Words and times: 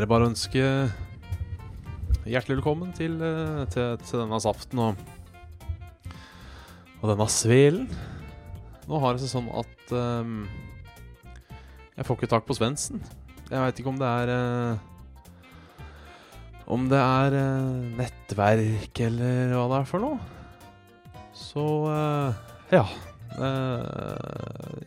Er 0.00 0.06
det 0.06 0.14
bare 0.14 0.24
å 0.24 0.30
ønske 0.30 0.60
hjertelig 2.24 2.54
velkommen 2.54 2.94
til, 2.96 3.18
eh, 3.20 3.66
til, 3.68 3.98
til 4.00 4.22
denne 4.22 4.38
saften 4.40 4.80
og, 4.80 5.02
og 7.02 7.10
denne 7.10 7.26
svelen. 7.28 7.84
Nå 8.88 9.00
har 9.02 9.12
det 9.12 9.20
seg 9.20 9.34
sånn 9.34 9.50
at 9.60 9.92
um, 9.92 10.38
jeg 11.98 12.08
får 12.08 12.16
ikke 12.16 12.30
tak 12.32 12.48
på 12.48 12.56
Svendsen. 12.56 13.04
Jeg 13.50 13.60
veit 13.60 13.84
ikke 13.84 13.92
om 13.92 14.00
det 14.00 14.08
er 14.22 14.32
uh, 14.32 14.80
Om 16.72 16.88
det 16.88 17.04
er 17.04 17.36
uh, 17.36 17.84
nettverk 18.00 19.04
eller 19.10 19.52
hva 19.52 19.68
det 19.68 19.82
er 19.82 19.92
for 19.92 20.06
noe. 20.06 20.16
Så 21.36 21.68
uh, 21.92 22.32
ja. 22.72 22.88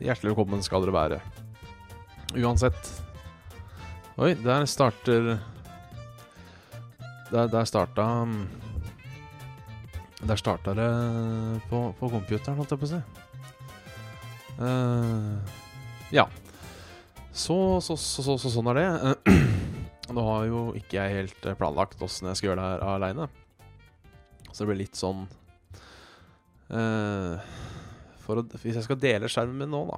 hjertelig 0.01 0.33
velkommen 0.33 0.65
skal 0.65 0.89
dere 0.89 0.99
være. 1.03 1.23
Uansett. 2.33 3.02
Oi, 4.13 4.35
der 4.37 4.67
starter 4.69 5.39
Der, 7.31 7.47
der 7.49 7.65
starta 7.65 8.03
um, 8.21 8.47
Der 10.21 10.37
starta 10.37 10.75
det 10.77 10.89
på, 11.69 11.79
på 11.99 12.09
computeren, 12.09 12.59
holdt 12.59 12.71
jeg 12.71 12.79
på 12.79 12.85
å 12.85 12.91
si. 12.91 12.99
Uh, 14.61 15.41
ja. 16.13 16.27
Så, 17.33 17.81
så, 17.81 17.97
så, 17.97 18.21
så, 18.21 18.37
så 18.37 18.53
sånn 18.53 18.69
er 18.71 18.79
det. 18.79 18.85
Nå 20.15 20.27
har 20.29 20.45
jo 20.45 20.61
ikke 20.77 20.99
jeg 20.99 21.17
helt 21.17 21.49
eh, 21.49 21.57
planlagt 21.57 22.01
åssen 22.05 22.29
jeg 22.29 22.37
skal 22.37 22.51
gjøre 22.51 22.61
det 22.61 22.69
her 22.69 22.87
aleine. 22.93 23.27
Så 24.51 24.61
det 24.61 24.69
blir 24.69 24.83
litt 24.85 24.99
sånn 24.99 25.25
uh, 26.69 27.41
å, 28.29 28.41
Hvis 28.61 28.77
jeg 28.77 28.85
skal 28.85 29.01
dele 29.01 29.31
skjermen 29.31 29.65
min 29.65 29.73
nå, 29.73 29.87
da 29.89 29.97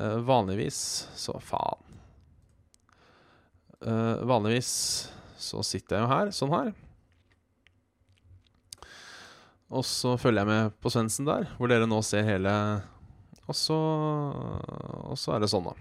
uh, 0.00 0.20
Vanligvis 0.24 0.78
så 1.12 1.36
Faen. 1.44 1.83
Eh, 3.82 4.24
vanligvis 4.28 4.70
så 5.40 5.62
sitter 5.66 5.98
jeg 5.98 6.04
jo 6.04 6.10
her, 6.12 6.30
sånn 6.34 6.54
her. 6.54 6.70
Og 9.74 9.82
så 9.88 10.14
følger 10.20 10.44
jeg 10.44 10.50
med 10.52 10.76
på 10.84 10.92
Svendsen 10.92 11.26
der, 11.26 11.48
hvor 11.58 11.70
dere 11.70 11.88
nå 11.88 11.98
ser 12.04 12.26
hele 12.28 12.52
Og 13.48 13.56
så 13.58 13.74
Og 13.74 15.16
så 15.18 15.34
er 15.34 15.42
det 15.42 15.50
sånn, 15.50 15.66
da. 15.66 15.74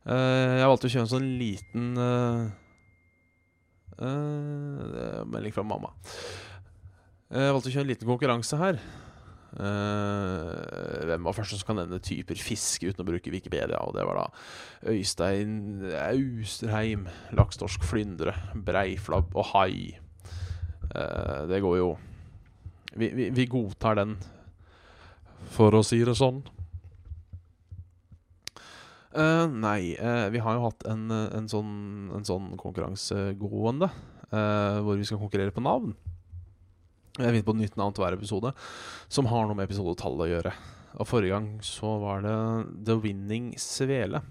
Uh, 0.00 0.56
jeg 0.56 0.68
valgte 0.70 0.88
å 0.88 0.92
kjøre 0.94 1.04
en 1.04 1.10
sånn 1.10 1.26
liten 1.36 1.90
uh, 2.00 2.48
Melding 5.28 5.52
fra 5.52 5.66
mamma. 5.66 5.90
Jeg 7.28 7.52
valgte 7.52 7.68
å 7.68 7.74
kjøre 7.74 7.84
en 7.84 7.90
liten 7.90 8.08
konkurranse 8.08 8.56
her. 8.56 8.80
Eh, 9.50 11.06
hvem 11.10 11.24
var 11.26 11.34
første 11.34 11.58
som 11.58 11.72
kan 11.72 11.80
nevne 11.80 11.98
typer 12.04 12.38
fiske 12.38 12.86
uten 12.86 13.02
å 13.02 13.08
bruke 13.08 13.32
Wikipedia? 13.34 13.80
Og 13.82 13.96
det 13.96 14.04
var 14.06 14.20
da 14.20 14.92
Øystein 14.92 15.82
Austerheim, 15.90 17.08
lakstorsk, 17.34 17.82
flyndre, 17.86 18.36
breiflabb 18.54 19.34
og 19.34 19.50
hai. 19.54 19.98
Uh, 20.90 21.46
det 21.46 21.60
går 21.62 21.76
jo 21.78 21.90
vi, 22.98 23.12
vi, 23.14 23.28
vi 23.30 23.44
godtar 23.46 23.94
den, 24.00 24.16
for 25.54 25.76
å 25.78 25.84
si 25.86 26.00
det 26.06 26.16
sånn. 26.18 26.40
Uh, 29.14 29.46
nei, 29.50 29.94
vi 30.34 30.42
har 30.42 30.56
jo 30.56 30.64
hatt 30.66 30.86
en, 30.90 31.06
en, 31.10 31.46
sånn, 31.50 31.74
en 32.14 32.26
sånn 32.26 32.50
konkurranse 32.58 33.32
gående, 33.38 33.90
hvor 34.30 34.98
vi 34.98 35.06
skal 35.06 35.18
konkurrere 35.22 35.54
på 35.54 35.62
navn. 35.62 35.94
Jeg 37.20 37.34
finner 37.34 37.46
på 37.46 37.54
et 37.56 37.62
nytt 37.62 37.78
navn 37.80 37.94
til 37.94 38.04
hver 38.04 38.16
episode, 38.16 38.52
som 39.12 39.28
har 39.30 39.46
noe 39.46 39.58
med 39.58 39.68
episodetallet 39.68 40.26
å 40.26 40.30
gjøre. 40.30 40.52
Og 40.98 41.06
Forrige 41.06 41.36
gang 41.36 41.48
så 41.64 41.92
var 42.02 42.24
det 42.24 42.36
The 42.88 42.96
Winning 43.02 43.52
Svele. 43.60 44.22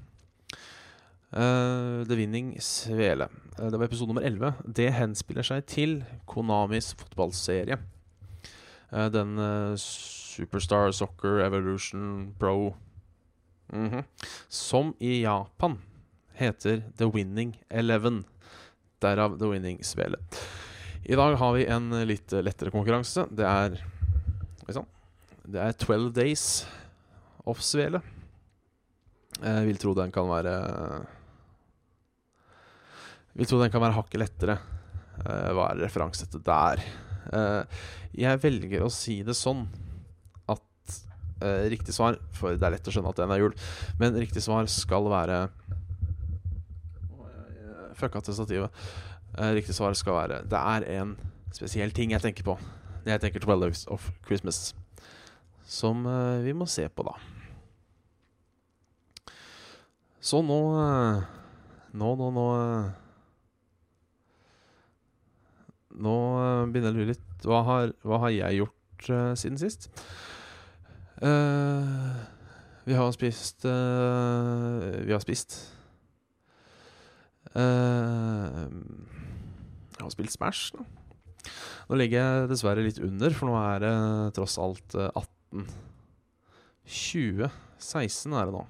Uh, 1.29 2.01
The 2.09 2.17
Winning 2.17 2.55
Svele. 2.63 3.29
Uh, 3.59 3.69
det 3.69 3.77
var 3.77 3.85
episode 3.85 4.09
nummer 4.11 4.25
11. 4.25 4.65
Det 4.65 4.89
henspiller 4.97 5.45
seg 5.45 5.65
til 5.69 5.99
Konamis 6.29 6.91
fotballserie. 6.99 7.77
Uh, 8.89 9.07
den 9.13 9.37
Superstar 9.77 10.91
Soccer 10.97 11.43
Evolution 11.45 12.33
Pro 12.41 12.73
Mhm. 13.73 14.03
Som 14.47 14.93
i 14.99 15.21
Japan 15.21 15.77
heter 16.33 16.83
The 16.97 17.05
Winning 17.05 17.63
Eleven. 17.69 18.23
Derav 18.99 19.39
The 19.39 19.45
Winning 19.45 19.83
Svele. 19.83 20.17
I 21.03 21.15
dag 21.15 21.35
har 21.35 21.53
vi 21.55 21.65
en 21.71 21.89
litt 22.07 22.31
lettere 22.43 22.71
konkurranse. 22.73 23.27
Det 23.31 23.45
er 23.47 23.79
Det 25.49 25.57
er 25.57 25.71
12 25.73 26.11
Days 26.13 26.43
of 27.49 27.61
Svele. 27.65 28.01
Jeg 29.39 29.65
vil 29.65 29.79
tro 29.81 29.95
den 29.97 30.11
kan 30.13 30.27
være 30.29 30.53
Vil 33.39 33.47
tro 33.49 33.57
den 33.61 33.71
kan 33.71 33.81
være 33.81 33.95
hakket 33.95 34.19
lettere. 34.21 34.57
Eh, 35.23 35.49
Hva 35.55 35.71
er 35.71 35.81
referanse 35.85 36.27
til 36.29 36.43
der? 36.45 36.83
Eh, 37.33 37.63
Jeg 38.19 38.41
velger 38.43 38.83
å 38.85 38.91
si 38.93 39.23
det 39.23 39.33
sånn 39.37 39.65
at 40.49 40.99
eh, 41.41 41.65
riktig 41.71 41.95
svar 41.95 42.19
For 42.35 42.53
det 42.57 42.67
er 42.67 42.75
lett 42.75 42.87
å 42.87 42.93
skjønne 42.93 43.09
at 43.09 43.21
den 43.23 43.31
er 43.33 43.41
jul, 43.41 43.55
men 43.99 44.17
riktig 44.19 44.43
svar 44.43 44.67
skal 44.69 45.09
være 45.09 45.47
Fucka 47.99 48.21
til 48.23 48.35
stativet. 48.37 48.71
Eh, 49.39 49.53
riktig 49.55 49.75
svar 49.75 49.95
skal 49.95 50.17
være 50.17 50.41
Det 50.51 50.59
er 50.59 50.85
en 50.99 51.15
spesiell 51.55 51.93
ting 51.95 52.11
jeg 52.11 52.23
tenker 52.23 52.43
på 52.43 52.57
når 52.99 53.13
jeg 53.13 53.21
tenker 53.23 53.39
12 53.39 53.61
Days 53.61 53.85
of 53.87 54.09
Christmas. 54.27 54.75
Som 55.63 56.03
eh, 56.05 56.43
vi 56.43 56.51
må 56.53 56.65
se 56.67 56.83
på, 56.91 57.05
da. 57.07 57.13
Så 60.19 60.41
nå 60.43 60.59
eh, 60.81 61.21
Nå, 61.93 62.09
nå, 62.19 62.27
nå 62.35 62.43
Nå 65.99 66.17
begynner 66.69 66.91
jeg 66.91 66.93
å 66.93 66.97
lure 66.99 67.11
litt. 67.13 67.25
Hva 67.43 67.63
har, 67.65 67.95
hva 68.03 68.19
har 68.25 68.31
jeg 68.31 68.59
gjort 68.59 69.07
uh, 69.09 69.33
siden 69.39 69.57
sist? 69.59 69.89
Uh, 71.23 72.19
vi 72.85 72.95
har 72.95 73.09
spist 73.15 73.65
uh, 73.67 74.85
Vi 75.03 75.11
har 75.11 75.23
spist 75.23 75.57
Eh, 77.55 78.67
Jeg 79.99 80.05
har 80.07 80.15
spilt 80.15 80.31
Smash. 80.31 80.71
Da. 80.77 80.85
Nå 81.89 81.97
ligger 81.99 82.21
jeg 82.21 82.49
dessverre 82.53 82.83
litt 82.85 83.01
under, 83.03 83.33
for 83.35 83.49
nå 83.49 83.57
er 83.59 83.83
det 83.83 83.93
tross 84.37 84.55
alt 84.61 84.95
eh, 84.95 85.11
18 85.11 85.65
20 86.89 87.49
16 87.79 88.35
er 88.35 88.49
det 88.49 88.55
nå. 88.55 88.61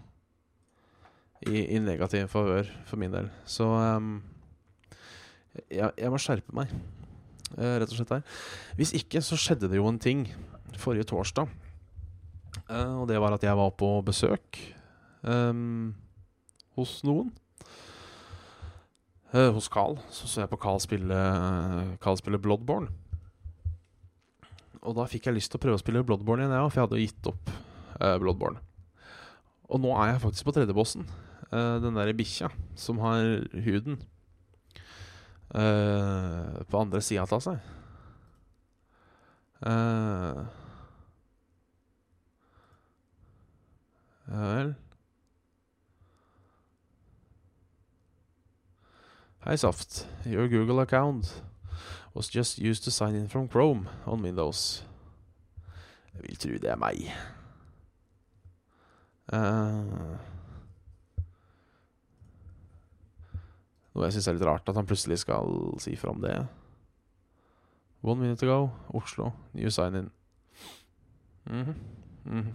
I, 1.49 1.61
i 1.75 1.79
negativ 1.79 2.27
favør 2.33 2.67
for 2.87 2.99
min 2.99 3.13
del. 3.13 3.29
Så 3.47 3.63
um, 3.63 4.17
jeg, 5.71 5.87
jeg 5.87 6.11
må 6.11 6.19
skjerpe 6.19 6.55
meg, 6.55 6.73
uh, 7.55 7.77
rett 7.79 7.87
og 7.87 7.95
slett 7.95 8.17
her. 8.17 8.25
Hvis 8.79 8.93
ikke 8.97 9.21
så 9.23 9.39
skjedde 9.39 9.69
det 9.71 9.79
jo 9.79 9.87
en 9.89 10.01
ting 10.01 10.25
forrige 10.79 11.07
torsdag. 11.09 11.49
Uh, 12.67 13.01
og 13.01 13.07
det 13.09 13.21
var 13.21 13.37
at 13.37 13.45
jeg 13.45 13.55
var 13.57 13.71
på 13.79 13.93
besøk 14.05 14.59
um, 15.23 15.93
hos 16.77 16.99
noen. 17.07 17.31
Eh, 19.33 19.51
hos 19.53 19.69
Carl. 19.69 19.99
Så 20.09 20.27
så 20.27 20.41
jeg 20.41 20.49
på 20.49 20.57
Carl 20.57 20.79
spille, 20.81 21.19
Carl 22.01 22.17
spille 22.17 22.41
Bloodborne. 22.41 22.89
Og 24.81 24.95
da 24.97 25.05
fikk 25.09 25.27
jeg 25.27 25.35
lyst 25.35 25.51
til 25.53 25.59
å 25.59 25.63
prøve 25.65 25.77
å 25.77 25.81
spille 25.81 26.01
Bloodborne 26.07 26.45
igjen, 26.45 26.55
jeg 26.55 26.65
òg, 26.65 26.71
for 26.71 26.79
jeg 26.79 26.87
hadde 26.87 26.99
jo 26.99 27.07
gitt 27.07 27.29
opp 27.29 27.51
uh, 27.99 28.15
Bloodborne. 28.21 28.61
Og 29.69 29.83
nå 29.83 29.91
er 29.93 30.13
jeg 30.13 30.23
faktisk 30.23 30.47
på 30.47 30.55
tredjebossen. 30.55 31.03
Uh, 31.51 31.77
den 31.83 31.97
derre 31.97 32.15
bikkja 32.17 32.49
som 32.79 33.01
har 33.03 33.43
huden 33.67 33.99
uh, 35.53 36.63
på 36.65 36.81
andre 36.81 37.03
sida 37.05 37.27
av 37.27 37.43
seg. 37.43 37.59
Uh, 39.59 40.47
ja 44.29 44.53
vel. 44.55 44.77
Hei, 49.45 49.55
Soft. 49.55 50.05
Your 50.25 50.49
Google 50.49 50.81
account 50.81 51.41
was 52.13 52.27
just 52.27 52.59
used 52.59 52.83
to 52.83 52.91
sign 52.91 53.15
in 53.15 53.29
from 53.29 53.47
Chrome 53.47 53.87
on 54.05 54.21
Windows. 54.21 54.85
Jeg 56.13 56.21
vil 56.23 56.35
tro 56.35 56.57
det 56.59 56.69
er 56.69 56.75
meg. 56.75 57.05
Uh, 59.31 60.17
noe 63.95 64.09
jeg 64.09 64.17
syns 64.17 64.27
er 64.27 64.35
litt 64.35 64.47
rart, 64.49 64.67
at 64.67 64.75
han 64.75 64.89
plutselig 64.89 65.21
skal 65.23 65.79
si 65.79 65.95
fra 65.95 66.11
om 66.11 66.19
det. 66.19 66.35
One 68.03 68.19
minute 68.19 68.43
ago, 68.43 68.73
Oslo, 68.91 69.31
new 69.53 69.71
sign 69.71 69.95
in. 70.01 70.11
Mhm, 71.47 71.75
mhm. 72.25 72.51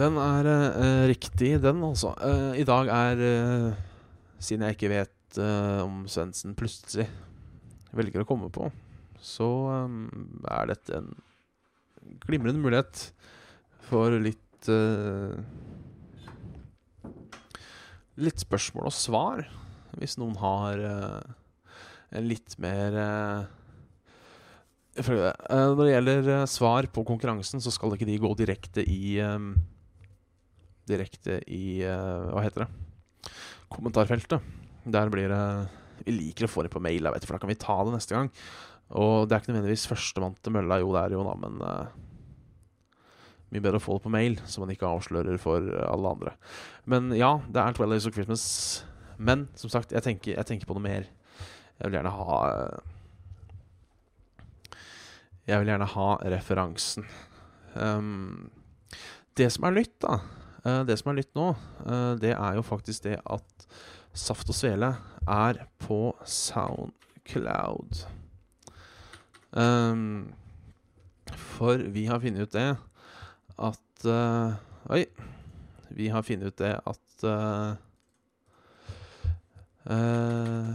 Den 0.00 0.16
er 0.16 0.46
uh, 0.48 1.06
riktig, 1.10 1.58
den, 1.60 1.82
altså. 1.84 2.14
Uh, 2.16 2.56
I 2.56 2.64
dag 2.64 2.88
er 2.94 3.20
uh, 3.20 3.80
Siden 4.40 4.64
jeg 4.64 4.78
ikke 4.78 4.94
vet 4.94 5.16
om 5.38 6.06
Svendsen 6.10 6.56
plutselig 6.58 7.04
velger 7.94 8.24
å 8.24 8.26
komme 8.26 8.48
på, 8.50 8.64
så 9.22 9.46
um, 9.84 10.08
er 10.42 10.72
dette 10.72 10.96
en 10.96 11.12
glimrende 12.24 12.58
mulighet 12.58 13.04
for 13.86 14.16
litt 14.18 14.66
Litt 18.18 18.42
spørsmål 18.42 18.90
og 18.90 18.96
svar, 18.96 19.44
hvis 20.02 20.18
noen 20.18 20.34
har 20.42 20.82
en 20.82 22.26
litt 22.26 22.58
mer 22.60 22.98
Når 24.98 25.84
det 25.84 25.92
gjelder 25.94 26.32
svar 26.50 26.90
på 26.90 27.06
konkurransen, 27.06 27.62
så 27.62 27.70
skal 27.70 27.94
ikke 27.94 28.10
de 28.10 28.18
gå 28.18 28.34
direkte 28.42 28.82
i 28.82 29.14
um, 29.22 29.54
Direkte 30.90 31.40
i 31.50 31.80
Hva 31.84 32.42
heter 32.44 32.66
det? 32.66 33.32
Kommentarfeltet. 33.70 34.42
Der 34.90 35.12
blir 35.12 35.30
det 35.30 35.44
Vi 36.06 36.16
liker 36.16 36.46
å 36.46 36.50
få 36.50 36.64
det 36.64 36.72
på 36.72 36.82
mail, 36.82 37.04
jeg 37.04 37.14
vet, 37.14 37.26
for 37.28 37.36
da 37.36 37.42
kan 37.42 37.50
vi 37.50 37.58
ta 37.60 37.76
det 37.84 37.92
neste 37.92 38.16
gang. 38.16 38.30
Og 38.96 39.28
det 39.28 39.36
er 39.36 39.42
ikke 39.42 39.52
nødvendigvis 39.52 39.88
førstemann 39.90 40.38
til 40.40 40.54
mølla, 40.54 40.80
jo 40.80 40.94
det 40.96 41.02
er 41.02 41.14
jo 41.14 41.24
da, 41.26 41.34
men 41.38 41.58
mye 43.50 43.62
bedre 43.62 43.80
å 43.80 43.82
få 43.82 43.98
det 43.98 44.04
på 44.06 44.12
mail, 44.14 44.38
så 44.46 44.62
man 44.62 44.72
ikke 44.72 44.88
avslører 44.88 45.38
for 45.42 45.66
alle 45.84 46.14
andre. 46.14 46.32
Men 46.88 47.10
ja, 47.12 47.36
det 47.50 47.60
er 47.60 47.72
'Twelve 47.74 47.92
Days 47.92 48.06
of 48.06 48.14
Christmas'. 48.14 48.82
Men 49.18 49.48
som 49.54 49.70
sagt, 49.70 49.92
jeg 49.92 50.02
tenker, 50.02 50.36
jeg 50.36 50.46
tenker, 50.46 50.66
på 50.66 50.74
noe 50.74 50.82
mer. 50.82 51.04
Jeg 51.78 51.90
vil 51.90 51.98
gjerne 51.98 52.10
ha 52.10 52.80
Jeg 55.46 55.58
vil 55.58 55.66
gjerne 55.66 55.86
ha 55.86 56.16
referansen. 56.16 57.04
Um, 57.74 58.50
det 59.36 59.52
som 59.52 59.64
er 59.64 59.70
nytt, 59.70 60.00
da 60.00 60.20
Det 60.60 60.96
som 61.00 61.08
er 61.10 61.16
nytt 61.16 61.30
nå, 61.38 61.46
uh, 61.86 62.14
det 62.20 62.34
er 62.34 62.58
jo 62.58 62.62
faktisk 62.66 63.06
det 63.06 63.14
at 63.24 63.66
Saft 64.12 64.50
og 64.50 64.56
Svele 64.58 64.90
er 65.28 65.62
på 65.80 66.16
Soundcloud. 66.26 68.02
Um, 69.52 70.32
for 71.36 71.76
vi 71.76 72.04
har 72.06 72.20
funnet 72.22 72.42
ut 72.42 72.52
det 72.52 72.76
at 73.58 74.04
uh, 74.06 74.54
Oi. 74.90 75.04
Vi 75.90 76.08
har 76.08 76.22
funnet 76.22 76.46
ut 76.46 76.58
det 76.58 76.74
at 76.86 77.24
uh, 77.24 77.74
uh, 79.90 80.74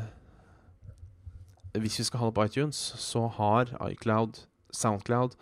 Hvis 1.80 2.00
vi 2.00 2.04
skal 2.04 2.20
ha 2.20 2.26
det 2.26 2.34
på 2.34 2.44
iTunes, 2.44 2.76
så 2.98 3.28
har 3.28 3.90
iCloud, 3.90 4.46
Soundcloud, 4.72 5.36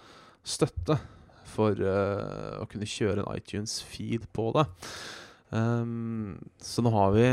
støtte 0.43 0.97
for 1.53 1.79
å 1.79 2.67
kunne 2.71 2.89
kjøre 2.89 3.23
en 3.23 3.33
iTunes-feed 3.37 4.27
på 4.35 4.49
det. 4.57 4.67
Um, 5.53 6.39
så 6.57 6.81
nå 6.81 6.89
har 6.89 7.11
vi 7.13 7.25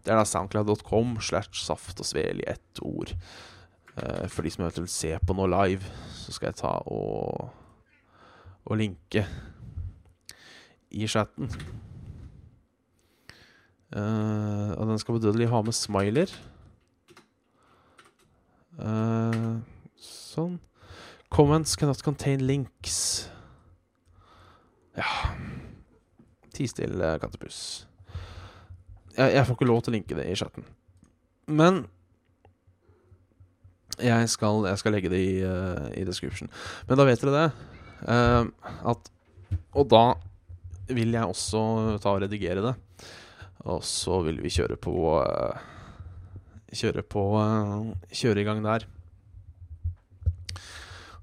Det 0.00 0.12
er 0.12 0.20
da 0.20 0.24
soundcloud.com 0.24 1.16
slash 1.20 1.64
saft 1.66 1.98
og 2.00 2.06
svel 2.08 2.44
i 2.44 2.50
ett 2.50 2.80
ord. 2.80 3.12
for 4.30 4.46
de 4.46 4.50
som 4.50 4.62
eventuelt 4.64 4.90
ser 4.90 5.18
på 5.26 5.34
noe 5.36 5.50
live, 5.50 5.84
så 6.14 6.32
skal 6.32 6.52
jeg 6.52 6.60
ta 6.62 6.70
og 6.88 7.50
og 8.70 8.76
linke 8.78 9.26
i 10.90 11.06
chatten. 11.06 11.50
Uh, 13.96 14.70
og 14.78 14.86
den 14.86 14.98
skal 14.98 15.14
bedødelig 15.18 15.48
ha 15.50 15.62
med 15.66 15.74
smiler. 15.74 16.30
Uh, 18.78 19.58
sånn. 19.98 20.60
Comments 21.30 21.74
cannot 21.78 22.02
contain 22.06 22.42
links. 22.46 23.30
Ja 25.00 25.08
Ti 26.50 26.66
stille, 26.68 27.14
kattepuss. 27.22 27.86
Jeg, 29.14 29.32
jeg, 29.36 29.44
får 29.46 29.56
ikke 29.56 29.68
lov 29.68 29.82
til 29.84 29.92
å 29.92 29.94
linke 29.94 30.16
det 30.18 30.26
i 30.26 30.36
chatten. 30.38 30.66
Men 31.50 31.84
jeg 34.00 34.28
skal, 34.32 34.64
jeg 34.66 34.80
skal 34.80 34.94
legge 34.96 35.12
det 35.12 35.20
i, 35.22 35.32
uh, 35.46 35.86
i 35.94 36.02
description. 36.08 36.50
Men 36.88 36.98
da 36.98 37.06
vet 37.06 37.22
dere 37.22 37.36
det. 37.36 37.46
Uh, 38.02 38.74
at, 38.90 39.10
og 39.78 39.88
da 39.92 40.04
vil 40.90 41.14
jeg 41.14 41.32
også 41.32 41.62
ta 42.02 42.16
og 42.16 42.24
redigere 42.24 42.64
det. 42.66 42.74
Og 43.70 43.84
så 43.86 44.18
vil 44.26 44.42
vi 44.42 44.52
kjøre 44.52 44.78
på 44.80 44.96
uh, 45.20 45.68
Kjøre 46.70 47.02
på 47.02 47.22
Kjøre 48.14 48.42
i 48.42 48.46
gang 48.46 48.60
der. 48.62 48.84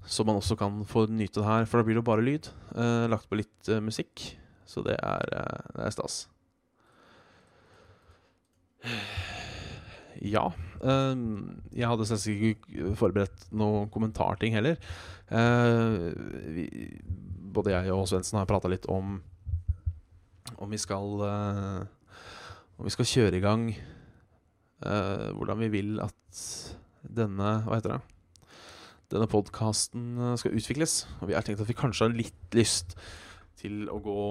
Så 0.08 0.24
man 0.24 0.38
også 0.40 0.56
kan 0.56 0.80
få 0.88 1.04
nyte 1.12 1.42
det 1.42 1.46
her. 1.46 1.66
For 1.68 1.80
da 1.80 1.86
blir 1.86 1.98
det 2.00 2.06
bare 2.06 2.24
lyd. 2.24 2.48
lagt 3.12 3.28
på 3.28 3.36
litt 3.36 3.70
musikk. 3.84 4.24
Så 4.68 4.82
det 4.84 4.96
er, 5.00 5.24
det 5.76 5.84
er 5.86 5.94
stas. 5.94 6.26
Ja. 10.18 10.48
Um, 10.82 11.60
jeg 11.70 11.86
hadde 11.86 12.06
selvsagt 12.08 12.42
ikke 12.48 12.88
forberedt 12.98 13.44
noen 13.54 13.86
kommentarting 13.94 14.50
heller. 14.56 14.74
Uh, 15.30 16.10
vi, 16.56 16.64
både 17.54 17.76
jeg 17.76 17.92
og 17.94 18.08
Svendsen 18.10 18.40
har 18.40 18.48
prata 18.50 18.70
litt 18.70 18.88
om 18.90 19.20
om 20.58 20.70
vi 20.72 20.78
skal 20.80 21.20
Om 21.22 22.86
vi 22.86 22.90
skal 22.90 23.06
kjøre 23.06 23.36
i 23.36 23.42
gang 23.42 23.66
hvordan 24.80 25.58
vi 25.60 25.68
vil 25.70 25.98
at 26.02 26.40
denne 27.02 27.50
Hva 27.66 27.76
heter 27.76 27.94
det? 27.94 28.17
denne 29.12 29.28
podkasten 29.30 30.36
skal 30.40 30.56
utvikles. 30.56 31.02
Og 31.22 31.30
vi 31.30 31.36
har 31.36 31.46
tenkt 31.46 31.62
at 31.64 31.70
vi 31.70 31.76
kanskje 31.76 32.08
har 32.08 32.16
litt 32.16 32.56
lyst 32.56 32.96
til 33.60 33.86
å 33.92 34.00
gå 34.02 34.24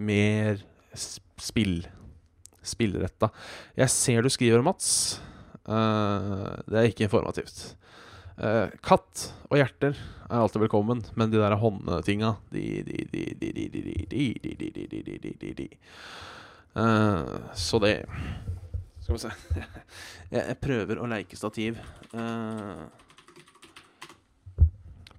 mer 0.00 0.62
spill. 0.96 1.82
Spillretta. 2.60 3.30
Jeg 3.78 3.92
ser 3.92 4.24
du 4.24 4.28
skriver, 4.32 4.60
Mats. 4.64 5.20
Det 5.64 6.76
er 6.76 6.88
ikke 6.88 7.06
informativt. 7.06 7.62
Katt 8.84 9.26
og 9.48 9.56
hjerter 9.56 9.96
er 9.96 10.38
alltid 10.38 10.62
velkommen, 10.64 11.02
men 11.16 11.32
de 11.32 11.40
der 11.40 11.56
håndtinga 11.60 12.34
Så 17.56 17.80
det 17.82 17.94
Skal 19.00 19.16
vi 19.16 19.20
se. 19.24 19.32
Jeg 20.30 20.60
prøver 20.62 21.00
å 21.00 21.08
leike 21.10 21.36
stativ. 21.36 21.80
Uh, 22.14 22.84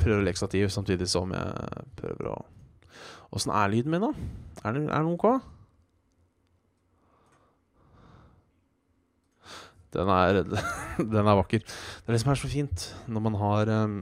prøver 0.02 0.22
å 0.22 0.26
leke 0.26 0.42
stativ 0.42 0.72
samtidig 0.74 1.08
som 1.10 1.32
jeg 1.36 1.86
prøver 2.02 2.34
å 2.34 2.40
Åssen 3.32 3.54
er 3.56 3.70
lyden 3.72 3.94
min, 3.94 4.04
da? 4.04 4.10
Er 4.68 4.74
det, 4.76 4.82
er 4.92 5.06
den 5.06 5.14
OK? 5.14 5.24
Den 9.96 10.12
er, 10.12 10.42
den 11.14 11.22
er 11.28 11.38
vakker. 11.40 11.64
Det 11.64 12.08
er 12.08 12.16
det 12.16 12.22
som 12.24 12.34
er 12.34 12.40
så 12.40 12.50
fint 12.52 12.88
når 13.12 13.24
man 13.28 13.38
har 13.40 13.72
um, 13.86 13.96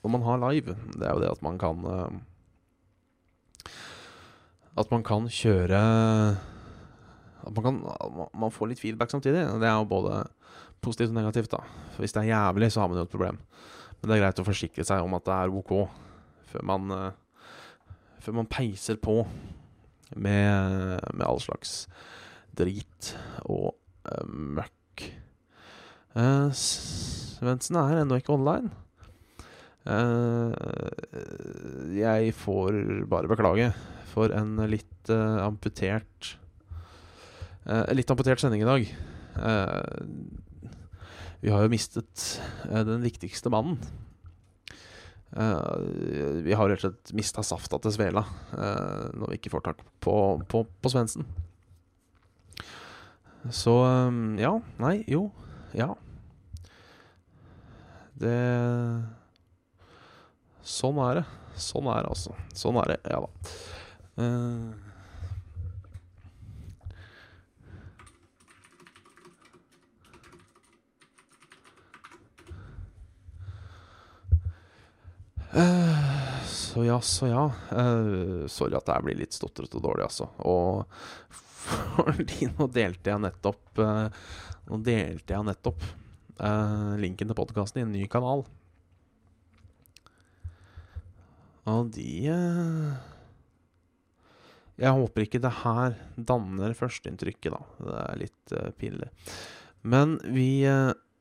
Når 0.00 0.12
man 0.16 0.24
har 0.24 0.42
live, 0.46 0.76
det 0.96 1.06
er 1.06 1.12
jo 1.12 1.22
det 1.22 1.30
at 1.32 1.44
man 1.44 1.60
kan 1.60 1.84
uh, 1.84 2.08
At 4.80 4.90
man 4.92 5.04
kan 5.04 5.28
kjøre 5.28 5.80
At 7.44 7.52
man 7.56 7.64
kan 7.64 7.80
Man 8.32 8.52
får 8.52 8.72
litt 8.72 8.80
feedback 8.80 9.12
samtidig. 9.12 9.44
Det 9.60 9.68
er 9.68 9.76
jo 9.76 9.88
både 9.88 10.24
positivt 10.80 11.12
og 11.12 11.20
negativt, 11.20 11.52
da. 11.52 11.60
For 11.92 12.00
hvis 12.00 12.16
det 12.16 12.22
er 12.22 12.32
jævlig, 12.32 12.72
så 12.72 12.80
har 12.80 12.88
man 12.88 12.96
jo 13.00 13.04
et 13.04 13.12
problem. 13.12 13.36
Men 14.00 14.08
det 14.08 14.16
er 14.16 14.22
greit 14.24 14.40
å 14.40 14.46
forsikre 14.46 14.86
seg 14.86 15.04
om 15.04 15.16
at 15.18 15.26
det 15.28 15.36
er 15.36 15.56
OK 15.60 15.74
før 16.50 16.66
man, 16.66 16.90
uh, 16.90 17.46
før 18.24 18.40
man 18.40 18.50
peiser 18.50 18.98
på 19.00 19.20
med, 20.16 20.98
med 21.14 21.26
all 21.26 21.40
slags 21.42 21.84
drit 22.58 23.12
og 23.46 23.74
uh, 24.08 24.24
møkk. 24.26 25.06
Uh, 26.16 26.50
Svendsen 26.56 27.78
er 27.80 28.02
ennå 28.02 28.18
ikke 28.20 28.34
online. 28.34 28.72
Uh, 29.86 30.52
jeg 31.96 32.34
får 32.36 32.82
bare 33.10 33.30
beklage 33.30 33.70
for 34.10 34.32
en 34.36 34.58
litt 34.68 35.10
amputert 35.10 36.36
Litt 37.94 38.08
amputert 38.10 38.40
sending 38.40 38.62
i 38.64 38.66
dag. 38.66 38.86
Vi 41.40 41.50
har 41.52 41.64
jo 41.64 41.72
mistet 41.72 42.24
den 42.68 43.04
viktigste 43.04 43.52
mannen. 43.52 43.78
vi 45.30 46.56
har 46.58 46.68
rett 46.68 46.82
og 46.82 46.90
slett 46.90 47.12
mista 47.14 47.42
safta 47.46 47.78
til 47.78 47.94
Svela 47.94 48.24
når 49.14 49.30
vi 49.30 49.38
ikke 49.38 49.52
får 49.54 49.62
tak 49.68 49.84
på, 50.02 50.14
på, 50.50 50.64
på 50.82 50.92
Svendsen. 50.92 51.24
Så 53.48 53.72
um, 53.84 54.36
ja. 54.38 54.52
Nei, 54.80 55.00
jo. 55.08 55.30
Ja. 55.72 55.94
Det 58.20 58.36
Sånn 60.60 61.00
er 61.02 61.22
det. 61.22 61.24
Sånn 61.60 61.88
er 61.90 62.04
det, 62.04 62.12
altså. 62.12 62.36
Sånn 62.56 62.78
er 62.82 62.92
det. 62.92 62.98
Ja 63.08 63.22
da. 63.24 63.30
Uh, 64.20 64.89
så 76.46 76.84
ja, 76.84 77.00
så 77.00 77.26
ja. 77.26 77.44
Uh, 77.72 78.46
sorry 78.46 78.76
at 78.78 78.90
jeg 78.92 79.06
blir 79.06 79.18
litt 79.18 79.34
stotrete 79.34 79.78
og 79.78 79.84
dårlig, 79.88 80.06
altså. 80.06 80.28
Og 80.46 80.86
fordi 81.96 82.46
nå 82.52 82.68
delte 82.70 83.12
jeg 83.12 83.24
nettopp 83.26 83.82
uh, 83.82 84.06
Nå 84.70 84.78
delte 84.86 85.34
jeg 85.34 85.46
nettopp 85.48 85.88
linken 86.96 87.28
til 87.28 87.36
podkasten 87.36 87.82
i 87.82 87.82
en 87.84 87.90
ny 87.92 88.06
kanal. 88.08 88.46
Og 91.68 91.90
de 91.92 92.12
eh, 92.32 92.94
Jeg 94.80 94.94
håper 94.96 95.26
ikke 95.26 95.42
det 95.44 95.50
her 95.58 95.98
danner 96.16 96.72
førsteinntrykket, 96.78 97.52
da. 97.52 97.60
Det 97.82 97.98
er 98.06 98.22
litt 98.22 98.54
pinlig. 98.80 99.10
Men 99.84 100.16
vi 100.32 100.64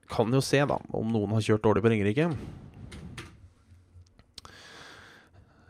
kan 0.07 0.31
jo 0.31 0.39
se, 0.45 0.61
da, 0.71 0.79
om 0.95 1.11
noen 1.11 1.35
har 1.35 1.43
kjørt 1.49 1.67
dårlig 1.67 1.83
på 1.83 1.91
Ringerike. 1.91 2.29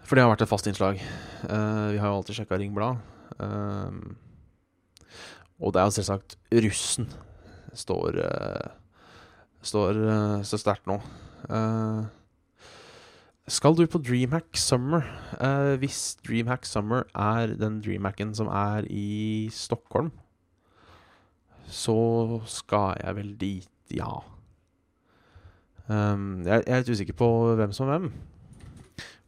For 0.10 0.18
det 0.18 0.24
har 0.25 0.32
vært 0.32 0.42
et 0.42 0.50
fast 0.50 0.66
innslag. 0.66 0.98
Uh, 1.46 1.94
vi 1.94 2.00
har 2.01 2.10
jo 2.10 2.16
alltid 2.18 2.39
sjekka 2.39 2.58
Ringblad. 2.58 2.98
Uh, 3.38 3.94
og 5.62 5.75
det 5.75 5.82
er 5.82 5.86
jo 5.86 5.94
selvsagt 6.00 6.38
russen 6.66 7.12
står 7.78 8.18
Står 9.60 9.98
så 10.48 10.58
sterkt 10.58 10.88
nå. 10.88 10.96
skal 13.51 13.75
du 13.75 13.84
på 13.92 14.00
Dreamhack 14.00 14.56
Summer? 14.56 15.04
hvis 15.82 16.16
Dreamhack 16.24 16.63
Summer 16.66 17.04
er 17.12 17.51
den 17.60 17.82
Dreamhacken 17.84 18.32
som 18.34 18.48
er 18.48 18.88
i 18.88 19.50
Stockholm, 19.51 20.13
så 21.68 22.39
skal 22.48 22.96
jeg 23.04 23.16
vel 23.20 23.36
dit, 23.42 23.70
ja. 23.92 24.24
Um, 25.89 26.46
jeg, 26.46 26.63
jeg, 26.63 26.72
er 26.72 26.84
litt 26.84 26.96
usikker 26.96 27.20
på 27.20 27.30
hvem 27.60 27.75
som 27.75 27.89
er 27.89 27.98
hvem. 27.98 28.12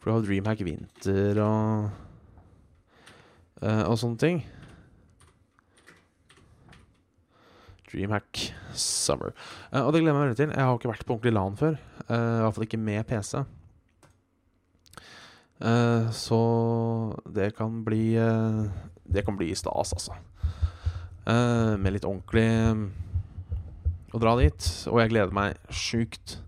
For 0.01 0.09
du 0.09 0.15
har 0.15 0.23
Dreamhack 0.25 0.63
Winter 0.65 1.39
og 1.45 1.91
uh, 3.61 3.83
Og 3.85 3.99
sånne 4.01 4.17
ting. 4.17 4.41
Dreamhack 7.91 8.47
Summer. 8.73 9.35
Uh, 9.69 9.83
og 9.83 9.93
det 9.93 10.01
gleder 10.01 10.15
jeg 10.15 10.17
meg 10.17 10.25
veldig 10.25 10.39
til. 10.39 10.55
Jeg 10.55 10.65
har 10.65 10.79
ikke 10.79 10.93
vært 10.95 11.05
på 11.05 11.17
ordentlig 11.17 11.35
LAN 11.35 11.59
før. 11.59 11.77
Uh, 12.07 12.15
I 12.15 12.41
hvert 12.41 12.57
fall 12.57 12.67
ikke 12.69 12.81
med 12.89 13.09
PC. 13.11 13.43
så 16.17 16.37
det 17.29 17.51
kan 17.53 17.83
bli 17.85 18.15
Det 19.05 19.21
kan 19.25 19.35
bli 19.37 19.53
stas, 19.53 19.93
altså. 19.93 20.15
Uh, 21.29 21.77
med 21.77 21.93
litt 21.93 22.07
ordentlig 22.09 22.47
å 24.09 24.21
dra 24.23 24.33
dit. 24.39 24.71
Og 24.89 24.97
jeg 25.03 25.13
gleder 25.13 25.35
meg 25.35 25.59
sjukt. 25.69 26.39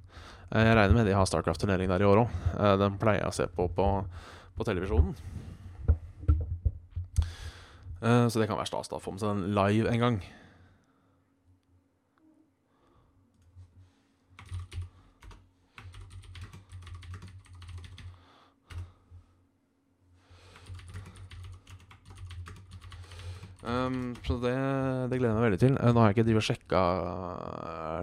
Uh, 0.54 0.62
jeg 0.62 0.78
regner 0.78 0.94
med 0.94 1.08
de 1.10 1.16
har 1.18 1.26
Starcraft-turnering 1.26 1.90
der 1.90 2.04
i 2.04 2.06
år 2.06 2.24
òg. 2.24 2.38
Uh, 2.54 2.76
den 2.78 3.00
pleier 3.02 3.24
jeg 3.24 3.32
å 3.32 3.38
se 3.40 3.50
på 3.50 3.68
på, 3.74 3.90
på 4.58 4.70
televisjonen. 4.70 5.16
så 8.04 8.36
det 8.36 8.50
kan 8.50 8.58
være 8.60 8.68
stas 8.68 8.90
å 8.92 8.98
få 9.00 9.14
med 9.16 9.22
seg 9.22 9.30
den 9.32 9.54
live 9.56 9.88
en 9.88 10.02
gang. 10.02 10.16
Um, 23.64 24.16
så 24.28 24.36
det, 24.44 24.52
det, 25.08 25.18
gleder 25.18 25.32
jeg 25.32 25.38
meg 25.38 25.46
veldig 25.48 25.62
til. 25.64 25.76
Nå 25.80 26.02
har 26.02 26.12
jeg 26.12 26.18
ikke 26.18 26.28
drivet 26.28 26.48
sjekka, 26.50 26.82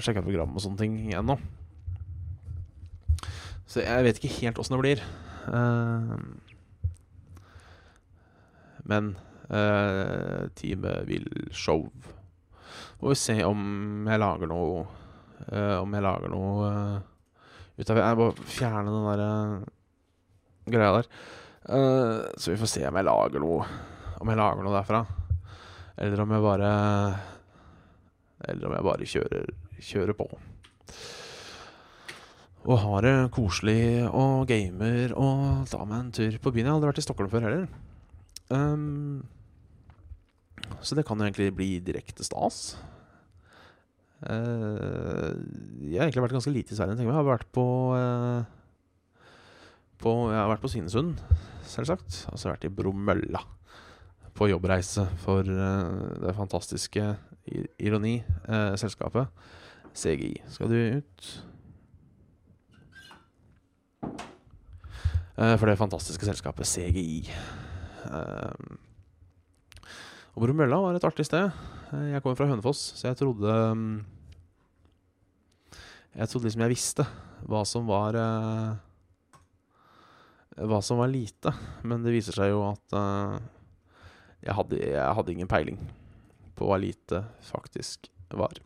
sjekka 0.00 0.24
program 0.24 0.56
og 0.56 0.64
sånne 0.64 0.80
ting 0.80 1.00
ennå. 1.12 1.36
Så 3.70 3.84
jeg 3.84 4.02
vet 4.02 4.18
ikke 4.18 4.36
helt 4.40 4.58
åssen 4.58 4.74
det 4.74 4.82
blir. 4.82 5.02
Uh, 5.46 6.18
men 8.90 9.12
uh, 9.46 10.48
teamet 10.58 11.06
vil 11.06 11.28
show. 11.54 11.84
Må 13.00 13.12
vi 13.12 13.18
se 13.18 13.36
om 13.46 14.08
jeg 14.10 14.20
lager 14.20 14.50
noe 14.50 14.82
uh, 14.82 15.76
Om 15.80 15.94
jeg 15.96 16.04
lager 16.04 16.32
noe 16.32 16.72
ut 17.80 17.92
av 17.92 18.00
Jeg 18.02 18.18
må 18.18 18.26
fjerne 18.44 18.92
den 18.92 19.06
der 19.08 19.22
greia 20.70 20.98
der. 20.98 21.08
så 22.36 22.50
vi 22.52 22.58
får 22.60 22.70
se 22.74 22.82
om 22.86 22.98
jeg 22.98 23.06
lager 23.08 23.42
noe 23.42 23.64
Om 24.20 24.30
jeg 24.30 24.38
lager 24.38 24.66
noe 24.66 24.76
derfra. 24.76 25.00
Eller 25.96 26.20
om 26.20 26.34
jeg 26.36 26.44
bare 26.44 26.74
Eller 28.50 28.68
om 28.68 28.76
jeg 28.76 28.88
bare 28.90 29.10
kjører, 29.14 29.50
kjører 29.80 30.18
på. 30.18 30.28
Og 32.68 32.76
har 32.76 33.04
det 33.06 33.14
koselig 33.32 34.04
og 34.12 34.44
gamer 34.50 35.14
og 35.16 35.68
tar 35.70 35.86
meg 35.88 35.96
en 36.02 36.12
tur 36.12 36.34
på 36.42 36.52
byen. 36.52 36.66
Jeg 36.66 36.70
har 36.70 36.76
aldri 36.76 36.90
vært 36.90 37.00
i 37.00 37.04
Stockholm 37.06 37.30
før 37.32 37.46
heller. 37.46 37.68
Um, 38.52 39.22
så 40.84 40.98
det 40.98 41.06
kan 41.08 41.16
jo 41.16 41.24
egentlig 41.24 41.54
bli 41.56 41.70
direkte 41.84 42.26
stas. 42.26 42.76
Uh, 44.20 45.32
jeg 45.88 45.96
har 45.96 46.04
egentlig 46.04 46.26
vært 46.26 46.36
ganske 46.36 46.52
lite 46.52 46.74
i 46.74 46.76
Sverige. 46.76 47.00
Jeg 47.00 47.16
har 47.16 47.24
vært 47.24 47.48
på, 47.54 47.64
uh, 47.96 48.44
på 50.02 50.16
Jeg 50.28 50.40
har 50.42 50.52
vært 50.52 50.64
på 50.66 50.72
Svinesund, 50.74 51.24
selvsagt. 51.64 52.26
Og 52.28 52.36
så 52.36 52.44
har 52.44 52.52
jeg 52.52 52.58
vært 52.58 52.68
i 52.68 52.74
Bromølla 52.82 53.44
på 54.36 54.50
jobbreise 54.52 55.06
for 55.24 55.48
uh, 55.48 56.20
det 56.20 56.36
fantastiske 56.36 57.14
ironi, 57.80 58.18
uh, 58.50 58.76
selskapet 58.76 59.32
CGI. 59.96 60.36
Skal 60.52 60.68
du 60.68 60.76
ut? 61.00 61.30
For 65.40 65.70
det 65.70 65.78
fantastiske 65.80 66.26
selskapet 66.28 66.68
CGI. 66.68 67.22
og 70.34 70.42
Bromølla 70.44 70.80
var 70.82 70.98
et 70.98 71.06
artig 71.08 71.24
sted. 71.24 71.48
jeg 72.12 72.22
kommer 72.22 72.36
fra 72.36 72.48
Hønefoss, 72.50 72.82
så 72.98 73.08
jeg 73.08 73.16
trodde 73.16 73.48
um, 73.72 74.04
Jeg 76.12 76.28
trodde 76.28 76.44
liksom 76.44 76.64
jeg 76.66 76.74
visste 76.74 77.06
hva 77.48 77.62
som 77.64 77.88
var 77.88 78.18
Hva 80.60 80.82
som 80.84 81.00
var 81.00 81.08
lite. 81.08 81.54
Men 81.88 82.04
det 82.04 82.12
viser 82.12 82.36
seg 82.36 82.52
jo 82.52 82.60
at 82.68 83.00
jeg 84.44 84.56
hadde, 84.56 84.76
jeg 84.80 85.16
hadde 85.16 85.32
ingen 85.32 85.48
peiling 85.48 85.80
på 86.56 86.68
hva 86.68 86.76
lite 86.80 87.24
faktisk 87.48 88.10
var. 88.36 88.60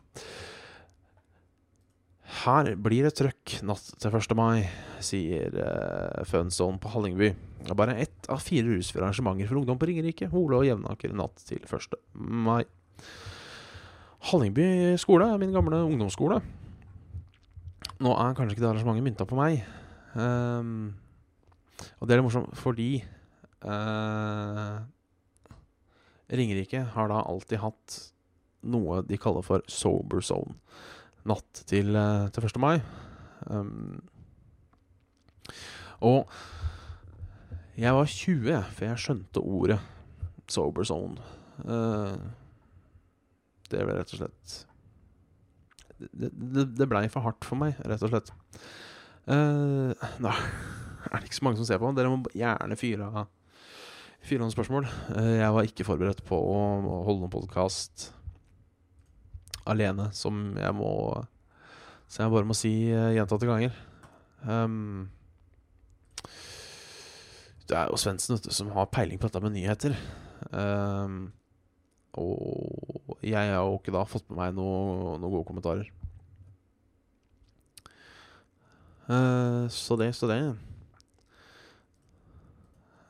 Her 2.25 2.71
blir 2.81 3.05
det 3.05 3.13
trøkk 3.19 3.59
natt 3.67 3.91
til 4.01 4.15
1. 4.17 4.33
mai, 4.37 4.65
sier 5.03 5.53
uh, 5.61 6.23
Funzone 6.25 6.81
på 6.81 6.89
Hallingby. 6.89 7.29
Det 7.61 7.69
er 7.69 7.77
bare 7.77 7.97
ett 8.01 8.29
av 8.33 8.41
fire 8.41 8.65
rusfrie 8.71 9.03
arrangementer 9.03 9.49
for 9.49 9.61
ungdom 9.61 9.77
på 9.81 9.89
Ringerike, 9.89 10.29
Hole 10.33 10.57
og 10.57 10.65
Jevnaker 10.65 11.13
natt 11.13 11.45
til 11.45 11.61
1. 11.61 11.97
mai. 12.17 12.63
Hallingby 14.31 14.95
skole 15.01 15.27
er 15.29 15.41
min 15.41 15.53
gamle 15.53 15.83
ungdomsskole. 15.85 16.39
Nå 18.01 18.15
er 18.17 18.33
kanskje 18.35 18.55
ikke 18.55 18.65
det 18.65 18.71
arrangementet 18.71 19.05
mynta 19.05 19.29
på 19.29 19.37
meg. 19.37 19.61
Um, 20.17 20.95
og 21.99 22.07
det 22.07 22.15
er 22.15 22.21
litt 22.21 22.25
morsomt 22.25 22.57
fordi 22.57 22.89
uh, 23.67 24.81
Ringerike 26.31 26.81
har 26.95 27.11
da 27.11 27.21
alltid 27.21 27.61
hatt 27.61 28.01
noe 28.65 29.03
de 29.05 29.19
kaller 29.21 29.45
for 29.45 29.61
sober 29.69 30.25
zone. 30.25 30.57
Natt 31.25 31.63
til, 31.65 31.95
eh, 31.97 32.27
til 32.29 32.45
1. 32.45 32.59
mai. 32.61 32.75
Um, 33.49 34.03
og 36.05 36.29
jeg 37.77 37.93
var 37.93 38.05
20 38.05 38.61
før 38.77 38.87
jeg 38.91 39.01
skjønte 39.01 39.41
ordet 39.41 39.79
sober 40.49 40.85
zone. 40.85 41.21
Uh, 41.65 42.13
det 43.71 43.81
ble 43.81 43.95
rett 43.95 44.11
og 44.13 44.19
slett 44.19 44.55
Det, 45.95 46.27
det, 46.29 46.65
det 46.75 46.87
blei 46.91 47.05
for 47.09 47.23
hardt 47.23 47.45
for 47.47 47.57
meg, 47.57 47.77
rett 47.87 48.03
og 48.05 48.11
slett. 48.11 48.29
Uh, 49.25 49.95
da 50.21 50.35
er 51.09 51.17
det 51.17 51.29
ikke 51.29 51.39
så 51.39 51.47
mange 51.47 51.61
som 51.61 51.69
ser 51.69 51.81
på. 51.81 51.93
Dere 51.97 52.11
må 52.13 52.21
gjerne 52.35 52.77
fyre 52.79 53.09
av 53.09 53.31
Fire 54.25 54.47
spørsmål. 54.49 54.87
Uh, 55.13 55.35
jeg 55.37 55.53
var 55.53 55.67
ikke 55.67 55.85
forberedt 55.85 56.23
på 56.25 56.37
å 56.37 56.61
holde 57.05 57.21
noen 57.21 57.33
podkast 57.33 58.09
alene, 59.65 60.09
som 60.13 60.55
jeg 60.57 60.75
må 60.77 60.91
Som 62.07 62.25
jeg 62.25 62.33
bare 62.35 62.45
må 62.45 62.53
si 62.53 62.71
uh, 62.93 63.09
gjentatte 63.15 63.47
ganger. 63.49 63.73
Um, 64.45 65.09
det 67.65 67.77
er 67.79 67.89
jo 67.89 67.97
Svendsen 67.97 68.37
som 68.37 68.69
har 68.75 68.91
peiling 68.93 69.17
på 69.17 69.25
dette 69.25 69.41
med 69.41 69.55
nyheter. 69.55 69.95
Um, 70.53 71.33
og 72.13 73.17
jeg 73.25 73.49
har 73.49 73.65
jo 73.65 73.79
ikke 73.79 73.95
da 73.95 74.05
fått 74.07 74.29
med 74.29 74.37
meg 74.37 74.53
noen 74.55 75.17
noe 75.19 75.33
gode 75.33 75.47
kommentarer. 75.49 75.89
Uh, 79.09 79.65
så 79.73 79.97
det, 79.97 80.13
så 80.17 80.29
det. 80.29 80.39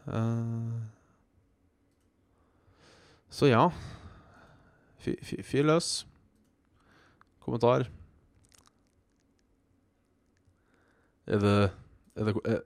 Uh, 0.07 0.87
så 3.29 3.51
ja. 3.51 3.67
Fyr 5.03 5.67
løs. 5.67 6.05
Kommentar. 7.45 7.85
Er 11.27 11.39
det 11.41 11.55
Er 12.15 12.23
det 12.29 12.33
Er, 12.45 12.61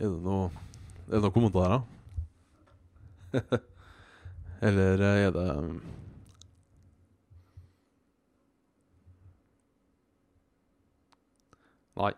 er 0.00 0.08
det 0.08 0.20
noe 0.24 0.46
Er 0.50 1.16
det 1.16 1.22
noen 1.24 1.34
kommentarer? 1.34 1.82
Eller 4.66 5.00
er 5.08 5.30
det 5.36 5.46
Nei. 12.00 12.12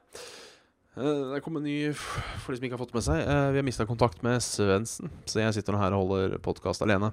Eh, 0.97 1.21
Det 1.33 1.41
kom 1.45 1.57
en 1.59 1.65
ny 1.67 1.77
For 1.97 2.53
de 2.53 2.59
som 2.59 2.67
ikke 2.69 2.77
har 2.77 2.83
fått 2.85 2.95
med 2.97 3.05
seg. 3.07 3.23
eh, 3.23 3.51
Vi 3.53 3.61
har 3.61 3.67
mista 3.67 3.87
kontakt 3.89 4.23
med 4.23 4.43
Svendsen, 4.45 5.11
så 5.27 5.41
jeg 5.43 5.55
sitter 5.59 5.73
nå 5.75 5.81
her 5.83 5.95
og 5.97 6.07
holder 6.09 6.39
podkast 6.45 6.83
alene. 6.85 7.13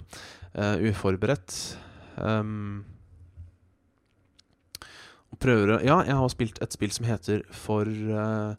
Eh, 0.54 0.90
uforberedt. 0.92 1.56
Um, 2.20 2.84
prøver 5.40 5.76
å 5.76 5.80
Ja, 5.84 6.02
jeg 6.08 6.18
har 6.20 6.32
spilt 6.32 6.60
et 6.64 6.76
spill 6.76 6.92
som 6.94 7.08
heter 7.08 7.44
for 7.56 7.88
uh, 7.88 8.56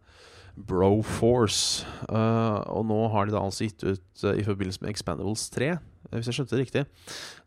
Broforce. 0.56 1.86
Uh, 2.08 2.60
og 2.72 2.86
nå 2.88 3.00
har 3.12 3.26
de 3.26 3.34
da 3.34 3.42
altså 3.44 3.68
gitt 3.68 3.84
ut, 3.84 4.06
uh, 4.24 4.34
i 4.34 4.46
forbindelse 4.46 4.82
med 4.82 4.92
Expandables 4.92 5.48
3, 5.54 5.70
eh, 5.76 6.16
hvis 6.16 6.30
jeg 6.30 6.40
skjønte 6.40 6.56
det 6.56 6.64
riktig, 6.64 6.84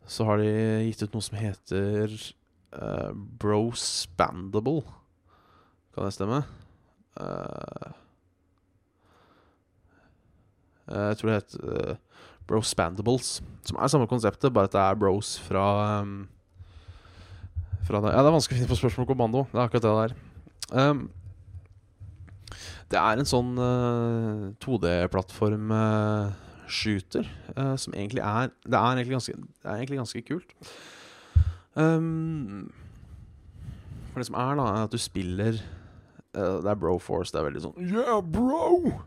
så 0.06 0.26
har 0.28 0.42
de 0.42 0.50
gitt 0.88 1.04
ut 1.04 1.16
noe 1.16 1.26
som 1.26 1.38
heter 1.38 2.14
uh, 2.78 3.10
Brospandable. 3.14 4.84
Kan 5.94 6.08
det 6.08 6.14
stemme? 6.16 6.40
Jeg 10.84 11.18
tror 11.20 11.30
det 11.30 11.36
uh, 11.62 11.94
Brospandables. 12.50 13.28
Som 13.64 13.76
er 13.80 13.88
samme 13.92 14.10
konseptet, 14.10 14.54
bare 14.54 14.66
at 14.68 14.74
det 14.74 14.82
er 14.82 15.00
bros 15.00 15.28
fra 15.46 15.64
um, 16.02 16.14
Fra 17.84 17.98
det. 18.00 18.10
Ja, 18.14 18.20
det 18.24 18.30
er 18.30 18.38
vanskelig 18.38 18.56
å 18.56 18.58
finne 18.62 18.72
på 18.72 18.80
spørsmål 18.80 19.10
kommando. 19.10 19.40
Det 19.50 19.58
er 19.58 19.66
akkurat 19.66 19.84
det 19.84 20.00
der. 20.00 20.12
Um, 20.72 21.00
det 22.92 22.98
er 23.00 23.14
en 23.18 23.28
sånn 23.28 23.52
2D-plattform-shooter 24.62 27.24
som 27.80 27.92
egentlig 27.96 28.22
er 28.22 28.46
Det 28.60 28.78
er 28.78 28.92
egentlig 28.92 29.16
ganske, 29.16 29.34
er 29.64 29.76
egentlig 29.80 30.02
ganske 30.02 30.20
kult. 30.28 30.50
Um, 31.74 32.70
for 34.12 34.18
det 34.22 34.28
som 34.28 34.38
er, 34.38 34.52
da, 34.60 34.64
er 34.70 34.82
at 34.86 34.94
du 34.94 35.00
spiller 35.02 35.54
uh, 36.38 36.58
Det 36.62 36.70
er 36.70 36.78
Broforce. 36.78 37.32
Det 37.34 37.40
er 37.40 37.48
veldig 37.48 37.64
sånn 37.64 37.78
Yeah, 37.82 38.20
bro! 38.22 39.02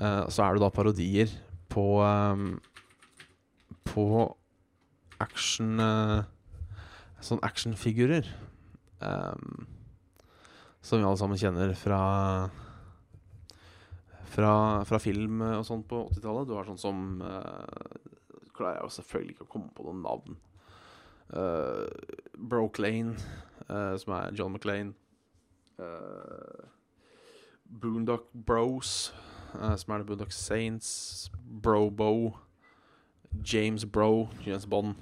Eh, 0.00 0.24
så 0.32 0.46
er 0.46 0.56
det 0.56 0.62
da 0.62 0.70
parodier 0.72 1.28
på 1.70 1.86
ehm, 2.04 2.52
På 3.86 4.04
action 5.20 5.80
uh, 5.80 6.22
Sånn 7.20 7.42
actionfigurer. 7.44 8.24
Um, 9.00 9.66
som 10.80 11.00
vi 11.00 11.04
alle 11.04 11.20
sammen 11.20 11.40
kjenner 11.40 11.74
fra 11.76 12.02
Fra, 14.30 14.52
fra 14.86 15.00
film 15.02 15.42
og 15.42 15.66
sånn 15.66 15.82
på 15.88 16.04
80-tallet. 16.14 16.48
Du 16.48 16.54
har 16.56 16.68
sånn 16.68 16.80
som 16.80 17.02
uh, 17.20 18.46
Klarer 18.56 18.78
jeg 18.78 18.86
jo 18.86 18.94
selvfølgelig 18.98 19.36
ikke 19.36 19.48
å 19.48 19.52
komme 19.56 19.74
på 19.76 19.84
noen 19.88 20.02
navn. 20.04 20.40
Uh, 21.30 21.86
Lane 22.80 23.14
uh, 23.70 23.96
som 24.00 24.14
er 24.16 24.34
John 24.36 24.52
McLean. 24.52 24.94
Uh, 25.80 26.66
Boondock 27.70 28.26
Bros, 28.34 29.12
som 29.76 29.94
er 29.94 29.98
The 29.98 30.04
Boondock 30.06 30.32
Saints. 30.32 31.30
Brobo. 31.62 32.32
James 33.52 33.84
Bro, 33.86 34.28
James 34.46 34.66
Bond. 34.66 34.94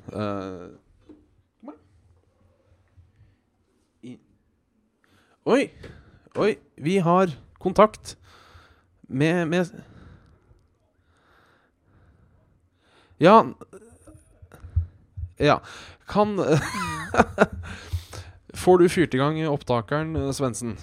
I- 4.02 4.18
Oi! 5.46 5.70
Oi, 6.36 6.56
vi 6.76 6.98
har 6.98 7.30
kontakt 7.58 8.16
med, 9.02 9.48
med 9.48 9.66
Ja 13.18 13.44
Ja. 15.38 15.60
Kan 16.08 16.38
Får 18.54 18.78
du 18.78 18.88
fyrt 18.88 19.14
i 19.14 19.18
gang 19.18 19.48
opptakeren, 19.48 20.16
eh, 20.16 20.30
Svendsen? 20.32 20.76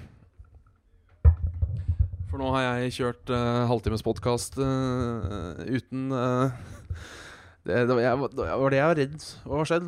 For 2.36 2.44
nå 2.44 2.50
har 2.52 2.64
jeg 2.82 2.92
kjørt 2.98 3.30
uh, 3.32 3.64
halvtimes 3.70 4.02
podkast 4.04 4.58
uten 4.60 6.10
uh, 6.12 6.52
det, 7.64 7.78
det, 7.88 7.94
var, 7.94 8.00
jeg, 8.04 8.28
det 8.36 8.48
var 8.60 8.74
det 8.74 8.80
jeg 8.82 8.90
var 8.90 8.98
redd 9.00 9.28
var 9.48 9.70
skjedd. 9.70 9.86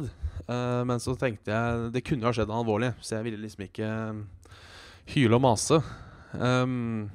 Uh, 0.47 0.83
men 0.87 1.01
så 1.03 1.17
tenkte 1.19 1.51
jeg 1.51 1.89
det 1.91 2.01
kunne 2.07 2.23
ha 2.23 2.31
skjedd 2.31 2.47
noe 2.47 2.61
alvorlig, 2.61 2.93
så 3.03 3.17
jeg 3.17 3.25
ville 3.25 3.41
liksom 3.41 3.65
ikke 3.65 3.89
eh, 3.89 4.53
hyle 5.11 5.35
og 5.35 5.43
mase. 5.43 5.81
Um, 6.39 7.09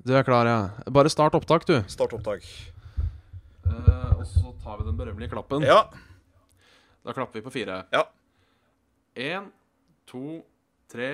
du 0.00 0.14
er 0.16 0.24
klar, 0.24 0.48
ja. 0.48 0.62
Bare 0.88 1.12
start 1.12 1.36
opptak, 1.36 1.66
du. 1.68 1.74
Start 1.84 2.14
opptak. 2.16 2.46
Uh, 3.66 4.22
og 4.22 4.24
så 4.24 4.54
tar 4.64 4.80
vi 4.80 4.86
den 4.88 4.96
berømmelige 4.96 5.34
klappen. 5.34 5.68
Ja. 5.68 5.82
Da 7.04 7.12
klapper 7.12 7.42
vi 7.42 7.44
på 7.44 7.52
fire. 7.58 7.82
Ja. 7.92 8.06
Én, 9.20 9.52
to, 10.08 10.40
tre. 10.88 11.10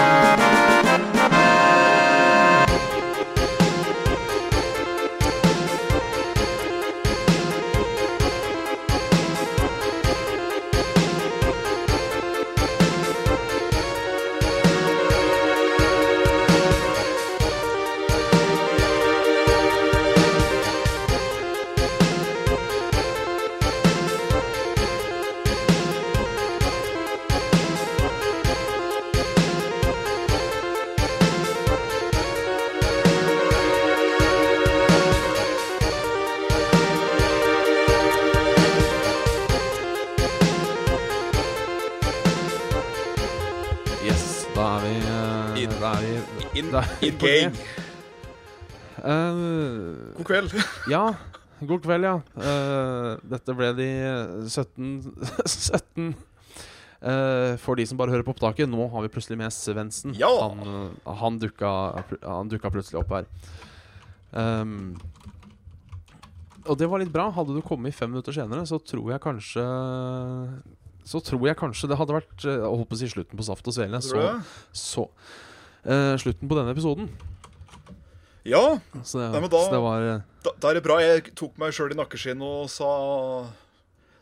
Yes, 0.00 0.69
det. 46.80 47.12
game. 47.20 47.54
Eh, 49.04 50.14
God 50.16 50.26
kveld. 50.26 50.56
Ja, 50.94 51.14
god 51.60 51.84
kveld, 51.84 52.06
ja. 52.06 52.16
Uh, 52.36 53.16
dette 53.32 53.54
ble 53.56 53.70
de 53.78 53.88
17 54.48 54.90
17 55.46 56.10
uh, 56.10 57.56
For 57.62 57.78
de 57.80 57.86
som 57.88 58.00
bare 58.00 58.12
hører 58.12 58.26
på 58.26 58.34
opptaket, 58.34 58.68
nå 58.70 58.88
har 58.92 59.06
vi 59.06 59.12
plutselig 59.12 59.38
med 59.40 59.54
Svendsen. 59.54 60.16
Ja. 60.18 60.30
Han, 60.42 60.60
eh, 60.66 61.14
han, 61.22 61.40
dukka, 61.40 61.72
han 62.24 62.52
dukka 62.52 62.72
plutselig 62.72 63.02
opp 63.02 63.14
her. 63.16 63.30
Um, 64.30 64.94
og 66.68 66.76
det 66.78 66.86
var 66.90 67.00
litt 67.02 67.12
bra. 67.12 67.30
Hadde 67.34 67.56
du 67.56 67.64
kommet 67.64 67.96
fem 67.96 68.12
minutter 68.12 68.36
senere, 68.36 68.66
så 68.68 68.78
tror 68.78 69.08
jeg 69.10 69.22
kanskje 69.24 69.62
Så 71.08 71.18
tror 71.24 71.48
jeg 71.48 71.58
kanskje 71.58 71.88
det 71.90 71.96
hadde 71.98 72.14
vært 72.14 72.44
Å 72.44 72.52
Jeg 72.52 72.68
holdt 72.68 72.90
på 72.92 72.94
å 72.94 73.00
si 73.00 73.08
slutten 73.10 73.40
på 73.40 73.46
Saft 73.48 73.70
og 73.72 73.74
Svele. 73.74 73.98
Så, 74.04 74.26
så 74.76 75.06
eh, 75.84 76.14
Slutten 76.20 76.48
på 76.50 76.56
denne 76.58 76.72
episoden. 76.74 77.08
Ja, 78.44 78.78
Så, 79.04 79.20
Nei, 79.20 79.40
men 79.40 79.50
da- 79.52 79.60
så 79.66 79.70
det 79.74 79.82
var 79.84 80.02
eh, 80.14 80.20
da, 80.44 80.50
da 80.58 80.70
er 80.70 80.78
det 80.78 80.84
bra. 80.86 80.96
Jeg 81.04 81.34
tok 81.36 81.58
meg 81.60 81.74
sjøl 81.76 81.92
i 81.92 81.98
nakkeskinnet 81.98 82.40
og 82.64 82.70
sa 82.72 82.88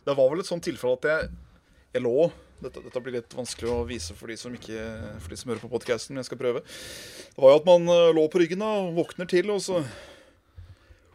Det 0.05 0.17
var 0.19 0.31
vel 0.33 0.41
et 0.43 0.49
sånt 0.49 0.65
tilfelle 0.67 0.97
at 0.99 1.07
jeg, 1.07 1.29
jeg 1.95 2.03
lå 2.03 2.31
dette, 2.59 2.81
dette 2.83 3.01
blir 3.05 3.15
litt 3.15 3.35
vanskelig 3.39 3.69
å 3.71 3.85
vise 3.87 4.17
for 4.19 4.27
de 4.27 4.35
som, 4.37 4.51
ikke, 4.57 4.81
for 5.23 5.31
de 5.31 5.37
som 5.39 5.53
hører 5.53 5.63
på 5.63 5.69
podkasten, 5.71 6.11
men 6.17 6.25
jeg 6.25 6.27
skal 6.33 6.41
prøve. 6.41 6.63
Det 6.67 7.39
var 7.39 7.53
jo 7.55 7.61
at 7.61 7.69
man 7.69 7.87
eh, 7.95 8.09
lå 8.17 8.25
på 8.33 8.41
ryggen 8.43 8.59
da, 8.65 8.71
og 8.83 8.97
våkner 8.99 9.29
til, 9.31 9.51
og 9.55 9.61
så 9.63 9.85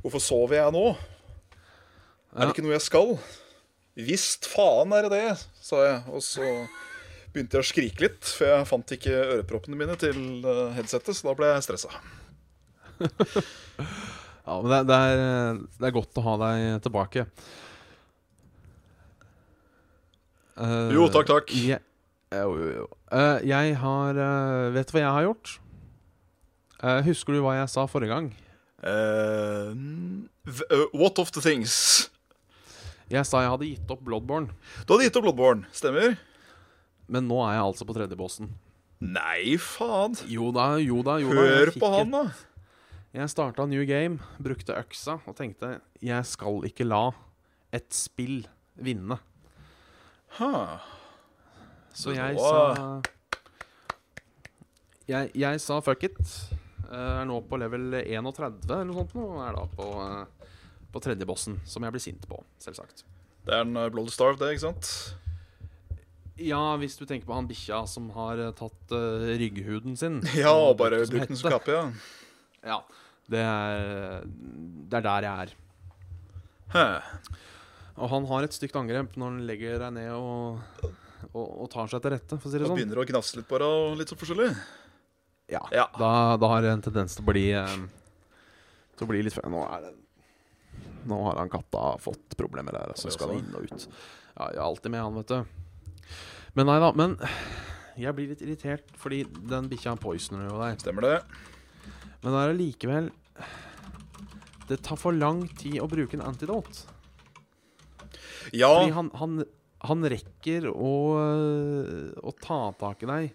Hvorfor 0.04 0.20
sover 0.24 0.58
jeg 0.62 0.72
nå? 0.76 0.86
Er 2.36 2.46
det 2.48 2.54
ikke 2.56 2.64
noe 2.66 2.74
jeg 2.78 2.84
skal? 2.88 3.12
Visst 3.96 4.48
faen 4.52 4.92
er 4.96 5.06
det 5.06 5.12
det, 5.14 5.36
sa 5.64 5.84
jeg. 5.84 6.00
Og 6.12 6.24
så 6.26 6.48
begynte 7.34 7.58
jeg 7.58 7.66
å 7.66 7.70
skrike 7.70 8.06
litt, 8.06 8.22
for 8.38 8.50
jeg 8.50 8.70
fant 8.70 8.94
ikke 8.96 9.14
øreproppene 9.38 9.80
mine 9.80 9.98
til 10.02 10.18
eh, 10.46 10.76
headsetet, 10.78 11.18
så 11.18 11.30
da 11.30 11.36
ble 11.40 11.52
jeg 11.56 11.68
stressa. 11.68 11.94
Ja, 14.44 14.58
men 14.60 14.68
det, 14.74 14.78
det, 14.90 14.96
er, 15.00 15.60
det 15.80 15.86
er 15.88 15.94
godt 15.96 16.18
å 16.20 16.24
ha 16.26 16.32
deg 16.42 16.82
tilbake. 16.84 17.24
Uh, 20.60 20.92
Jo, 20.92 21.06
takk, 21.08 21.30
takk. 21.30 21.54
Jeg, 21.56 21.80
jo, 22.36 22.58
jo, 22.60 22.74
jo. 22.82 22.88
Uh, 23.08 23.40
jeg 23.48 23.78
har 23.80 24.20
uh, 24.20 24.68
Vet 24.76 24.92
du 24.92 24.98
hva 24.98 25.06
jeg 25.06 25.16
har 25.16 25.28
gjort? 25.30 25.54
Eh, 26.84 27.00
husker 27.08 27.32
du 27.32 27.40
hva 27.46 27.56
jeg 27.56 27.72
sa 27.72 27.86
forrige 27.88 28.12
gang? 28.12 28.26
Eh, 28.84 29.70
eh, 29.72 30.82
what 30.92 31.20
of 31.22 31.32
the 31.32 31.40
things? 31.44 32.10
Jeg 33.12 33.24
sa 33.30 33.44
jeg 33.44 33.54
hadde 33.54 33.70
gitt 33.70 33.94
opp 33.94 34.02
Bloodborne. 34.04 34.52
Du 34.84 34.92
hadde 34.92 35.08
gitt 35.08 35.20
opp 35.20 35.24
Bloodborne, 35.30 35.70
stemmer? 35.72 36.18
Men 37.12 37.28
nå 37.28 37.40
er 37.46 37.58
jeg 37.58 37.66
altså 37.68 37.88
på 37.88 37.96
tredje 37.98 38.18
bossen. 38.20 38.54
Nei, 39.04 39.58
faen. 39.60 40.16
Jo 40.32 40.52
da, 40.56 40.74
jo 40.80 41.02
da. 41.04 41.18
jo 41.20 41.34
da 41.34 41.44
Hør 41.44 41.74
på 41.76 41.92
han, 41.92 42.14
da. 42.14 42.24
Jeg 43.14 43.30
starta 43.30 43.66
new 43.70 43.84
game, 43.86 44.24
brukte 44.42 44.74
øksa 44.74 45.20
og 45.30 45.36
tenkte 45.38 45.76
jeg 46.02 46.26
skal 46.26 46.64
ikke 46.66 46.88
la 46.88 47.12
et 47.74 47.92
spill 47.94 48.42
vinne. 48.74 49.20
Ha. 50.40 50.80
Så 51.94 52.16
jeg 52.16 52.40
sa 52.42 53.02
Jeg, 55.06 55.30
jeg 55.38 55.62
sa 55.62 55.78
fuck 55.84 56.08
it. 56.08 56.22
Eh, 56.90 57.22
er 57.22 57.28
nå 57.30 57.40
på 57.50 57.60
level 57.62 58.00
31 58.00 58.64
eller 58.70 58.88
noe 58.90 59.04
sånt. 59.04 59.18
Nå 59.18 59.28
er 59.44 59.58
da 59.58 59.66
på, 59.70 59.90
eh, 60.08 60.54
på 60.94 61.02
tredje 61.04 61.28
bossen, 61.28 61.60
som 61.70 61.86
jeg 61.86 61.94
blir 61.94 62.04
sint 62.04 62.26
på, 62.30 62.40
selvsagt. 62.62 63.06
Det 63.44 63.54
er 63.54 63.66
en 63.66 63.76
uh, 63.76 63.90
Blood 63.92 64.10
Starve, 64.14 64.40
det, 64.40 64.54
ikke 64.56 64.70
sant? 64.72 65.20
Ja, 66.42 66.62
hvis 66.82 66.96
du 66.98 67.06
tenker 67.06 67.28
på 67.30 67.36
han 67.38 67.48
bikkja 67.50 67.84
som 67.90 68.08
har 68.16 68.40
eh, 68.42 68.54
tatt 68.58 68.94
uh, 68.96 69.26
rygghuden 69.38 69.98
sin. 70.00 70.22
Ja, 70.40 70.54
og 70.56 70.78
bare 70.80 71.04
brukt 71.06 71.30
den 71.30 71.38
som 71.40 71.54
kappe, 71.54 71.76
ja. 71.76 71.84
Ja, 72.64 72.80
det 73.30 73.42
er, 73.44 74.24
det 74.26 74.98
er 75.00 75.06
der 75.06 75.28
jeg 75.28 75.46
er. 75.46 75.54
Hæ. 76.74 76.86
Og 78.02 78.10
han 78.10 78.26
har 78.32 78.48
et 78.48 78.56
stygt 78.56 78.76
angrep 78.80 79.18
når 79.20 79.30
han 79.30 79.42
legger 79.46 79.78
deg 79.84 79.92
ned 80.00 80.10
og, 80.16 80.64
og, 81.30 81.44
og 81.44 81.68
tar 81.70 81.92
seg 81.92 82.02
til 82.02 82.16
rette, 82.16 82.40
for 82.40 82.50
å 82.50 82.54
si 82.54 82.62
det 82.62 82.66
sånn. 82.70 82.80
begynner 82.80 83.04
å 83.04 83.06
gnafse 83.12 83.38
litt 83.38 83.50
på 83.52 83.60
deg 83.62 83.76
og 83.84 84.00
litt 84.00 84.10
så 84.10 84.18
forskjellig. 84.18 84.50
Ja, 85.52 85.62
Ja. 85.76 85.86
Da, 86.00 86.10
da 86.40 86.50
har 86.50 86.64
det 86.64 86.72
en 86.72 86.82
tendens 86.82 87.18
til 87.18 87.26
å 87.26 87.28
bli 87.28 87.50
eh, 87.52 87.74
Til 88.96 89.06
å 89.06 89.10
bli 89.10 89.20
litt 89.26 89.36
Nå 89.44 89.60
er 89.68 89.82
det 89.84 89.92
Nå 91.12 91.18
har 91.28 91.42
han 91.42 91.52
katta 91.52 91.98
fått 92.00 92.38
problemer 92.40 92.72
der, 92.74 92.94
så 92.96 93.10
altså, 93.10 93.12
skal 93.18 93.34
han 93.34 93.42
inn 93.44 93.58
og 93.60 93.68
ut. 93.68 93.86
Ja, 94.38 94.48
jeg 94.48 94.56
er 94.56 94.64
alltid 94.64 94.94
med 94.94 95.04
han, 95.04 95.18
vet 95.20 95.34
du. 95.34 95.63
Men 96.58 96.70
nei 96.70 96.78
da. 96.84 96.92
Men 96.98 97.18
jeg 98.00 98.16
blir 98.18 98.32
litt 98.32 98.42
irritert, 98.46 98.94
fordi 99.00 99.24
den 99.50 99.70
bikkja 99.72 99.96
poisoner 100.02 100.48
jo 100.50 100.62
deg. 100.62 100.80
Stemmer 100.82 101.08
det? 101.08 101.18
Men 102.24 102.32
det 102.32 102.40
er 102.40 102.54
allikevel 102.54 103.10
Det 104.70 104.80
tar 104.86 104.98
for 105.00 105.16
lang 105.16 105.44
tid 105.60 105.82
å 105.84 105.90
bruke 105.92 106.16
en 106.18 106.26
antidote. 106.26 106.88
Ja. 108.56 108.70
Fordi 108.70 108.94
han, 108.96 109.10
han, 109.20 109.44
han 109.88 110.10
rekker 110.14 110.70
å, 110.72 110.94
å 112.20 112.34
ta 112.44 112.60
tak 112.80 113.04
i 113.04 113.10
deg 113.10 113.32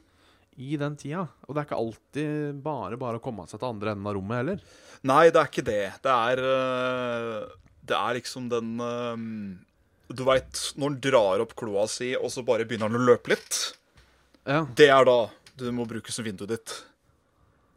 i 0.59 0.75
den 0.81 0.97
tida. 0.99 1.25
Og 1.47 1.55
det 1.55 1.63
er 1.63 1.69
ikke 1.69 1.79
alltid 1.79 2.61
bare 2.65 2.99
bare 3.01 3.21
å 3.21 3.23
komme 3.23 3.47
seg 3.49 3.61
til 3.61 3.71
andre 3.71 3.95
enden 3.95 4.09
av 4.11 4.17
rommet 4.19 4.41
heller. 4.41 4.63
Nei, 5.07 5.29
det 5.31 5.41
er 5.41 5.51
ikke 5.53 5.67
det. 5.69 5.85
Det 6.03 6.15
er 6.15 6.43
øh, 6.43 7.57
Det 7.89 7.97
er 7.97 8.19
liksom 8.19 8.49
den 8.51 8.75
øh, 8.83 9.17
Du 10.09 10.23
veit, 10.25 10.61
når 10.77 10.89
han 10.89 11.01
drar 11.05 11.43
opp 11.45 11.53
kloa 11.59 11.85
si, 11.91 12.15
og 12.17 12.31
så 12.33 12.45
bare 12.47 12.65
begynner 12.69 12.89
han 12.89 12.97
å 12.97 13.09
løpe 13.11 13.35
litt, 13.35 13.59
Ja, 14.49 14.63
det 14.65 14.89
er 14.89 15.05
da 15.05 15.19
du 15.59 15.67
må 15.75 15.85
bruke 15.89 16.13
som 16.15 16.25
vinduet 16.25 16.55
ditt. 16.55 16.77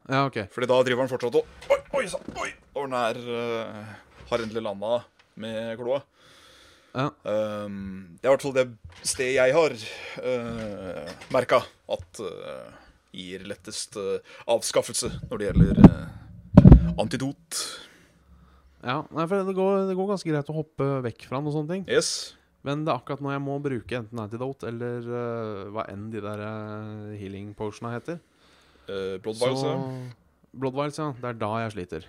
ja 0.08 0.26
ok. 0.30 0.46
Fordi 0.54 0.70
da 0.70 0.78
driver 0.86 1.04
han 1.04 1.12
fortsatt 1.12 1.36
og 1.42 1.72
Oi, 1.74 1.80
oi 2.00 2.06
sann! 2.08 2.24
Oi! 2.40 2.54
Og 2.76 2.86
han 2.86 2.96
er 2.96 3.20
uh, 3.28 3.92
Har 4.30 4.44
endelig 4.46 4.64
landa 4.64 5.02
med 5.42 5.76
kloa. 5.80 6.00
Ja. 6.94 7.10
Um, 7.24 8.18
det 8.20 8.28
er 8.28 8.30
i 8.30 8.34
hvert 8.34 8.44
fall 8.46 8.56
det 8.56 8.66
stedet 9.02 9.36
jeg 9.38 9.56
har 9.56 9.76
uh, 10.24 11.12
merka 11.32 11.62
at 11.92 12.20
uh, 12.24 12.72
gir 13.16 13.44
lettest 13.48 13.96
uh, 14.00 14.20
avskaffelse 14.52 15.12
når 15.30 15.40
det 15.40 15.50
gjelder 15.50 15.82
antidot. 17.00 17.62
Ja 18.82 19.02
nei, 19.14 19.26
for 19.30 19.46
det 19.46 19.56
går, 19.58 19.74
det 19.90 19.96
går 19.98 20.14
ganske 20.14 20.30
greit 20.32 20.50
å 20.50 20.56
hoppe 20.58 20.88
vekk 21.06 21.28
fra 21.30 21.42
noen 21.42 21.54
sånne 21.56 21.76
ting. 21.76 21.84
Yes. 21.90 22.34
Men 22.66 22.84
det 22.86 22.94
er 22.94 23.00
akkurat 23.00 23.22
når 23.26 23.36
jeg 23.36 23.44
må 23.46 23.58
bruke 23.62 23.98
enten 23.98 24.22
antidote 24.22 24.70
eller 24.70 25.06
uh, 25.10 25.70
hva 25.74 25.86
enn 25.90 26.10
de 26.14 26.22
der 26.22 26.44
øh, 26.46 27.14
healing 27.18 27.56
potiona 27.58 27.96
heter. 27.96 28.20
Uh, 28.86 29.18
Blood 29.24 29.40
Vials, 29.42 29.64
ja. 29.66 29.76
Blood 30.54 30.78
Vials, 30.78 31.00
ja. 31.02 31.08
Det 31.18 31.32
er 31.32 31.40
da 31.42 31.52
jeg 31.64 31.76
sliter. 31.78 32.08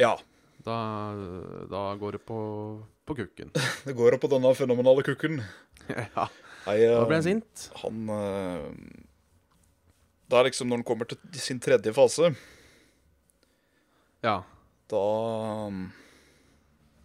ja. 0.00 0.16
Da, 0.60 0.76
da 1.72 1.82
går 1.96 2.18
det 2.18 2.20
på, 2.28 2.38
på 3.08 3.14
kukken. 3.16 3.48
Det 3.86 3.94
går 3.96 4.18
opp 4.18 4.26
på 4.26 4.28
denne 4.28 4.50
fenomenale 4.52 5.00
kukken. 5.06 5.38
ja, 5.88 6.26
Nei, 6.66 6.74
da 6.84 7.06
ble 7.08 7.16
jeg 7.16 7.24
sint. 7.30 7.62
han 7.80 8.10
Det 10.28 10.36
er 10.36 10.48
liksom 10.50 10.68
når 10.68 10.82
han 10.82 10.84
kommer 10.90 11.08
til 11.08 11.40
sin 11.40 11.62
tredje 11.64 11.94
fase, 11.96 12.28
Ja. 14.24 14.42
da 14.92 15.02
um, 15.66 15.86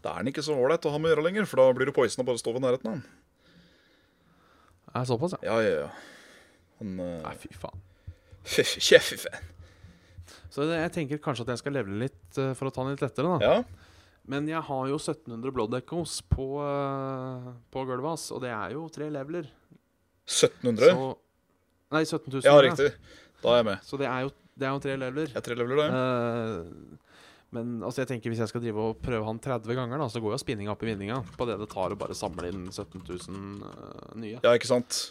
Da 0.03 0.11
er 0.11 0.21
han 0.21 0.29
ikke 0.29 0.43
så 0.45 0.55
ålreit 0.57 0.85
å 0.85 0.91
ha 0.93 0.99
med 0.99 1.09
å 1.09 1.13
gjøre 1.15 1.25
lenger, 1.29 1.47
for 1.49 1.61
da 1.61 1.75
blir 1.77 1.89
du 1.89 1.95
poisona 1.95 2.25
bare 2.27 2.39
å 2.39 2.43
stå 2.43 2.53
ved 2.55 2.65
nærheten 2.65 2.91
av. 2.91 3.01
Det 4.85 5.01
er 5.01 5.09
såpass, 5.09 5.35
ja. 5.37 5.41
Ja, 5.49 5.57
ja, 5.63 5.85
ja. 5.85 5.89
Han 6.81 6.95
uh, 6.99 7.17
Nei, 7.23 7.35
fy 7.41 7.51
faen. 7.57 7.83
Kjeffe. 8.87 9.33
Så 10.53 10.67
jeg 10.69 10.91
tenker 10.95 11.19
kanskje 11.23 11.43
at 11.47 11.55
jeg 11.55 11.63
skal 11.63 11.75
levele 11.75 12.05
litt 12.05 12.37
øh, 12.39 12.53
for 12.55 12.69
å 12.69 12.71
ta 12.71 12.85
den 12.85 12.95
litt 12.95 13.03
lettere, 13.03 13.33
da. 13.35 13.43
Ja. 13.43 13.89
Men 14.31 14.47
jeg 14.49 14.61
har 14.65 14.87
jo 14.89 14.95
1700 14.97 15.53
blood 15.53 15.75
echoes 15.77 16.21
på, 16.31 16.45
øh, 16.63 17.49
på 17.73 17.83
gulvet 17.85 18.13
hans, 18.13 18.29
og 18.33 18.41
det 18.45 18.53
er 18.55 18.73
jo 18.77 18.85
tre 18.93 19.09
leveler. 19.13 19.49
1700? 20.25 20.95
Så 20.95 21.11
Nei, 21.93 22.01
17 22.01 22.31
000. 22.33 22.45
Ja, 22.47 22.55
riktig. 22.63 22.89
Da 23.43 23.51
er 23.51 23.59
jeg 23.59 23.67
med. 23.67 23.83
Så 23.85 23.99
det 24.01 24.07
er 24.09 24.25
jo, 24.25 24.31
det 24.55 24.67
er 24.67 24.71
jo 24.75 24.83
tre 24.83 24.95
leveler. 24.99 25.33
Er 25.35 25.43
tre 25.43 25.57
leveler, 25.57 25.81
det. 25.83 25.89
Uh, 25.91 27.05
men 27.55 27.75
altså 27.85 28.03
jeg 28.03 28.09
tenker 28.11 28.31
hvis 28.31 28.41
jeg 28.43 28.51
skal 28.51 28.63
drive 28.63 28.87
og 28.89 29.01
prøve 29.03 29.27
han 29.27 29.39
30 29.39 29.77
ganger, 29.77 30.01
da 30.01 30.07
så 30.11 30.21
går 30.23 30.35
jo 30.35 30.41
spinninga 30.41 30.73
opp 30.73 30.83
i 30.83 30.89
vinninga 30.89 31.21
på 31.37 31.47
det 31.47 31.59
det 31.61 31.69
tar 31.71 31.93
å 31.93 31.99
bare 31.99 32.17
samle 32.17 32.49
inn 32.51 32.65
17 32.71 33.03
000 33.03 33.61
uh, 33.63 34.15
nye. 34.19 34.39
Ja, 34.39 34.55
ikke 34.55 34.71
sant? 34.71 35.01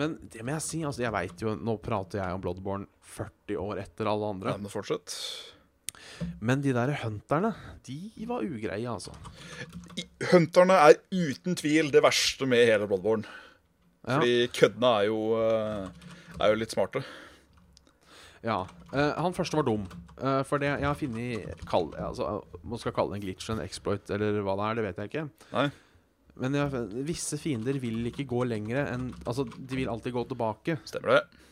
Men 0.00 0.16
det 0.32 0.42
må 0.42 0.54
jeg 0.56 0.64
si, 0.64 0.82
altså 0.86 1.04
jeg 1.04 1.14
vet 1.14 1.42
jo 1.44 1.52
Nå 1.54 1.76
prater 1.78 2.18
jeg 2.18 2.34
om 2.34 2.40
Bloodborne 2.42 2.88
40 3.14 3.60
år 3.62 3.82
etter 3.84 4.10
alle 4.10 4.30
andre. 4.34 4.54
Ja, 4.54 4.62
men 4.62 4.72
fortsett. 4.72 5.14
Men 6.42 6.62
de 6.64 6.72
der 6.74 6.92
hunterne, 7.04 7.52
de 7.86 8.26
var 8.28 8.42
ugreie, 8.46 8.90
altså. 8.90 9.14
Hunterne 10.32 10.76
er 10.88 10.98
uten 11.14 11.56
tvil 11.58 11.92
det 11.94 12.02
verste 12.04 12.48
med 12.50 12.66
hele 12.68 12.88
Bloodborne. 12.90 13.26
Ja. 14.04 14.18
Fordi 14.18 14.48
køddene 14.54 14.90
er 14.98 15.06
jo, 15.08 15.20
uh, 15.38 16.10
er 16.40 16.52
jo 16.52 16.58
litt 16.60 16.74
smarte. 16.74 17.04
Ja. 18.44 18.58
Uh, 18.92 19.12
han 19.18 19.34
første 19.34 19.56
var 19.58 19.66
dum. 19.66 19.86
Uh, 20.18 20.42
for 20.46 20.60
det 20.62 20.68
jeg 20.70 20.84
har 20.86 20.98
funnet 20.98 21.64
kall, 21.70 21.88
altså, 21.98 22.42
Man 22.62 22.80
skal 22.80 22.94
kalle 22.94 23.14
det 23.14 23.20
en 23.22 23.24
glitch, 23.24 23.48
en 23.50 23.62
exploit 23.64 24.12
eller 24.14 24.38
hva 24.44 24.54
det 24.60 24.66
er, 24.68 24.78
det 24.78 24.84
vet 24.86 25.00
jeg 25.00 25.10
ikke. 25.10 25.24
Nei. 25.54 25.64
Men 26.44 26.58
jeg, 26.58 26.82
visse 27.06 27.38
fiender 27.38 27.78
vil 27.82 28.10
ikke 28.10 28.26
gå 28.26 28.40
lenger 28.50 28.88
enn 28.90 29.08
Altså, 29.22 29.44
de 29.46 29.78
vil 29.78 29.90
alltid 29.90 30.14
gå 30.16 30.24
tilbake. 30.32 30.78
Stemmer 30.86 31.16
det? 31.16 31.42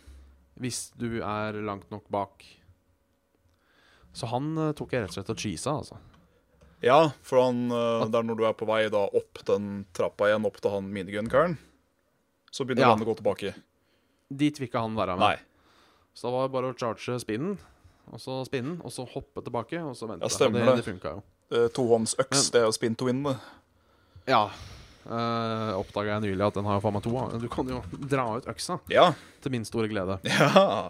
Hvis 0.63 0.81
du 0.99 1.21
er 1.25 1.59
langt 1.65 1.89
nok 1.95 2.09
bak. 2.13 2.45
Så 4.13 4.29
han 4.29 4.53
uh, 4.59 4.73
tok 4.77 4.93
jeg 4.93 5.05
rett 5.05 5.15
og 5.15 5.19
slett 5.21 5.33
og 5.33 5.43
cheesa, 5.43 5.77
altså. 5.81 6.01
Ja, 6.83 6.99
for 7.23 7.39
han, 7.45 7.69
det 7.71 8.19
er 8.19 8.25
når 8.27 8.39
du 8.41 8.43
er 8.49 8.57
på 8.59 8.67
vei 8.67 8.81
da 8.91 9.05
opp 9.07 9.39
den 9.47 9.85
trappa 9.95 10.27
igjen, 10.27 10.43
opp 10.49 10.57
til 10.59 10.73
han 10.75 10.89
minigun-karen, 10.91 11.55
så 12.51 12.67
begynner 12.67 12.89
Ja. 12.89 12.91
han 12.97 13.05
å 13.05 13.07
gå 13.07 13.15
tilbake. 13.21 13.53
Dit 14.27 14.59
vil 14.59 14.67
ikke 14.67 14.83
han 14.83 14.99
være 14.99 15.15
med. 15.15 15.23
Nei. 15.23 15.52
Så 16.15 16.29
da 16.29 16.33
var 16.35 16.49
det 16.49 16.53
bare 16.55 16.73
å 16.73 16.77
charge 16.79 17.17
spinnen, 17.23 17.57
og 18.13 18.21
så 18.21 18.43
spinnen, 18.49 18.79
og 18.85 18.93
så 18.93 19.07
hoppe 19.09 19.43
tilbake, 19.45 19.81
og 19.81 19.97
så 19.97 20.09
vente. 20.11 20.27
Ja, 20.27 20.33
stemmer 20.33 20.67
og 20.67 20.77
det. 20.77 20.85
det. 20.85 20.95
Det 21.01 21.11
jo. 21.15 21.23
Uh, 21.53 21.69
Tohåndsøks, 21.73 22.31
Men- 22.37 22.53
det 22.53 22.61
er 22.61 22.67
jo 22.69 22.73
spin 22.77 22.95
to 22.97 23.09
win. 23.09 23.23
det. 23.23 23.37
Ja. 24.29 24.45
Uh, 25.03 25.75
Oppdaga 25.81 26.15
jeg 26.21 26.23
nylig 26.29 26.47
at 26.47 26.55
den 26.55 26.65
har 26.69 26.79
jo 26.79 26.85
faen 26.85 26.95
meg 26.95 27.03
to. 27.03 27.39
Du 27.43 27.49
kan 27.51 27.69
jo 27.69 27.81
dra 27.99 28.27
ut 28.37 28.47
øksa, 28.47 28.81
Ja. 28.93 29.13
til 29.41 29.51
min 29.53 29.65
store 29.65 29.89
glede. 29.89 30.21
Ja. 30.29 30.89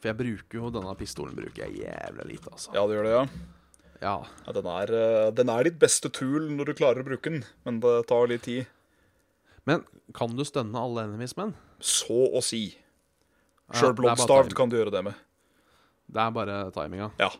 For 0.00 0.08
jeg 0.08 0.16
bruker 0.16 0.56
jo 0.56 0.70
denne 0.72 0.94
pistolen 0.96 1.36
bruker 1.36 1.66
jeg 1.66 1.84
jævlig 1.84 2.24
lite, 2.26 2.48
altså. 2.50 2.72
ja, 2.72 2.86
du 2.88 2.94
gjør 2.96 3.04
det, 3.04 3.12
ja. 3.12 3.26
Ja. 4.02 4.14
ja 4.46 4.52
den, 4.56 4.66
er, 4.66 4.92
uh, 4.92 5.30
den 5.30 5.50
er 5.52 5.64
ditt 5.68 5.78
beste 5.78 6.08
tool 6.10 6.48
når 6.50 6.70
du 6.70 6.74
klarer 6.74 7.02
å 7.02 7.06
bruke 7.06 7.30
den, 7.30 7.44
men 7.64 7.80
det 7.84 8.06
tar 8.08 8.26
litt 8.26 8.42
tid. 8.48 8.66
Men 9.68 9.84
kan 10.16 10.32
du 10.34 10.42
stønne 10.44 10.74
alle 10.80 11.04
enemies 11.06 11.36
menn? 11.36 11.52
Så 11.78 12.32
å 12.32 12.40
si. 12.42 12.72
Sjøl 13.78 13.94
timing. 13.96 14.54
kan 14.56 14.72
du 14.72 14.78
gjøre 14.78 14.92
det 14.94 15.04
med. 15.06 15.20
Det 16.12 16.22
er 16.22 16.34
bare 16.34 16.56
timinga. 16.74 17.10
Ja. 17.20 17.30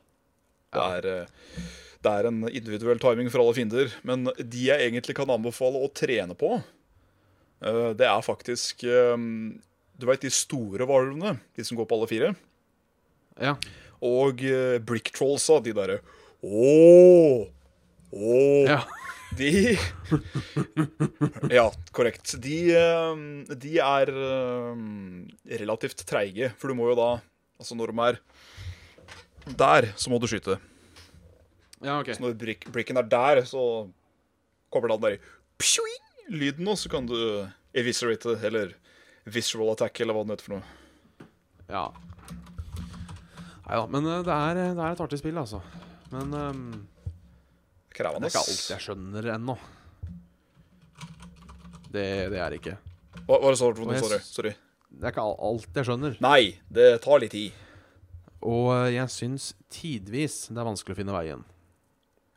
Det 0.73 0.85
er, 0.97 1.09
uh, 1.27 1.65
det 2.03 2.13
er 2.13 2.29
en 2.31 2.41
individuell 2.49 3.03
timing 3.03 3.29
for 3.33 3.43
alle 3.43 3.57
fiender, 3.57 3.93
men 4.09 4.31
de 4.39 4.69
jeg 4.71 4.87
egentlig 4.87 5.17
kan 5.19 5.31
anbefale 5.33 5.83
å 5.83 5.91
trene 5.93 6.37
på, 6.39 6.55
uh, 6.57 7.91
det 7.99 8.09
er 8.09 8.25
faktisk 8.25 8.87
um, 8.89 9.61
Du 10.01 10.09
veit 10.09 10.25
de 10.25 10.33
store 10.33 10.89
varulvene, 10.89 11.37
de 11.55 11.67
som 11.69 11.77
går 11.79 11.89
på 11.91 11.99
alle 11.99 12.09
fire? 12.11 12.33
Ja. 13.41 13.57
Og 14.03 14.41
brick 14.85 15.13
trollsa, 15.15 15.61
de 15.63 15.73
derre 15.77 16.01
Ååå! 16.43 17.47
Ååå! 18.13 18.67
ja. 18.67 18.81
De 19.39 19.77
Ja, 21.51 21.67
korrekt. 21.95 22.35
De, 22.43 22.57
eh, 22.77 23.23
de 23.57 23.79
er 23.81 24.13
eh, 24.13 24.83
relativt 25.63 26.05
treige, 26.09 26.53
for 26.59 26.73
du 26.73 26.79
må 26.79 26.91
jo 26.93 26.99
da 26.99 27.11
Altså, 27.63 27.77
når 27.79 27.93
de 27.93 28.03
er 28.09 28.17
der, 29.55 29.87
så 29.95 30.11
må 30.11 30.19
du 30.19 30.27
skyte. 30.27 30.57
Ja, 31.79 32.01
OK. 32.01 32.11
Så 32.17 32.25
når 32.25 32.35
brick, 32.39 32.67
bricken 32.75 32.99
er 32.99 33.07
der, 33.07 33.45
så 33.47 33.87
kommer 34.73 34.91
den 34.91 35.05
der 35.05 35.17
psjoing, 35.63 36.03
lyden, 36.35 36.67
og 36.67 36.79
så 36.81 36.91
kan 36.91 37.07
du 37.07 37.15
eviscerate, 37.75 38.35
eller 38.43 38.75
visual 39.31 39.71
attack, 39.77 40.01
eller 40.03 40.17
hva 40.17 40.25
det 40.27 40.35
heter 40.35 40.49
for 40.49 40.57
noe. 40.57 41.29
Ja. 41.71 41.85
Nei 43.63 43.79
da, 43.79 43.87
men 43.95 44.11
eh, 44.11 44.25
det 44.27 44.35
er, 44.41 44.63
det 44.75 44.83
er 44.83 44.97
et 44.97 45.05
artig 45.07 45.23
spill, 45.23 45.39
altså. 45.39 45.63
Men 46.11 46.35
ehm, 48.01 48.23
det 48.23 48.31
er 48.31 48.33
ikke 48.33 48.45
alt 48.47 48.71
jeg 48.73 48.85
skjønner 48.87 49.29
ennå. 49.37 49.57
Det, 51.93 52.07
det 52.33 52.41
er 52.41 52.55
det 52.55 52.61
ikke. 52.63 52.77
Hva 53.29 53.39
hva 53.43 53.53
sa 53.59 53.69
du 53.73 53.83
Sorry. 53.85 54.19
Sorry. 54.25 54.53
det 54.89 55.09
er 55.09 55.13
ikke 55.13 55.27
alt 55.49 55.77
jeg 55.77 55.89
skjønner. 55.89 56.17
Nei, 56.25 56.55
det 56.73 56.89
tar 57.05 57.21
litt 57.21 57.35
tid. 57.37 57.53
Og 58.43 58.73
eh, 58.75 58.95
jeg 58.97 59.13
syns 59.13 59.53
tidvis 59.73 60.47
det 60.51 60.59
er 60.59 60.69
vanskelig 60.69 60.97
å 60.97 61.01
finne 61.03 61.15
veien. 61.15 61.45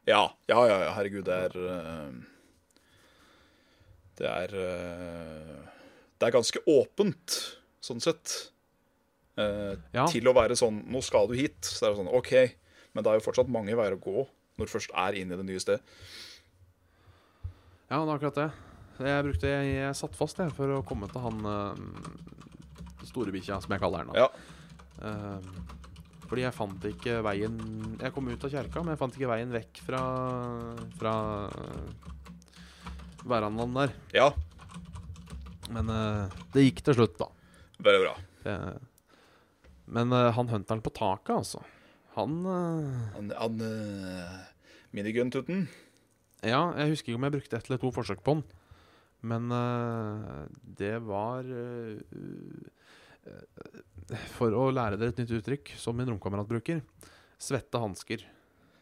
Ja, 0.05 0.27
ja, 0.51 0.59
ja, 0.69 0.79
ja 0.85 0.91
herregud, 0.93 1.25
det 1.25 1.37
er 1.47 1.55
eh, 1.65 2.17
Det 4.19 4.27
er 4.29 4.51
eh, 4.53 5.55
Det 6.19 6.27
er 6.27 6.35
ganske 6.35 6.61
åpent, 6.69 7.39
sånn 7.81 8.03
sett. 8.03 8.51
Ja. 9.35 10.05
Til 10.07 10.29
å 10.29 10.31
være 10.31 10.55
sånn 10.55 10.77
Nå 10.87 11.01
skal 11.03 11.25
du 11.27 11.33
hit. 11.35 11.57
Så 11.67 11.81
det 11.81 11.89
er 11.89 11.97
sånn 11.97 12.13
OK, 12.15 12.31
men 12.95 13.03
det 13.03 13.11
er 13.11 13.17
jo 13.19 13.25
fortsatt 13.25 13.49
mange 13.51 13.75
veier 13.75 13.97
å 13.97 13.99
gå 13.99 14.21
når 14.55 14.67
du 14.69 14.73
først 14.73 14.93
er 14.95 15.17
inne 15.19 15.35
i 15.35 15.39
det 15.41 15.47
nye 15.47 15.61
stedet. 15.61 15.83
Ja, 17.89 17.99
det 17.99 18.07
er 18.07 18.15
akkurat 18.15 18.39
det. 18.39 18.49
Jeg 19.05 19.23
brukte 19.27 19.49
Jeg, 19.51 19.71
jeg 19.75 19.95
satt 19.99 20.15
fast 20.15 20.39
jeg, 20.39 20.53
for 20.55 20.71
å 20.77 20.83
komme 20.87 21.09
til 21.11 21.21
han 21.21 21.41
uh, 21.43 23.05
storebikkja, 23.05 23.59
som 23.61 23.75
jeg 23.75 23.83
kaller 23.83 24.05
han. 24.05 24.15
Ja. 24.17 24.29
Uh, 25.03 25.75
fordi 26.25 26.41
jeg 26.45 26.55
fant 26.55 26.85
ikke 26.87 27.19
veien 27.21 27.57
Jeg 27.99 28.13
kom 28.15 28.29
ut 28.31 28.45
av 28.47 28.49
kjerka, 28.49 28.81
men 28.81 28.95
jeg 28.95 29.01
fant 29.01 29.17
ikke 29.17 29.29
veien 29.29 29.51
vekk 29.53 29.81
fra 29.85 29.99
Fra 30.97 31.11
verandaen 33.25 33.73
der. 33.73 33.93
ja, 34.13 34.27
Men 35.73 35.89
eh, 35.89 36.35
det 36.53 36.65
gikk 36.67 36.83
til 36.85 36.97
slutt, 36.99 37.15
da. 37.17 37.25
veldig 37.81 38.01
bra. 38.03 38.11
Det, 38.43 38.57
men 39.97 40.13
eh, 40.13 40.27
han 40.37 40.51
hunteren 40.51 40.83
på 40.85 40.93
taket, 40.93 41.33
altså 41.35 41.63
Han 42.15 42.37
eh, 42.47 42.91
Han, 43.15 43.31
han 43.35 43.63
uh, 43.63 44.37
Minigun-tutten. 44.95 45.65
Ja, 46.45 46.69
jeg 46.77 46.93
husker 46.93 47.11
ikke 47.11 47.19
om 47.19 47.27
jeg 47.27 47.35
brukte 47.39 47.57
ett 47.57 47.67
eller 47.69 47.81
to 47.81 47.91
forsøk 47.95 48.21
på 48.23 48.37
den. 48.37 48.45
Men 49.25 49.49
uh, 49.51 50.45
det 50.77 50.99
var 51.05 51.47
eh, 51.49 51.97
eh, 53.25 54.23
For 54.35 54.53
å 54.53 54.67
lære 54.73 54.99
dere 55.01 55.15
et 55.15 55.21
nytt 55.23 55.33
uttrykk, 55.39 55.73
som 55.81 55.97
min 55.97 56.11
romkamerat 56.11 56.49
bruker 56.49 56.83
svette 57.41 57.81
hansker. 57.81 58.21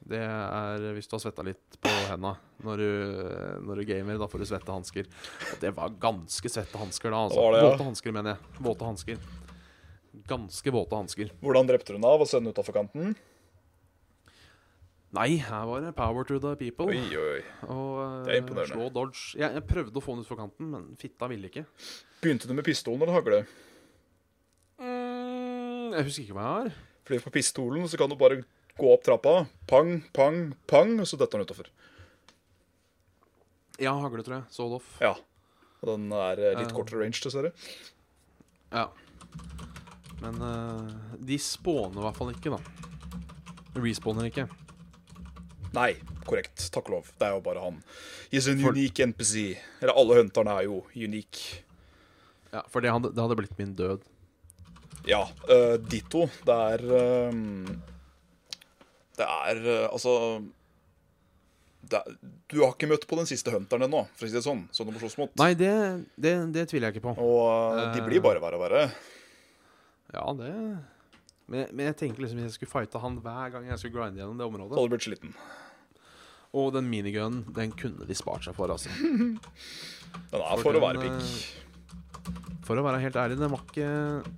Det 0.03 0.19
er 0.19 0.83
hvis 0.97 1.07
du 1.07 1.15
har 1.15 1.21
svetta 1.23 1.45
litt 1.47 1.77
på 1.79 1.91
henda 2.09 2.33
når 2.65 2.81
du, 2.81 2.89
når 3.63 3.79
du 3.79 3.85
gamer. 3.87 4.19
Da 4.19 4.27
får 4.27 4.43
du 4.43 4.47
svette 4.49 4.75
hansker. 4.75 5.07
Og 5.47 5.61
det 5.63 5.71
var 5.77 5.95
ganske 6.01 6.51
svette 6.51 6.81
hansker 6.81 7.15
da. 7.15 7.21
Altså. 7.29 7.45
Våte 7.55 7.87
hansker, 7.87 8.15
mener 8.15 8.35
jeg. 8.35 8.59
Våte 8.67 8.89
hansker. 8.89 9.23
Ganske 10.29 10.71
våte 10.71 10.95
hansker. 10.95 11.31
Hvordan 11.43 11.67
drepte 11.69 11.91
du 11.93 11.97
den 11.97 12.07
av? 12.07 12.23
Og 12.23 12.29
sendte 12.29 12.53
utafor 12.55 12.77
kanten? 12.77 13.15
Nei, 15.13 15.35
her 15.45 15.67
var 15.69 15.83
det 15.83 15.91
power 15.93 16.25
to 16.25 16.39
the 16.41 16.55
people. 16.57 16.87
Oi, 16.89 17.01
oi. 17.19 17.41
Og 17.69 18.23
Det 18.25 18.31
er 18.31 18.37
eh, 18.39 18.41
imponerende. 18.41 18.73
slå 18.73 18.87
dodge. 18.89 19.35
Jeg, 19.37 19.51
jeg 19.59 19.65
prøvde 19.69 19.99
å 19.99 20.01
få 20.01 20.15
den 20.15 20.23
utfor 20.23 20.39
kanten, 20.39 20.71
men 20.73 20.87
fitta 20.97 21.29
ville 21.29 21.51
ikke. 21.51 21.67
Begynte 22.23 22.49
du 22.49 22.55
med 22.57 22.65
pistolen 22.65 23.03
eller 23.03 23.19
hagle? 23.19 23.43
Mm, 24.81 25.93
jeg 25.93 26.07
husker 26.07 26.25
ikke 26.25 26.37
hva 26.39 26.47
jeg 26.47 26.55
har. 26.63 26.79
Fordi 27.05 27.21
på 27.27 27.33
pistolen 27.35 27.85
så 27.91 27.99
kan 27.99 28.09
du 28.09 28.17
bare 28.17 28.39
gå 28.79 28.89
opp 28.89 29.05
trappa. 29.05 29.35
Pang, 29.69 29.99
pang, 30.17 30.39
pang, 30.71 30.95
og 31.03 31.05
så 31.05 31.19
detter 31.21 31.43
den 31.43 31.51
utafor. 31.51 31.69
Ja, 33.81 33.93
hagle, 34.01 34.25
tror 34.25 34.39
jeg. 34.39 34.49
Sold 34.55 34.79
off. 34.79 34.89
Ja. 35.03 35.13
Og 35.83 35.93
den 35.93 36.09
er 36.15 36.41
eh, 36.41 36.57
litt 36.57 36.71
uh, 36.71 36.77
kortere 36.79 37.03
range, 37.03 37.21
dessverre. 37.21 37.53
Ja. 38.73 38.87
Men 40.21 40.37
uh, 40.41 41.17
de 41.19 41.37
spåner 41.41 41.99
i 41.99 42.05
hvert 42.05 42.19
fall 42.19 42.31
ikke, 42.35 42.53
da. 42.53 42.59
Respawner 43.81 44.29
ikke. 44.29 44.45
Nei, 45.73 45.91
korrekt. 46.27 46.67
Takk 46.73 46.89
og 46.91 46.99
lov. 46.99 47.07
Det 47.17 47.25
er 47.27 47.33
jo 47.33 47.43
bare 47.45 47.63
han. 47.63 47.79
He's 48.31 48.47
an 48.51 48.61
For- 48.61 48.75
unique 48.77 49.01
NPC. 49.09 49.55
Eller 49.81 49.97
alle 49.97 50.19
hunterne 50.21 50.53
er 50.59 50.67
jo 50.67 50.83
unique. 50.93 51.63
Ja, 52.53 52.61
For 52.69 52.85
det 52.85 52.91
hadde, 52.93 53.09
det 53.15 53.23
hadde 53.23 53.37
blitt 53.39 53.55
min 53.57 53.73
død. 53.75 54.03
Ja, 55.09 55.23
uh, 55.49 55.75
ditto. 55.81 56.27
Det 56.45 56.59
er 56.75 56.83
um, 57.33 57.65
Det 59.17 59.25
er 59.25 59.57
uh, 59.65 59.87
altså 59.89 60.13
det 61.83 61.99
er, 61.99 62.13
Du 62.47 62.61
har 62.61 62.71
ikke 62.71 62.87
møtt 62.87 63.03
på 63.09 63.17
den 63.19 63.27
siste 63.27 63.51
hunteren 63.51 63.83
ennå, 63.89 64.05
for 64.15 64.27
å 64.27 64.29
si 64.29 64.37
det 64.37 64.45
sånn. 64.45 64.61
Sånn 64.71 64.87
du 64.87 64.93
må 64.95 65.01
slåss 65.01 65.17
mot. 65.19 65.33
Nei, 65.41 65.49
det, 65.59 65.73
det, 66.15 66.37
det 66.55 66.67
tviler 66.71 66.91
jeg 66.91 66.99
ikke 67.01 67.09
på. 67.09 67.17
Og 67.25 67.81
uh, 67.81 67.89
de 67.97 68.05
blir 68.05 68.21
bare 68.23 68.39
verre 68.45 68.61
og 68.61 68.63
verre. 68.69 68.85
Ja, 70.13 70.25
det 70.37 70.51
men 71.43 71.59
jeg, 71.59 71.73
men 71.75 71.85
jeg 71.89 71.95
tenker 71.99 72.23
liksom 72.23 72.39
jeg 72.39 72.53
skulle 72.55 72.71
fighte 72.71 72.99
han 73.03 73.17
hver 73.19 73.49
gang 73.51 73.65
jeg 73.67 73.81
skulle 73.81 73.97
grinde 73.97 74.21
gjennom 74.21 74.37
det 74.39 74.45
Så 74.45 74.51
området 74.53 74.77
hadde 74.77 74.87
du 74.87 74.93
blitt 74.93 75.05
sliten. 75.09 75.33
Og 76.55 76.69
den 76.75 76.87
minigunen, 76.87 77.41
den 77.55 77.73
kunne 77.75 78.05
de 78.07 78.15
spart 78.15 78.45
seg 78.45 78.55
for, 78.55 78.71
altså. 78.71 78.93
Den 80.29 80.37
er 80.39 80.59
For 80.61 80.67
for 80.69 80.77
å 80.77 80.81
være 80.83 81.01
pikk. 81.01 81.17
eh, 81.17 82.59
For 82.63 82.79
å 82.79 82.83
være 82.85 83.01
helt 83.01 83.17
ærlig, 83.19 83.39
den 83.41 83.49
var 83.51 83.63
ikke, 83.65 83.87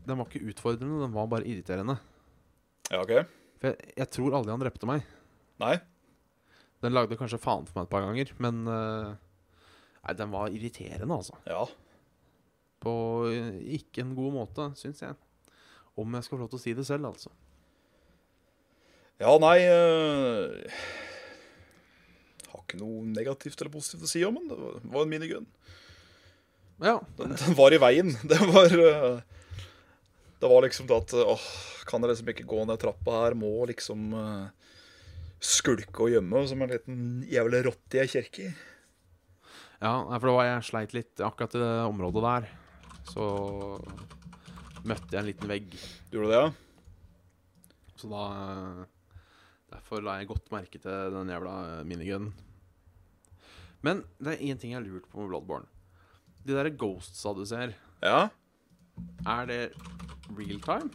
den 0.08 0.18
var 0.22 0.30
ikke 0.30 0.48
utfordrende, 0.50 1.02
den 1.04 1.14
var 1.14 1.28
bare 1.30 1.46
irriterende. 1.52 1.98
Ja, 2.90 3.02
OK? 3.04 3.12
For 3.60 3.70
jeg, 3.74 3.92
jeg 4.00 4.10
tror 4.16 4.38
aldri 4.40 4.56
han 4.56 4.64
drepte 4.64 4.90
meg. 4.90 5.04
Nei? 5.62 5.74
Den 6.84 6.96
lagde 6.96 7.20
kanskje 7.20 7.40
faen 7.44 7.68
for 7.68 7.78
meg 7.82 7.86
et 7.90 7.92
par 7.94 8.06
ganger, 8.08 8.32
men 8.42 8.64
eh, 8.72 9.12
Nei, 10.06 10.16
den 10.24 10.34
var 10.34 10.50
irriterende, 10.54 11.20
altså. 11.20 11.38
Ja. 11.50 11.64
På 12.82 12.96
eh, 13.30 13.60
ikke 13.78 14.04
en 14.08 14.16
god 14.18 14.36
måte, 14.40 14.72
syns 14.80 15.04
jeg. 15.04 15.20
Om 15.96 16.18
jeg 16.18 16.26
skal 16.28 16.36
få 16.38 16.42
lov 16.44 16.52
til 16.52 16.60
å 16.60 16.64
si 16.66 16.74
det 16.76 16.86
selv, 16.88 17.08
altså. 17.12 17.32
Ja, 19.22 19.32
nei 19.40 19.62
øh, 19.64 20.58
Har 22.52 22.64
ikke 22.66 22.80
noe 22.82 23.06
negativt 23.08 23.62
eller 23.62 23.72
positivt 23.72 24.04
å 24.04 24.10
si 24.12 24.24
om 24.28 24.36
den. 24.36 24.50
Det 24.52 24.58
var- 24.92 25.06
en 25.06 25.14
minigun. 25.14 25.46
Ja. 26.84 26.98
Den, 27.18 27.32
den 27.40 27.56
var 27.56 27.72
i 27.72 27.80
veien. 27.80 28.12
Det 28.32 28.40
var 28.52 28.68
øh, 28.76 29.22
Det 30.42 30.50
var 30.52 30.66
liksom 30.66 30.88
det 30.90 30.98
at 31.00 31.14
åh, 31.24 31.46
kan 31.88 32.04
jeg 32.04 32.12
liksom 32.12 32.30
ikke 32.34 32.48
gå 32.50 32.66
ned 32.68 32.80
trappa 32.82 33.22
her? 33.24 33.38
Må 33.40 33.54
liksom 33.72 34.12
øh, 34.14 34.50
skulke 35.40 36.04
og 36.04 36.12
gjemme 36.12 36.44
som 36.50 36.62
en 36.66 36.74
liten 36.76 37.00
jævla 37.32 37.64
rotte 37.70 38.02
jeg 38.02 38.12
kjerke 38.12 38.36
kirke. 38.36 38.56
ja 39.80 39.94
for 40.20 40.28
det 40.28 40.36
var 40.36 40.46
jeg 40.50 40.68
sleit 40.68 40.94
litt 40.96 41.24
akkurat 41.24 41.56
i 41.56 41.62
det 41.64 41.74
området 41.88 42.26
der. 42.28 42.52
Så 43.08 43.26
møtte 44.89 45.12
jeg 45.15 45.21
en 45.21 45.30
liten 45.30 45.50
vegg. 45.52 45.76
Gjorde 46.12 46.28
du 46.28 46.34
det, 46.34 46.41
ja? 46.41 46.52
Så 48.00 48.10
da 48.12 48.24
eh, 48.43 48.84
Derfor 49.76 50.04
la 50.06 50.19
jeg 50.19 50.30
godt 50.30 50.52
merke 50.54 50.80
til 50.80 51.12
den 51.15 51.32
jævla 51.34 51.56
eh, 51.80 51.84
minigunnen. 51.88 52.32
Men 53.86 54.04
det 54.24 54.36
er 54.36 54.43
én 54.45 54.60
ting 54.62 54.71
jeg 54.74 54.80
har 54.80 54.86
lurt 54.88 55.08
på 55.12 55.19
med 55.21 55.30
Bloodborne. 55.34 55.67
De 56.45 56.54
der 56.56 56.69
ghostsa 56.78 57.34
du 57.38 57.43
ser, 57.50 57.74
Ja? 58.06 58.30
er 59.28 59.45
det 59.50 59.62
real 60.38 60.62
time? 60.63 60.88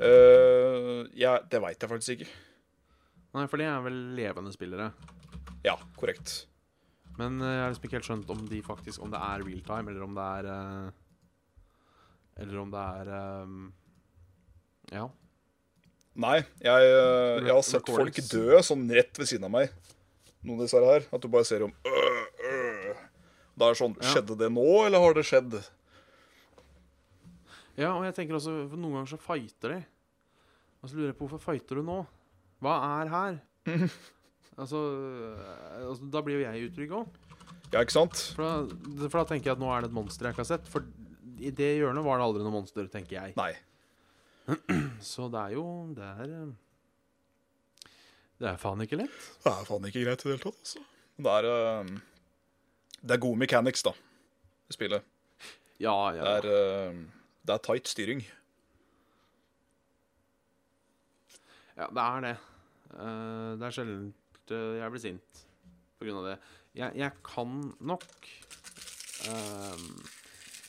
Uh, 0.00 1.06
ja 1.16 1.38
det 1.48 1.60
veit 1.62 1.80
jeg 1.80 1.90
faktisk 1.90 2.12
ikke. 2.18 2.28
Nei, 3.36 3.46
for 3.48 3.60
det 3.60 3.66
er 3.70 3.82
vel 3.84 3.98
levende 4.18 4.52
spillere. 4.52 4.90
Ja, 5.64 5.76
korrekt. 5.96 6.46
Men 7.18 7.38
jeg 7.40 7.62
har 7.62 7.70
liksom 7.70 7.86
ikke 7.86 7.98
helt 7.98 8.08
skjønt 8.08 8.30
om 8.32 8.42
de 8.48 8.60
faktisk 8.64 9.02
Om 9.04 9.10
det 9.12 9.18
er 9.20 9.42
real 9.44 9.60
time, 9.66 9.90
eller 9.92 10.04
om 10.06 10.14
det 10.16 10.26
er 10.38 10.46
eh, 10.54 10.99
Eller 12.40 12.60
om 12.62 12.70
det 12.72 12.80
er 12.80 13.10
um, 13.44 13.56
Ja. 14.92 15.06
Nei, 16.20 16.38
jeg, 16.58 16.86
eh, 16.90 17.36
jeg 17.46 17.52
har 17.54 17.62
sett 17.64 17.86
folk 17.88 18.16
dø 18.32 18.58
sånn 18.66 18.82
rett 18.92 19.16
ved 19.20 19.28
siden 19.30 19.46
av 19.46 19.52
meg. 19.54 19.70
Noen 20.42 20.58
av 20.58 20.64
disse 20.66 20.80
her. 20.82 21.04
At 21.14 21.22
du 21.22 21.28
bare 21.30 21.46
ser 21.46 21.62
om 21.68 21.70
øh, 21.86 22.24
øh. 22.50 23.04
Da 23.60 23.68
er 23.68 23.76
det 23.76 23.80
sånn 23.80 23.94
Ja. 24.00 24.08
Skjedde 24.10 24.36
det 24.40 24.48
nå, 24.52 24.64
eller 24.88 25.04
har 25.04 25.14
det 25.16 25.24
skjedd? 25.28 25.58
Ja, 27.78 27.92
og 27.94 28.04
jeg 28.04 28.16
tenker 28.18 28.36
også 28.36 28.52
for 28.68 28.80
Noen 28.80 28.98
ganger 28.98 29.12
så 29.14 29.20
fighter 29.22 29.76
de. 29.76 29.80
Og 30.80 30.90
så 30.90 30.96
lurer 30.98 31.12
jeg 31.12 31.18
på 31.20 31.28
hvorfor 31.28 31.44
fighter 31.52 31.78
du 31.80 31.84
nå? 31.86 32.00
Hva 32.64 32.74
er 33.00 33.12
her? 33.14 33.38
altså, 34.60 34.80
eh, 35.30 35.86
altså 35.86 36.08
Da 36.12 36.22
blir 36.26 36.40
jo 36.40 36.46
jeg 36.48 36.70
utrygg 36.70 36.96
òg. 36.98 37.20
Ja, 37.70 37.84
ikke 37.84 37.94
sant? 37.94 38.18
For, 38.34 38.42
da- 38.42 39.06
for 39.06 39.20
da 39.22 39.26
tenker 39.30 39.52
jeg 39.52 39.56
at 39.56 39.62
nå 39.62 39.70
er 39.70 39.84
det 39.84 39.92
et 39.92 39.96
monster 39.96 40.26
jeg 40.26 40.34
ikke 40.34 40.42
har 40.42 40.50
sett. 40.56 40.68
For 40.72 40.84
i 41.40 41.50
det 41.56 41.70
hjørnet 41.80 42.04
var 42.04 42.20
det 42.20 42.26
aldri 42.28 42.44
noe 42.44 42.54
monster, 42.54 42.86
tenker 42.92 43.16
jeg. 43.16 43.34
Nei. 43.38 43.52
Så 45.12 45.28
det 45.30 45.40
er 45.40 45.52
jo 45.54 45.64
Det 45.94 46.02
er 46.24 46.30
Det 48.40 48.48
er 48.50 48.58
faen 48.60 48.80
ikke 48.84 48.98
lett. 49.00 49.18
Det 49.44 49.52
er 49.52 49.68
faen 49.68 49.86
ikke 49.88 50.02
greit 50.06 50.24
i 50.24 50.28
det 50.28 50.32
hele 50.34 50.42
tatt, 50.42 50.60
altså. 50.64 50.84
Det 51.20 51.32
er, 51.36 51.48
eh, 51.52 51.90
det 53.04 53.16
er 53.16 53.20
gode 53.20 53.36
mechanics, 53.42 53.82
da, 53.84 53.92
i 54.70 54.72
spillet. 54.76 55.04
Ja, 55.80 55.94
Det 56.12 56.20
ja. 56.20 56.36
er, 56.38 56.46
eh, 56.48 57.00
det 57.44 57.54
er 57.56 57.64
tight 57.66 57.88
styring. 57.88 58.22
ja 61.80 61.86
det 61.96 62.02
er 62.04 62.20
det. 62.24 62.32
Eh, 62.92 63.52
det 63.60 63.68
er 63.68 63.76
sjelden 63.76 64.08
jeg 64.50 64.90
blir 64.90 64.98
sint 65.04 65.42
på 66.00 66.04
grunn 66.08 66.16
av 66.18 66.24
det. 66.32 66.38
Jeg, 66.74 66.96
jeg 66.98 67.12
kan 67.22 67.52
nok 67.86 68.26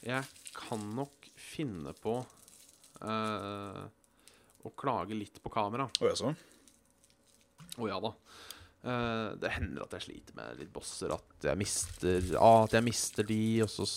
Jeg 0.05 0.21
kan 0.55 0.83
nok 0.95 1.29
finne 1.39 1.93
på 1.97 2.15
uh, 3.01 3.83
å 4.61 4.71
klage 4.77 5.17
litt 5.17 5.41
på 5.43 5.51
kamera. 5.53 5.87
Å 5.99 6.09
jaså? 6.09 6.33
Å 7.77 7.89
ja 7.89 7.99
da. 8.03 8.13
Uh, 8.81 9.37
det 9.37 9.53
hender 9.53 9.85
at 9.85 9.93
jeg 9.97 10.07
sliter 10.07 10.37
med 10.37 10.59
litt 10.61 10.73
bosser. 10.73 11.13
At 11.13 11.51
jeg 11.51 11.59
mister 11.59 12.33
ah, 12.39 12.65
At 12.65 12.75
jeg 12.77 12.85
mister 12.85 13.27
de, 13.27 13.43
og 13.65 13.69
så 13.71 13.87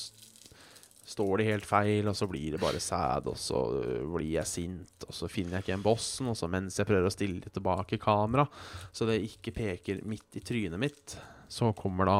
står 1.05 1.40
de 1.40 1.49
helt 1.51 1.67
feil, 1.69 2.09
og 2.09 2.17
så 2.17 2.29
blir 2.31 2.55
det 2.55 2.61
bare 2.62 2.81
sæd, 2.81 3.29
og 3.29 3.37
så 3.37 3.61
øh, 3.77 4.07
blir 4.14 4.38
jeg 4.38 4.49
sint, 4.49 5.05
og 5.05 5.12
så 5.12 5.29
finner 5.29 5.59
jeg 5.59 5.64
ikke 5.64 5.73
igjen 5.75 5.85
bossen, 5.85 6.31
og 6.33 6.38
så 6.38 6.49
mens 6.49 6.79
jeg 6.81 6.88
prøver 6.88 7.11
å 7.11 7.12
stille 7.12 7.53
tilbake 7.53 8.01
kamera, 8.01 8.47
så 8.88 9.05
det 9.11 9.19
ikke 9.27 9.53
peker 9.53 10.01
midt 10.09 10.40
i 10.40 10.45
trynet 10.45 10.81
mitt, 10.81 11.17
så 11.49 11.75
kommer 11.77 12.09
da 12.09 12.19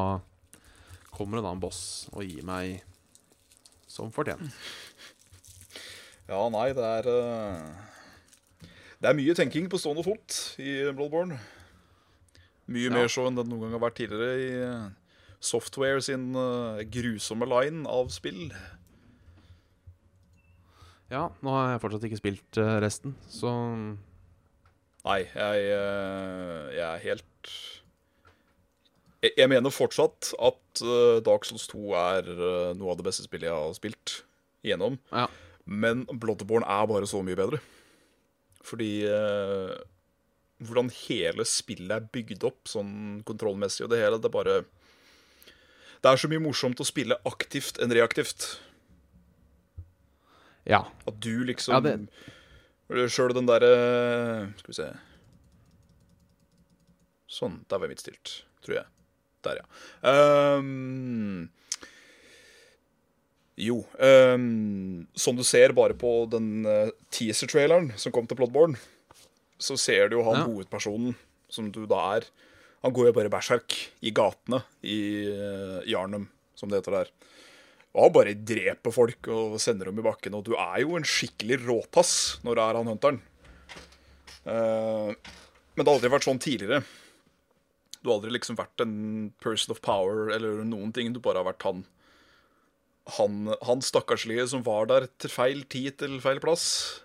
Kommer 1.14 1.38
det 1.38 1.44
da 1.47 1.53
en 1.55 1.61
boss 1.62 2.09
og 2.11 2.25
gir 2.27 2.42
meg 2.42 2.81
som 3.94 4.11
fortjent. 4.14 4.50
Ja, 6.26 6.40
nei, 6.50 6.70
det 6.74 6.85
er 6.88 7.09
eh, 7.12 8.68
Det 8.98 9.11
er 9.11 9.16
mye 9.18 9.35
tenking 9.37 9.66
på 9.70 9.78
stående 9.80 10.02
fot 10.07 10.38
i 10.59 10.78
Bloodborne. 10.96 11.37
Mye 12.66 12.88
Ja. 12.88 12.94
mer 12.96 13.11
så 13.12 13.26
enn 13.28 13.37
det 13.37 13.44
noen 13.46 13.66
gang 13.66 13.74
har 13.76 13.83
vært 13.85 13.98
tidligere 14.00 14.38
i 14.40 14.46
eh, 14.64 14.87
Software 15.44 16.00
sin 16.00 16.30
eh, 16.40 16.80
grusomme 16.88 17.44
line 17.50 17.85
av 17.87 18.09
spill. 18.14 18.48
Ja, 21.12 21.28
nå 21.44 21.52
har 21.52 21.74
jeg 21.74 21.83
fortsatt 21.85 22.07
ikke 22.09 22.18
spilt 22.22 22.59
resten, 22.83 23.12
så 23.30 23.50
Nei, 25.04 25.18
jeg, 25.28 25.64
jeg 25.68 26.80
er 26.87 27.02
helt 27.04 27.50
jeg, 29.37 29.48
mener 29.48 29.72
fortsatt 29.72 30.32
at 30.42 30.82
eh, 30.84 31.20
Dark 31.24 31.46
Souls 31.48 31.66
2 31.70 31.94
er 32.00 32.28
eh, 32.34 32.74
noe 32.76 32.92
av 32.92 32.98
det 33.00 33.06
beste 33.06 33.24
spillet 33.26 33.48
jeg 33.48 33.56
har 33.56 33.74
spilt 33.78 34.18
igjennom. 34.64 34.98
ja. 35.12 35.28
Men 35.64 36.02
Bloodborne 36.20 36.66
er 36.68 36.84
bare 36.90 37.06
så 37.08 37.22
mye 37.24 37.38
bedre. 37.38 37.56
Fordi 38.68 38.88
eh, 39.08 39.70
hvordan 40.60 40.90
hele 41.06 41.46
spillet 41.48 41.94
er 41.96 42.04
bygd 42.12 42.44
opp 42.44 42.68
sånn 42.68 43.22
kontrollmessig 43.24 43.87
og 43.87 43.90
det 43.94 44.02
hele, 44.02 44.18
det 44.20 44.28
er 44.28 44.34
bare 44.34 44.56
Det 46.04 46.10
er 46.10 46.20
så 46.20 46.28
mye 46.28 46.42
morsomt 46.44 46.80
å 46.80 46.84
spille 46.84 47.16
aktivt 47.24 47.80
enn 47.80 47.92
reaktivt. 47.96 48.58
Ja. 50.68 50.82
At 51.08 51.16
du 51.24 51.44
liksom 51.48 51.74
Ja, 51.74 51.80
det- 51.80 53.08
Sjøl 53.10 53.32
den 53.32 53.46
derre 53.48 54.52
Skal 54.60 54.68
vi 54.68 54.76
se 54.76 54.90
Sånn. 57.34 57.62
Der 57.68 57.78
var 57.80 57.88
jeg 57.88 57.96
midtstilt, 57.96 58.42
tror 58.62 58.76
jeg. 58.82 58.87
Der, 59.44 59.61
ja. 59.62 60.57
Um, 60.59 61.50
jo 63.61 63.85
Um, 64.02 65.07
Som 65.14 65.37
du 65.38 65.44
ser 65.46 65.72
bare 65.76 65.94
på 65.94 66.24
den 66.33 66.64
uh, 66.66 66.90
teaser-traileren 67.14 67.92
som 68.00 68.12
kom 68.14 68.26
til 68.26 68.38
Bloodborne, 68.40 68.74
så 69.62 69.76
ser 69.78 70.09
du 70.11 70.16
jo 70.18 70.24
han 70.26 70.40
Ja. 70.40 70.46
hovedpersonen, 70.48 71.14
som 71.48 71.70
du 71.70 71.85
da 71.87 72.16
er. 72.16 72.26
Han 72.83 72.92
går 72.92 73.07
jo 73.09 73.12
bare 73.16 73.30
berserk 73.30 73.76
i 74.02 74.11
gatene 74.11 74.64
i 74.83 74.98
uh, 75.30 75.78
Jarnum, 75.87 76.26
som 76.59 76.68
det 76.68 76.83
heter 76.83 76.98
der. 76.98 77.12
Og 77.94 78.09
han 78.09 78.12
bare 78.16 78.35
dreper 78.35 78.90
folk 78.92 79.28
og 79.30 79.54
sender 79.62 79.87
dem 79.87 80.02
i 80.02 80.04
bakken. 80.04 80.35
Og 80.35 80.42
du 80.48 80.57
er 80.59 80.80
jo 80.83 80.96
en 80.98 81.07
skikkelig 81.07 81.61
råtass 81.62 82.40
når 82.42 82.59
du 82.59 82.61
er 82.64 82.78
han 82.80 82.90
hunteren. 82.90 83.20
Uh, 84.44 85.14
men 85.74 85.80
det 85.80 85.87
har 85.88 85.94
aldri 85.94 86.11
vært 86.12 86.26
sånn 86.26 86.42
tidligere. 86.42 86.83
Du 88.05 88.11
har 88.11 88.19
aldri 88.19 88.35
liksom 88.35 88.59
vært 88.61 88.85
en 88.85 89.33
person 89.40 89.73
of 89.73 89.81
power 89.81 90.29
eller 90.35 90.61
noen 90.69 90.93
ting. 90.93 91.14
Du 91.14 91.23
bare 91.25 91.40
har 91.40 91.49
vært 91.49 91.64
han 91.64 91.87
Han, 93.17 93.51
han 93.64 93.83
stakkarslige 93.85 94.47
som 94.49 94.62
var 94.64 94.87
der 94.88 95.07
til 95.21 95.33
feil 95.33 95.59
tid 95.69 95.99
til 96.01 96.21
feil 96.25 96.38
plass. 96.40 97.03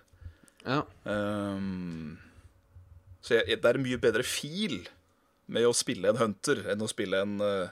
ja. 0.64 0.84
Um, 1.04 2.18
så 3.20 3.36
jeg, 3.36 3.58
det 3.60 3.68
er 3.68 3.78
mye 3.80 3.98
bedre 4.00 4.24
feel 4.24 4.78
med 5.44 5.66
å 5.68 5.74
spille 5.76 6.08
en 6.08 6.16
hunter 6.16 6.62
enn 6.72 6.80
å 6.80 6.88
spille 6.88 7.20
en 7.20 7.34
uh, 7.44 7.68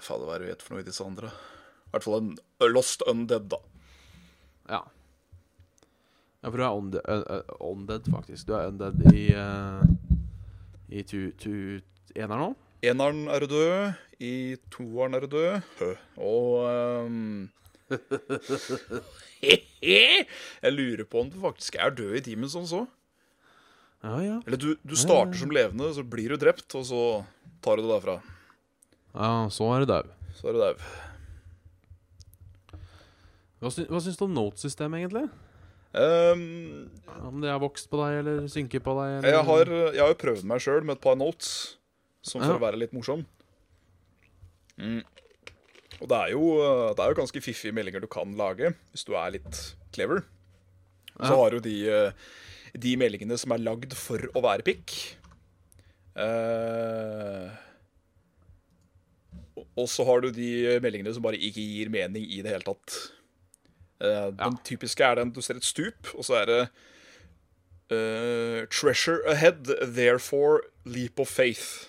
faen 0.00 0.24
hva 0.24 0.36
er 0.36 0.40
det 0.40 0.46
vi 0.46 0.54
heter 0.54 0.64
for 0.64 0.76
noe 0.76 0.84
i 0.84 0.88
disse 0.88 1.04
andre? 1.04 1.28
I 1.28 1.92
hvert 1.92 2.06
fall 2.06 2.16
en 2.22 2.72
Lost 2.72 3.04
Undead, 3.04 3.50
da. 3.52 3.60
Ja. 4.72 4.80
Ja, 6.40 6.48
for 6.48 6.56
du 6.56 6.98
er 7.02 7.52
undead 7.60 8.08
faktisk. 8.08 8.48
Du 8.48 8.56
er 8.56 8.72
undead 8.72 9.00
i 9.12 9.28
uh, 9.36 9.84
I 10.88 11.02
tu, 11.02 11.32
tu 11.40 11.52
eneren 12.14 12.42
nå? 12.42 12.50
Eneren 12.86 13.26
er 13.32 13.46
død, 13.50 13.96
i 14.22 14.34
toeren 14.72 15.16
er 15.18 15.26
død, 15.30 15.62
Hø. 15.80 15.88
og 16.22 17.06
um, 17.06 17.48
Jeg 19.46 20.72
lurer 20.72 21.04
på 21.08 21.22
om 21.24 21.30
du 21.30 21.38
faktisk 21.42 21.76
er 21.80 21.94
død 21.94 22.18
i 22.20 22.24
Demon's 22.28 22.56
også. 22.58 22.84
òg. 22.84 22.92
Ja, 24.06 24.16
ja. 24.22 24.36
Eller 24.46 24.60
du, 24.60 24.68
du 24.86 24.94
starter 24.98 25.38
som 25.40 25.50
levende, 25.50 25.88
så 25.94 26.04
blir 26.06 26.30
du 26.30 26.38
drept, 26.38 26.68
og 26.78 26.84
så 26.86 27.00
tar 27.64 27.78
du 27.80 27.86
det 27.86 27.92
derfra. 27.94 28.20
Ja, 29.16 29.30
så 29.50 29.70
er 29.74 29.82
du 29.82 29.90
dau. 29.90 30.04
Så 30.36 30.50
er 30.50 30.54
du 30.54 30.60
dau. 30.62 30.74
Hva, 33.56 33.72
sy 33.72 33.86
hva 33.88 34.02
syns 34.04 34.18
du 34.20 34.26
om 34.28 34.34
notesystemet, 34.36 35.00
egentlig? 35.00 35.26
Ehm, 35.96 36.90
Om 37.26 37.40
det 37.40 37.48
har 37.50 37.60
vokst 37.62 37.88
på 37.90 37.96
deg, 38.02 38.18
eller 38.20 38.46
synker 38.52 38.82
på 38.84 38.92
deg? 38.98 39.14
Eller? 39.18 39.30
Jeg 39.32 39.44
har, 39.48 39.70
jeg 39.96 40.02
har 40.02 40.12
jo 40.12 40.18
prøvd 40.20 40.44
meg 40.44 40.60
sjøl 40.60 40.84
med 40.84 40.96
et 40.98 41.04
par 41.06 41.16
notes, 41.16 41.76
som 42.22 42.42
for 42.42 42.52
Ja. 42.52 42.58
å 42.58 42.64
være 42.66 42.78
litt 42.82 42.92
morsom. 42.92 43.24
Mm. 44.76 45.02
Og 46.02 46.08
det 46.10 46.16
er, 46.18 46.30
jo, 46.34 46.42
det 46.92 47.00
er 47.00 47.08
jo 47.14 47.20
ganske 47.22 47.40
fiffige 47.40 47.72
meldinger 47.72 48.02
du 48.04 48.06
kan 48.12 48.34
lage, 48.36 48.74
hvis 48.92 49.06
du 49.08 49.14
er 49.16 49.30
litt 49.38 49.60
clever. 49.96 50.20
Så 51.16 51.30
Ja. 51.32 51.36
har 51.40 51.50
du 51.56 51.60
de, 51.64 51.88
eh, 51.88 52.12
de 52.76 52.96
meldingene 53.00 53.38
som 53.38 53.52
er 53.52 53.58
lagd 53.64 53.94
for 53.96 54.18
å 54.36 54.42
være 54.44 54.62
pikk. 54.62 55.16
Uh, 56.16 57.48
og 59.76 59.84
så 59.88 60.04
har 60.08 60.20
du 60.24 60.30
de 60.32 60.78
meldingene 60.80 61.12
som 61.12 61.22
bare 61.22 61.36
ikke 61.36 61.60
gir 61.60 61.90
mening 61.92 62.24
i 62.24 62.40
det 62.40 62.52
hele 62.52 62.64
tatt. 62.64 63.12
Eh, 64.00 64.28
den 64.36 64.58
typiske 64.64 65.04
er 65.04 65.16
den 65.20 65.32
du 65.32 65.40
ser 65.44 65.58
et 65.60 65.66
stup, 65.66 66.12
og 66.14 66.26
så 66.26 66.40
er 66.42 66.50
det 66.50 66.60
uh, 67.92 68.66
Treasure 68.68 69.22
ahead, 69.30 69.70
therefore 69.96 70.60
leap 70.84 71.20
of 71.20 71.28
faith. 71.28 71.88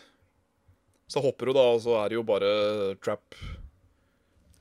Så 1.07 1.23
hopper 1.23 1.49
du, 1.49 1.55
da, 1.55 1.67
og 1.75 1.81
så 1.83 1.97
er 2.01 2.11
det 2.11 2.19
jo 2.19 2.25
bare 2.27 2.49
trap. 3.03 3.35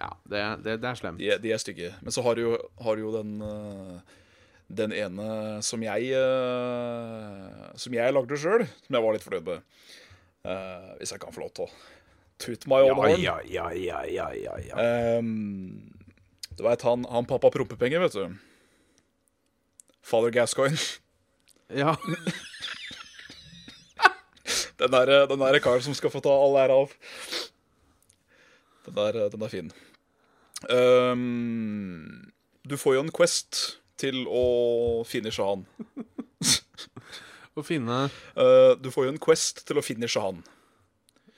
Ja, 0.01 0.13
det, 0.29 0.43
det, 0.65 0.79
det 0.83 0.91
er 0.91 0.99
slemt. 0.99 1.23
De, 1.23 1.33
de 1.43 1.53
er 1.55 1.63
stygge. 1.63 1.95
Men 2.03 2.15
så 2.15 2.23
har 2.27 2.37
du 2.37 2.45
jo, 2.45 2.55
har 2.83 2.97
du 2.97 3.07
jo 3.07 3.17
den 3.17 3.41
uh, 3.43 3.99
Den 4.67 4.91
ene 4.91 5.63
som 5.63 5.79
jeg 5.79 6.11
Som 7.79 7.95
jeg 7.95 8.15
lagde 8.15 8.35
sjøl, 8.35 8.65
som 8.87 8.97
jeg 8.99 9.05
var 9.05 9.15
litt 9.15 9.23
fornøyd 9.23 9.47
med. 9.47 9.77
Hvis 10.99 11.13
jeg 11.15 11.21
kan 11.23 11.35
få 11.35 11.45
lov 11.45 11.53
til 11.55 11.69
å 11.69 11.71
toot 12.43 12.67
my 12.67 12.83
own 12.83 12.99
horn. 12.99 13.21
ja, 13.21 13.39
ja, 13.47 13.71
ja, 13.73 14.03
ja, 14.05 14.29
ja, 14.35 14.57
ja. 14.69 14.77
Ehm, 14.83 15.93
du 16.57 16.65
veit 16.65 16.83
han, 16.87 17.05
han 17.13 17.29
pappa 17.29 17.51
prompepenger, 17.53 18.01
vet 18.07 18.17
du. 18.17 18.37
Father 20.07 20.31
Gascoigne. 20.31 20.79
ja. 21.83 21.97
Den 24.77 24.93
derre 24.93 25.23
den 25.27 25.41
der 25.41 25.57
karen 25.65 25.81
som 25.81 25.95
skal 25.97 26.13
få 26.13 26.21
ta 26.21 26.29
all 26.29 26.57
ære 26.61 26.75
av. 26.83 26.91
Den 28.85 28.97
der, 28.99 29.17
den 29.33 29.43
er 29.43 29.49
fin. 29.49 29.71
Um, 30.69 32.33
du 32.61 32.77
får 32.77 32.99
jo 32.99 33.05
en 33.07 33.13
quest 33.13 33.79
til 33.97 34.27
å 34.29 35.03
finishe 35.09 35.45
han. 35.45 35.65
Å 37.57 37.65
finne 37.65 38.03
uh, 38.37 38.77
du 38.77 38.91
får 38.93 39.07
jo 39.07 39.15
en 39.15 39.23
quest 39.23 39.65
til 39.65 39.81
å 39.81 39.85
finishe 39.85 40.21
han. 40.21 40.43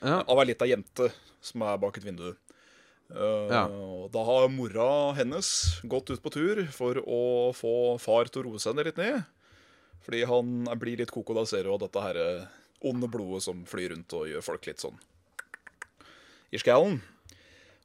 Ja. 0.02 0.24
Av 0.26 0.42
ei 0.42 0.48
lita 0.50 0.66
jente 0.66 1.12
som 1.38 1.62
er 1.62 1.78
bak 1.78 2.00
et 2.00 2.06
vindu. 2.06 2.32
Eh, 3.14 3.48
Ja. 3.50 3.64
og 3.66 4.10
Da 4.12 4.24
har 4.24 4.48
mora 4.48 5.12
hennes 5.14 5.80
gått 5.84 6.10
ut 6.10 6.22
på 6.22 6.30
tur 6.30 6.66
for 6.72 6.94
å 6.94 7.52
få 7.54 7.98
far 8.00 8.24
til 8.28 8.42
å 8.42 8.44
roe 8.50 8.58
seg 8.58 8.74
ned 8.76 8.86
litt 8.86 8.96
ned. 8.96 9.24
Fordi 10.04 10.24
han 10.26 10.64
blir 10.78 10.96
litt 10.98 11.10
koko 11.10 11.34
da 11.34 11.44
ser 11.44 11.64
du 11.64 11.76
dette 11.78 12.00
her 12.00 12.16
eh, 12.16 12.46
onde 12.84 13.08
blodet 13.10 13.42
som 13.42 13.64
flyr 13.64 13.90
rundt 13.90 14.12
og 14.12 14.28
gjør 14.28 14.42
folk 14.42 14.66
litt 14.66 14.78
sånn 14.80 14.98
i 16.52 16.58
skallen. 16.60 17.00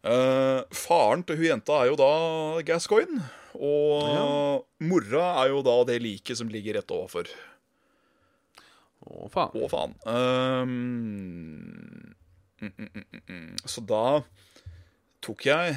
Uh, 0.04 0.60
faren 0.76 1.22
til 1.24 1.38
hun 1.40 1.46
jenta 1.48 1.78
er 1.82 1.88
jo 1.90 1.96
da 2.00 2.08
Gascoigne. 2.68 3.22
Og 3.56 4.64
mora 4.84 5.26
er 5.44 5.48
jo 5.54 5.62
da 5.64 5.76
det 5.88 6.02
liket 6.04 6.38
som 6.40 6.50
ligger 6.52 6.74
rett 6.80 6.92
overfor. 6.92 7.26
Å, 9.04 9.28
faen. 9.32 9.52
Å, 9.60 9.68
faen. 9.72 9.94
Mm, 10.08 12.14
mm, 12.64 12.74
mm, 12.80 12.90
mm. 13.28 13.52
Så 13.68 13.80
da 13.88 14.04
tok 15.24 15.48
jeg 15.48 15.76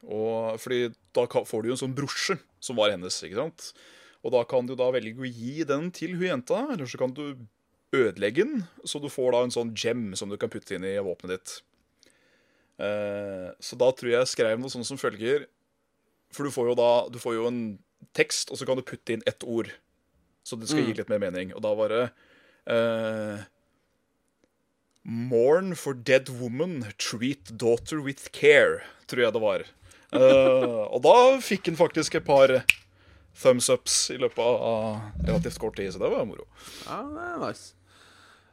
og, 0.00 0.56
Fordi 0.60 0.88
da 1.16 1.26
får 1.28 1.62
du 1.62 1.70
jo 1.70 1.76
en 1.76 1.82
sånn 1.82 1.96
brosje 1.96 2.38
som 2.62 2.78
var 2.78 2.92
hennes, 2.94 3.18
ikke 3.24 3.36
sant? 3.36 3.72
Og 4.24 4.32
da 4.34 4.42
kan 4.48 4.68
du 4.68 4.74
da 4.76 4.90
velge 4.92 5.20
å 5.20 5.28
gi 5.28 5.64
den 5.68 5.90
til 5.96 6.14
hun 6.16 6.26
jenta, 6.26 6.62
eller 6.72 6.88
så 6.88 7.00
kan 7.00 7.12
du 7.16 7.24
ødelegge 7.96 8.46
den, 8.46 8.64
så 8.84 9.00
du 9.02 9.08
får 9.12 9.34
da 9.34 9.42
en 9.44 9.54
sånn 9.54 9.74
gem 9.74 10.10
som 10.16 10.30
du 10.30 10.36
kan 10.40 10.52
putte 10.52 10.76
inn 10.76 10.86
i 10.86 10.94
våpenet 11.02 11.36
ditt. 11.36 11.54
Eh, 12.80 13.48
så 13.60 13.76
da 13.80 13.90
tror 13.92 14.12
jeg 14.12 14.20
jeg 14.22 14.32
skrev 14.32 14.60
noe 14.60 14.72
sånn 14.72 14.86
som 14.88 14.96
følger 14.96 15.42
For 16.32 16.46
du 16.48 16.54
får 16.54 16.70
jo 16.70 16.74
da 16.78 16.92
Du 17.12 17.18
får 17.20 17.34
jo 17.36 17.42
en 17.50 17.58
tekst, 18.16 18.48
og 18.48 18.56
så 18.56 18.64
kan 18.64 18.78
du 18.78 18.86
putte 18.86 19.12
inn 19.12 19.24
ett 19.28 19.44
ord. 19.44 19.68
Så 20.46 20.56
det 20.56 20.70
skal 20.70 20.86
gi 20.86 20.94
litt 20.96 21.10
mer 21.12 21.20
mening. 21.20 21.50
Og 21.52 21.60
da 21.60 21.74
var 21.76 21.92
det 21.92 22.04
eh, 22.72 23.42
Mourn 25.10 25.72
for 25.74 25.94
dead 25.94 26.28
woman, 26.40 26.84
treat 27.02 27.50
daughter 27.58 27.98
with 28.04 28.28
care, 28.36 28.84
tror 29.10 29.24
jeg 29.24 29.34
det 29.34 29.42
var. 29.42 29.64
Uh, 30.14 30.86
og 30.90 31.00
da 31.02 31.16
fikk 31.42 31.66
han 31.70 31.78
faktisk 31.78 32.16
et 32.20 32.26
par 32.26 32.52
thumbs 33.40 33.68
ups 33.72 33.96
i 34.14 34.18
løpet 34.20 34.38
av 34.42 35.00
relativt 35.26 35.58
kort 35.62 35.76
tid, 35.78 35.90
så 35.94 36.02
det 36.02 36.10
var 36.12 36.26
moro. 36.28 36.46
Ja, 36.86 37.00
det 37.10 37.26
er 37.26 37.42
nice. 37.42 37.72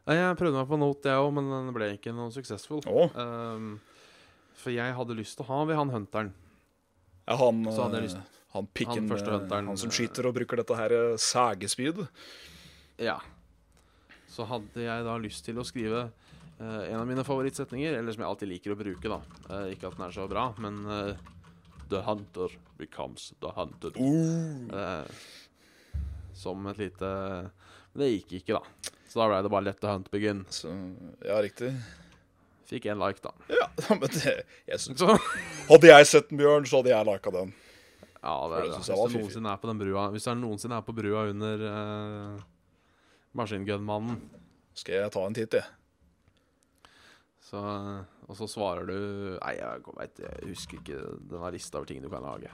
Jeg 0.07 0.37
prøvde 0.39 0.55
meg 0.61 0.69
på 0.69 0.77
Note, 0.79 1.11
jeg 1.11 1.19
òg, 1.19 1.33
men 1.35 1.49
den 1.51 1.73
ble 1.75 1.91
ikke 1.97 2.13
noe 2.15 2.31
successful. 2.31 2.81
Oh. 2.87 3.09
Um, 3.19 3.73
for 4.57 4.71
jeg 4.73 4.93
hadde 4.97 5.17
lyst 5.17 5.35
til 5.37 5.45
å 5.45 5.49
ha 5.51 5.63
ved 5.67 5.77
han 5.77 5.91
hunteren. 5.93 6.29
Ja, 7.27 7.35
han, 7.41 7.65
Så 7.67 7.83
hadde 7.83 7.99
jeg 7.99 8.07
eh, 8.07 8.13
lyst- 8.13 8.35
han 8.55 8.69
pikken, 8.73 9.09
han 9.09 9.17
eh, 9.19 9.33
hunteren, 9.35 9.67
han 9.73 9.77
som 9.81 9.91
eh, 9.91 9.97
skyter 9.97 10.29
og 10.29 10.37
bruker 10.37 10.61
dette 10.61 10.77
her 10.79 10.95
eh, 10.95 11.17
sagespyd. 11.19 12.05
Ja. 13.03 13.17
Så 14.31 14.47
hadde 14.47 14.85
jeg 14.85 15.03
da 15.05 15.17
lyst 15.19 15.43
til 15.45 15.59
å 15.59 15.65
skrive 15.67 16.05
eh, 16.07 16.26
en 16.65 16.99
av 16.99 17.07
mine 17.07 17.23
favorittsetninger, 17.23 17.99
eller 17.99 18.15
som 18.15 18.23
jeg 18.23 18.29
alltid 18.31 18.49
liker 18.49 18.73
å 18.73 18.77
bruke, 18.79 19.11
da. 19.11 19.19
Eh, 19.53 19.73
ikke 19.75 19.91
at 19.91 19.97
den 19.97 20.07
er 20.07 20.15
så 20.15 20.25
bra, 20.29 20.47
men 20.63 20.79
eh, 20.89 21.27
The 21.89 22.01
hunter 22.03 22.51
becomes 22.77 23.33
the 23.39 23.51
hunted. 23.55 23.95
Eh, 23.97 25.05
som 26.33 26.65
et 26.67 26.77
lite 26.77 27.11
Men 27.93 28.01
det 28.03 28.09
gikk 28.11 28.33
ikke, 28.41 28.57
da. 28.59 28.91
Så 29.07 29.21
da 29.21 29.29
ble 29.29 29.39
det 29.45 29.51
bare 29.53 29.65
let 29.69 29.79
the 29.81 29.93
hunt 29.93 30.09
begin. 30.11 30.43
Så, 30.53 30.73
ja, 31.25 31.39
riktig. 31.41 31.71
Fikk 32.67 32.89
én 32.91 32.99
like, 32.99 33.23
da. 33.23 33.31
Ja, 33.53 33.69
men 34.01 34.09
det, 34.11 34.35
jeg 34.67 34.83
synes, 34.83 35.05
Hadde 35.69 35.93
jeg 35.93 36.09
sett 36.09 36.29
den, 36.29 36.41
bjørn, 36.41 36.67
så 36.67 36.81
hadde 36.81 36.91
jeg 36.91 37.07
lika 37.07 37.33
den. 37.37 37.55
Ja, 38.17 38.35
det, 38.51 38.59
det 38.59 38.73
det, 38.73 38.81
hvis 38.81 38.91
fiffig. 38.91 39.21
noensinne 39.21 39.53
er 39.53 39.59
på 39.61 39.69
den 39.69 39.79
brua 39.79 40.07
Hvis 40.11 40.25
du 40.25 40.31
noensinne 40.35 40.79
er 40.81 40.83
på 40.83 40.95
brua 40.97 41.27
under 41.29 41.61
uh, 41.63 42.39
Maskingunmannen, 43.37 44.17
Skal 44.75 44.97
jeg 44.99 45.13
ta 45.13 45.23
en 45.23 45.37
titt, 45.37 45.55
jeg. 45.55 45.76
Så, 47.47 47.61
og 48.27 48.35
så 48.35 48.47
svarer 48.51 48.87
du 48.89 48.97
Nei, 49.37 49.53
jeg, 49.55 49.83
vet, 49.99 50.23
jeg 50.25 50.51
husker 50.51 50.81
ikke 50.81 51.01
denne 51.31 51.51
lista 51.55 51.79
over 51.79 51.87
ting 51.89 52.03
du 52.03 52.09
kan 52.11 52.25
lage. 52.25 52.51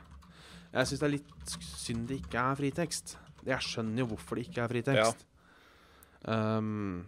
Jeg 0.74 0.90
syns 0.90 1.02
det 1.02 1.08
er 1.08 1.16
litt 1.16 1.54
synd 1.84 2.08
det 2.10 2.20
ikke 2.22 2.42
er 2.42 2.60
fritekst. 2.60 3.16
Jeg 3.46 3.66
skjønner 3.66 4.04
jo 4.04 4.10
hvorfor 4.14 4.38
det 4.38 4.48
ikke 4.48 4.64
er 4.64 4.72
fritekst. 4.72 5.26
Um, 6.24 7.04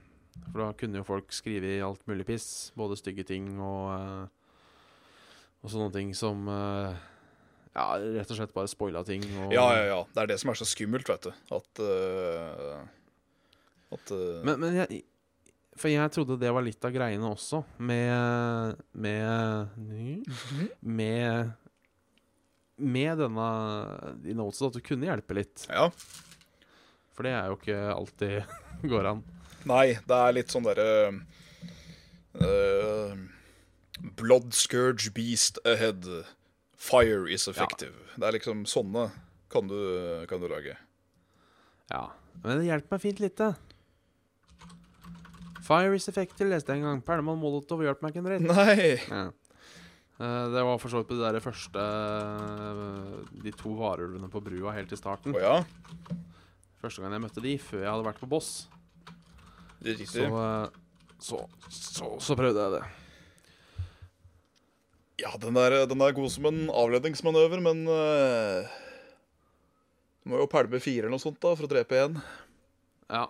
for 0.50 0.62
da 0.62 0.70
kunne 0.78 1.00
jo 1.00 1.08
folk 1.08 1.34
skrive 1.34 1.78
i 1.78 1.84
alt 1.86 2.04
mulig 2.10 2.26
piss. 2.28 2.72
Både 2.78 2.98
stygge 3.00 3.26
ting 3.28 3.54
og 3.64 3.94
eh, 3.96 4.26
Og 5.64 5.72
sånne 5.72 5.94
ting 5.96 6.12
som 6.18 6.50
eh, 6.52 6.98
Ja, 7.76 7.88
rett 8.18 8.30
og 8.34 8.38
slett 8.38 8.54
bare 8.56 8.70
spoila 8.72 9.06
ting. 9.08 9.24
Og, 9.46 9.54
Ja, 9.56 9.66
ja, 9.78 9.86
ja. 9.94 10.02
Det 10.12 10.24
er 10.26 10.34
det 10.34 10.40
som 10.42 10.52
er 10.52 10.60
så 10.60 10.68
skummelt, 10.68 11.10
vet 11.10 11.30
du. 11.30 11.32
At 11.56 11.82
uh, 11.82 12.84
At 13.96 14.14
uh... 14.14 14.42
Men, 14.46 14.60
men 14.62 14.82
jeg 14.84 15.06
For 15.76 15.92
jeg 15.92 16.12
trodde 16.16 16.38
det 16.40 16.52
var 16.56 16.64
litt 16.64 16.86
av 16.88 16.94
greiene 16.96 17.28
også, 17.28 17.62
med 17.84 18.80
Med 18.96 19.76
Med 20.80 21.52
Med 22.80 23.20
denne 23.20 23.50
i 24.24 24.36
Notes, 24.36 24.62
at 24.64 24.76
du 24.76 24.84
kunne 24.84 25.08
hjelpe 25.10 25.36
litt. 25.36 25.68
Ja. 25.70 25.90
For 27.16 27.28
det 27.28 27.36
er 27.36 27.52
jo 27.52 27.60
ikke 27.60 27.82
alltid 27.92 28.56
går 28.92 29.12
an. 29.14 29.24
Nei, 29.66 29.98
det 30.06 30.18
er 30.22 30.36
litt 30.36 30.52
sånn 30.54 30.68
derre 30.68 30.90
uh, 32.38 33.16
Blood 34.20 34.52
scourge 34.54 35.12
beast 35.16 35.60
ahead. 35.66 36.06
Fire 36.76 37.32
is 37.32 37.48
effective. 37.48 37.96
Det 38.16 38.28
er 38.28 38.36
liksom 38.36 38.66
sånne 38.70 39.08
kan 39.52 39.68
du, 39.72 39.80
kan 40.30 40.44
du 40.44 40.50
lage. 40.52 40.76
Ja. 41.90 42.10
Men 42.44 42.60
det 42.60 42.68
hjelper 42.68 42.98
meg 42.98 43.02
fint 43.02 43.22
lite. 43.24 43.54
Fire 45.66 45.96
is 45.98 46.06
effective, 46.12 46.48
leste 46.52 46.74
jeg 46.74 46.82
en 46.82 46.90
gang. 46.90 47.02
Perlemann 47.06 47.40
Molotov 47.42 47.82
hjalp 47.82 48.04
meg 48.04 48.14
ikke 48.14 48.22
en 48.22 48.28
dritt. 48.30 48.46
Nei. 48.46 49.00
Ja. 49.10 49.26
Uh, 50.16 50.48
det 50.54 50.62
var 50.64 50.78
for 50.80 50.88
så 50.92 51.02
vidt 51.02 51.10
på 51.10 51.18
de 51.18 51.26
der 51.26 51.44
første 51.44 51.82
uh, 51.84 53.16
De 53.44 53.52
to 53.52 53.74
varulvene 53.76 54.30
på 54.32 54.40
brua 54.46 54.72
helt 54.78 54.94
i 54.96 55.00
starten. 55.00 55.36
Å 55.36 55.42
ja. 55.42 55.58
Første 56.80 57.04
gang 57.04 57.18
jeg 57.18 57.24
møtte 57.26 57.44
de, 57.44 57.56
før 57.60 57.82
jeg 57.82 57.92
hadde 57.92 58.08
vært 58.08 58.22
på 58.22 58.30
Boss. 58.32 58.52
Det 59.82 59.96
er 59.96 60.06
Så, 60.08 60.24
eh, 60.30 60.68
så, 61.20 61.40
så, 61.68 62.12
så 62.22 62.38
prøvde 62.38 62.62
jeg 62.62 62.76
det. 62.78 62.84
Ja, 65.26 65.32
den 65.42 65.58
er, 65.60 65.76
den 65.90 66.04
er 66.06 66.16
god 66.16 66.32
som 66.32 66.48
en 66.50 66.62
avledningsmanøver, 66.70 67.62
men 67.66 67.84
Du 70.22 70.32
må 70.32 70.40
jo 70.42 70.48
pælme 70.52 70.82
fire 70.84 71.06
eller 71.06 71.16
noe 71.16 71.24
sånt 71.24 71.42
da, 71.42 71.56
for 71.58 71.66
å 71.68 71.72
drepe 71.72 72.00
én. 72.06 72.20
Ja. 73.10 73.26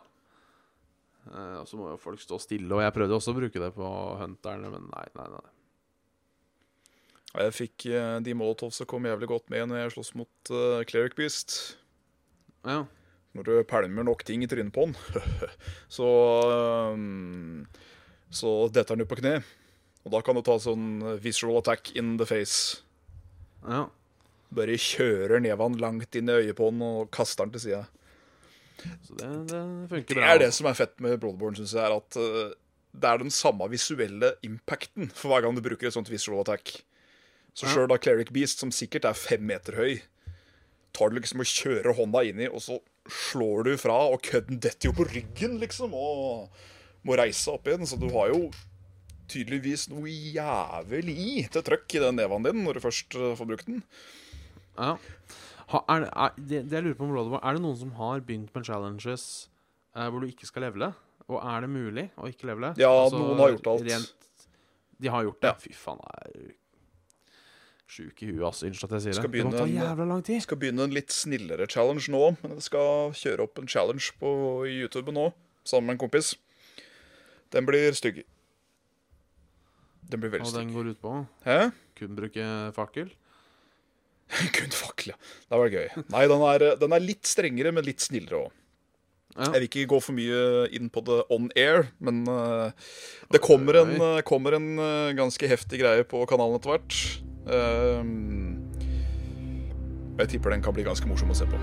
Eh, 1.31 1.57
og 1.61 1.67
så 1.69 1.79
må 1.79 1.89
jo 1.91 2.01
folk 2.01 2.21
stå 2.21 2.39
stille, 2.41 2.69
og 2.69 2.83
jeg 2.83 2.93
prøvde 2.95 3.17
også 3.17 3.33
å 3.33 3.39
bruke 3.39 3.61
det 3.61 3.71
på 3.75 3.91
hunterne, 4.21 4.71
men 4.73 4.89
nei, 4.91 5.05
nei, 5.17 5.29
nei. 5.33 5.45
Jeg 7.35 7.55
fikk 7.55 7.87
eh, 7.91 8.17
de 8.23 8.35
molotovs 8.37 8.79
som 8.79 8.89
kom 8.89 9.07
jævlig 9.09 9.27
godt 9.31 9.49
med 9.51 9.67
når 9.67 9.81
jeg 9.81 9.95
sloss 9.97 10.13
mot 10.15 10.53
uh, 10.53 10.79
Cleric 10.87 11.17
Beast. 11.17 11.57
Ja. 12.63 12.85
Når 13.35 13.49
du 13.49 13.55
pælmer 13.67 14.07
nok 14.07 14.23
ting 14.23 14.45
i 14.45 14.47
trynet 14.47 14.71
på 14.75 14.85
den, 14.87 14.95
så 15.97 16.07
um, 16.95 17.65
Så 18.31 18.69
detter 18.71 18.95
den 18.95 19.03
jo 19.03 19.09
på 19.11 19.19
kne. 19.19 19.41
Og 20.05 20.13
da 20.13 20.21
kan 20.23 20.37
du 20.37 20.43
ta 20.45 20.55
sånn 20.61 21.17
visual 21.19 21.59
attack 21.59 21.91
in 21.97 22.15
the 22.21 22.27
face. 22.29 22.81
ja. 23.67 23.87
Bare 24.55 24.77
kjører 24.79 25.41
neven 25.41 25.73
langt 25.81 26.15
inn 26.15 26.29
i 26.29 26.35
øyet 26.37 26.55
på 26.55 26.69
den 26.69 26.83
og 26.85 27.09
kaster 27.11 27.43
den 27.43 27.55
til 27.55 27.63
sida. 27.63 27.81
Så 29.05 29.17
det, 29.19 29.29
det 29.51 29.61
funker 29.91 30.19
Det 30.19 30.27
er 30.29 30.41
det 30.41 30.51
som 30.55 30.69
er 30.69 30.77
fett 30.77 30.95
med 31.03 31.17
Bloodborne, 31.21 31.57
syns 31.59 31.75
jeg, 31.75 31.83
er 31.85 31.95
at 31.95 32.19
uh, 32.19 32.55
det 32.95 33.11
er 33.11 33.21
den 33.21 33.33
samme 33.33 33.67
visuelle 33.71 34.33
impacten 34.45 35.09
for 35.13 35.31
hver 35.31 35.45
gang 35.45 35.55
du 35.57 35.63
bruker 35.65 35.89
et 35.89 35.95
sånt 35.95 36.11
visual 36.11 36.43
attack. 36.43 36.77
Så 37.55 37.69
sjøl 37.71 37.87
da 37.87 37.97
Cleric 38.01 38.33
Beast, 38.35 38.59
som 38.59 38.71
sikkert 38.75 39.07
er 39.07 39.15
fem 39.15 39.43
meter 39.47 39.77
høy, 39.79 39.97
tar 40.95 41.11
du 41.11 41.19
liksom 41.19 41.43
og 41.43 41.49
kjører 41.49 41.95
hånda 41.95 42.23
inni, 42.27 42.49
og 42.51 42.63
så 42.63 42.79
slår 43.11 43.67
du 43.67 43.73
fra, 43.79 43.95
og 44.11 44.23
kødden 44.25 44.59
detter 44.63 44.89
jo 44.89 44.95
på 44.97 45.07
ryggen, 45.07 45.59
liksom, 45.61 45.93
og 45.95 46.49
må 47.05 47.17
reise 47.19 47.53
opp 47.53 47.67
igjen. 47.69 47.85
Så 47.87 47.99
du 48.01 48.09
har 48.15 48.31
jo 48.33 48.49
tydeligvis 49.31 49.87
noe 49.91 50.11
jævlig 50.11 51.47
til 51.53 51.65
trøkk 51.65 51.97
i 51.97 52.03
den 52.03 52.19
neven 52.19 52.45
din 52.45 52.63
når 52.65 52.77
du 52.77 52.85
først 52.85 53.17
uh, 53.17 53.33
får 53.39 53.49
brukt 53.51 53.69
den. 53.69 53.81
Ja. 54.75 54.95
Ha, 55.71 55.81
er 55.89 56.05
er, 56.11 56.35
det, 56.37 56.65
det 56.69 56.77
jeg 56.77 56.85
lurer 56.85 56.97
på 56.99 57.07
om 57.07 57.13
Bloodborne, 57.13 57.41
er 57.41 57.57
det 57.57 57.63
noen 57.63 57.79
som 57.79 57.95
har 57.97 58.21
begynt 58.25 58.51
med 58.53 58.67
challenges 58.67 59.25
eh, 59.95 60.05
hvor 60.09 60.21
du 60.21 60.29
ikke 60.29 60.49
skal 60.49 60.67
levele? 60.67 60.91
Og 61.25 61.39
er 61.41 61.65
det 61.65 61.71
mulig 61.73 62.05
å 62.21 62.29
ikke 62.29 62.51
levele? 62.51 62.75
Ja, 62.77 62.91
noen 63.09 63.41
har 63.41 63.55
gjort 63.55 63.71
alt. 63.71 63.87
Rent, 63.87 64.29
de 65.01 65.11
har 65.11 65.25
gjort 65.25 65.41
det? 65.41 65.53
Ja. 65.55 65.61
Fy 65.63 65.73
faen, 65.73 66.03
jeg 66.05 66.43
er 66.43 66.53
sjuk 67.95 68.21
i 68.25 68.29
huet, 68.31 68.43
altså. 68.45 68.69
Unnskyld 68.69 68.89
at 68.89 68.95
jeg 68.97 69.03
sier 69.05 69.17
det. 69.17 69.31
Det 69.33 69.45
må 69.45 69.53
ta 69.53 69.65
jævla 69.69 70.07
lang 70.09 70.23
tid. 70.25 70.41
Skal 70.45 70.59
begynne 70.61 70.85
en 70.87 70.95
litt 70.95 71.13
snillere 71.13 71.67
challenge 71.71 72.09
nå, 72.13 72.21
men 72.41 72.55
jeg 72.57 72.67
skal 72.69 73.13
kjøre 73.17 73.45
opp 73.45 73.61
en 73.61 73.69
challenge 73.71 74.13
på 74.21 74.29
YouTube 74.69 75.13
nå, 75.15 75.29
sammen 75.65 75.91
med 75.91 75.97
en 75.97 76.05
kompis. 76.05 76.33
Den 77.53 77.67
blir 77.67 77.93
stygg. 77.97 78.23
Den 80.09 80.21
blir 80.21 80.33
veldig 80.33 80.49
stygg. 80.49 80.61
Og 80.61 80.65
den 80.65 80.73
går 80.75 80.93
ut 80.93 81.01
på 81.01 81.13
Hæ? 81.45 81.59
kun 81.97 82.17
bruke 82.17 82.47
fakkel. 82.75 83.13
Kun 84.57 84.73
fakler. 84.73 85.17
Det 85.45 85.59
var 85.61 85.73
gøy. 85.73 85.89
Nei, 86.13 86.27
den 86.31 86.45
er, 86.51 86.67
den 86.81 86.95
er 86.95 87.03
litt 87.03 87.29
strengere, 87.29 87.73
men 87.75 87.85
litt 87.87 88.03
snillere 88.05 88.45
òg. 88.45 88.53
Ja. 89.35 89.49
Jeg 89.49 89.55
vil 89.55 89.65
ikke 89.67 89.89
gå 89.91 89.97
for 89.99 90.15
mye 90.15 90.43
inn 90.77 90.87
på 90.93 91.03
det 91.03 91.17
on 91.33 91.49
air, 91.59 91.89
men 91.99 92.21
uh, 92.31 92.71
det 93.35 93.41
kommer 93.43 93.81
en, 93.81 93.91
uh, 93.99 94.21
kommer 94.23 94.55
en 94.55 94.69
uh, 94.79 95.11
ganske 95.17 95.49
heftig 95.51 95.81
greie 95.81 96.07
på 96.07 96.23
kanalen 96.29 96.55
etter 96.55 96.71
hvert. 96.71 97.01
Um, 97.43 98.63
jeg 100.15 100.31
tipper 100.37 100.55
den 100.55 100.63
kan 100.63 100.77
bli 100.77 100.87
ganske 100.87 101.11
morsom 101.11 101.35
å 101.35 101.37
se 101.37 101.49
på. 101.51 101.59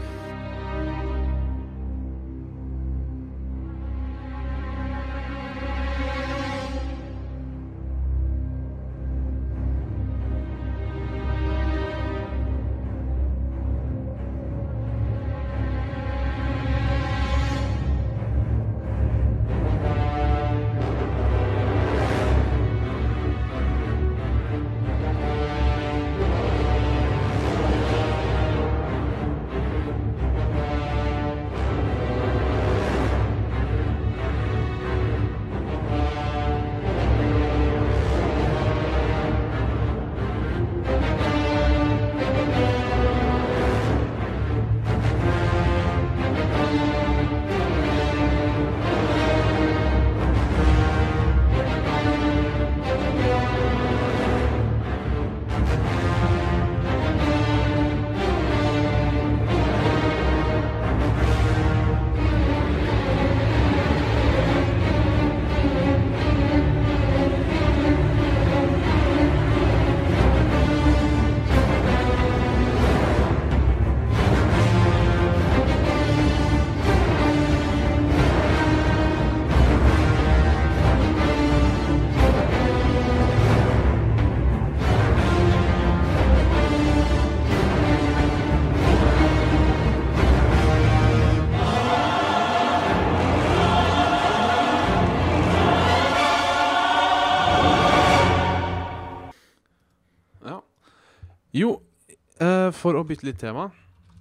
For 102.77 102.95
å 102.99 103.05
bytte 103.07 103.25
litt 103.29 103.39
tema 103.41 103.71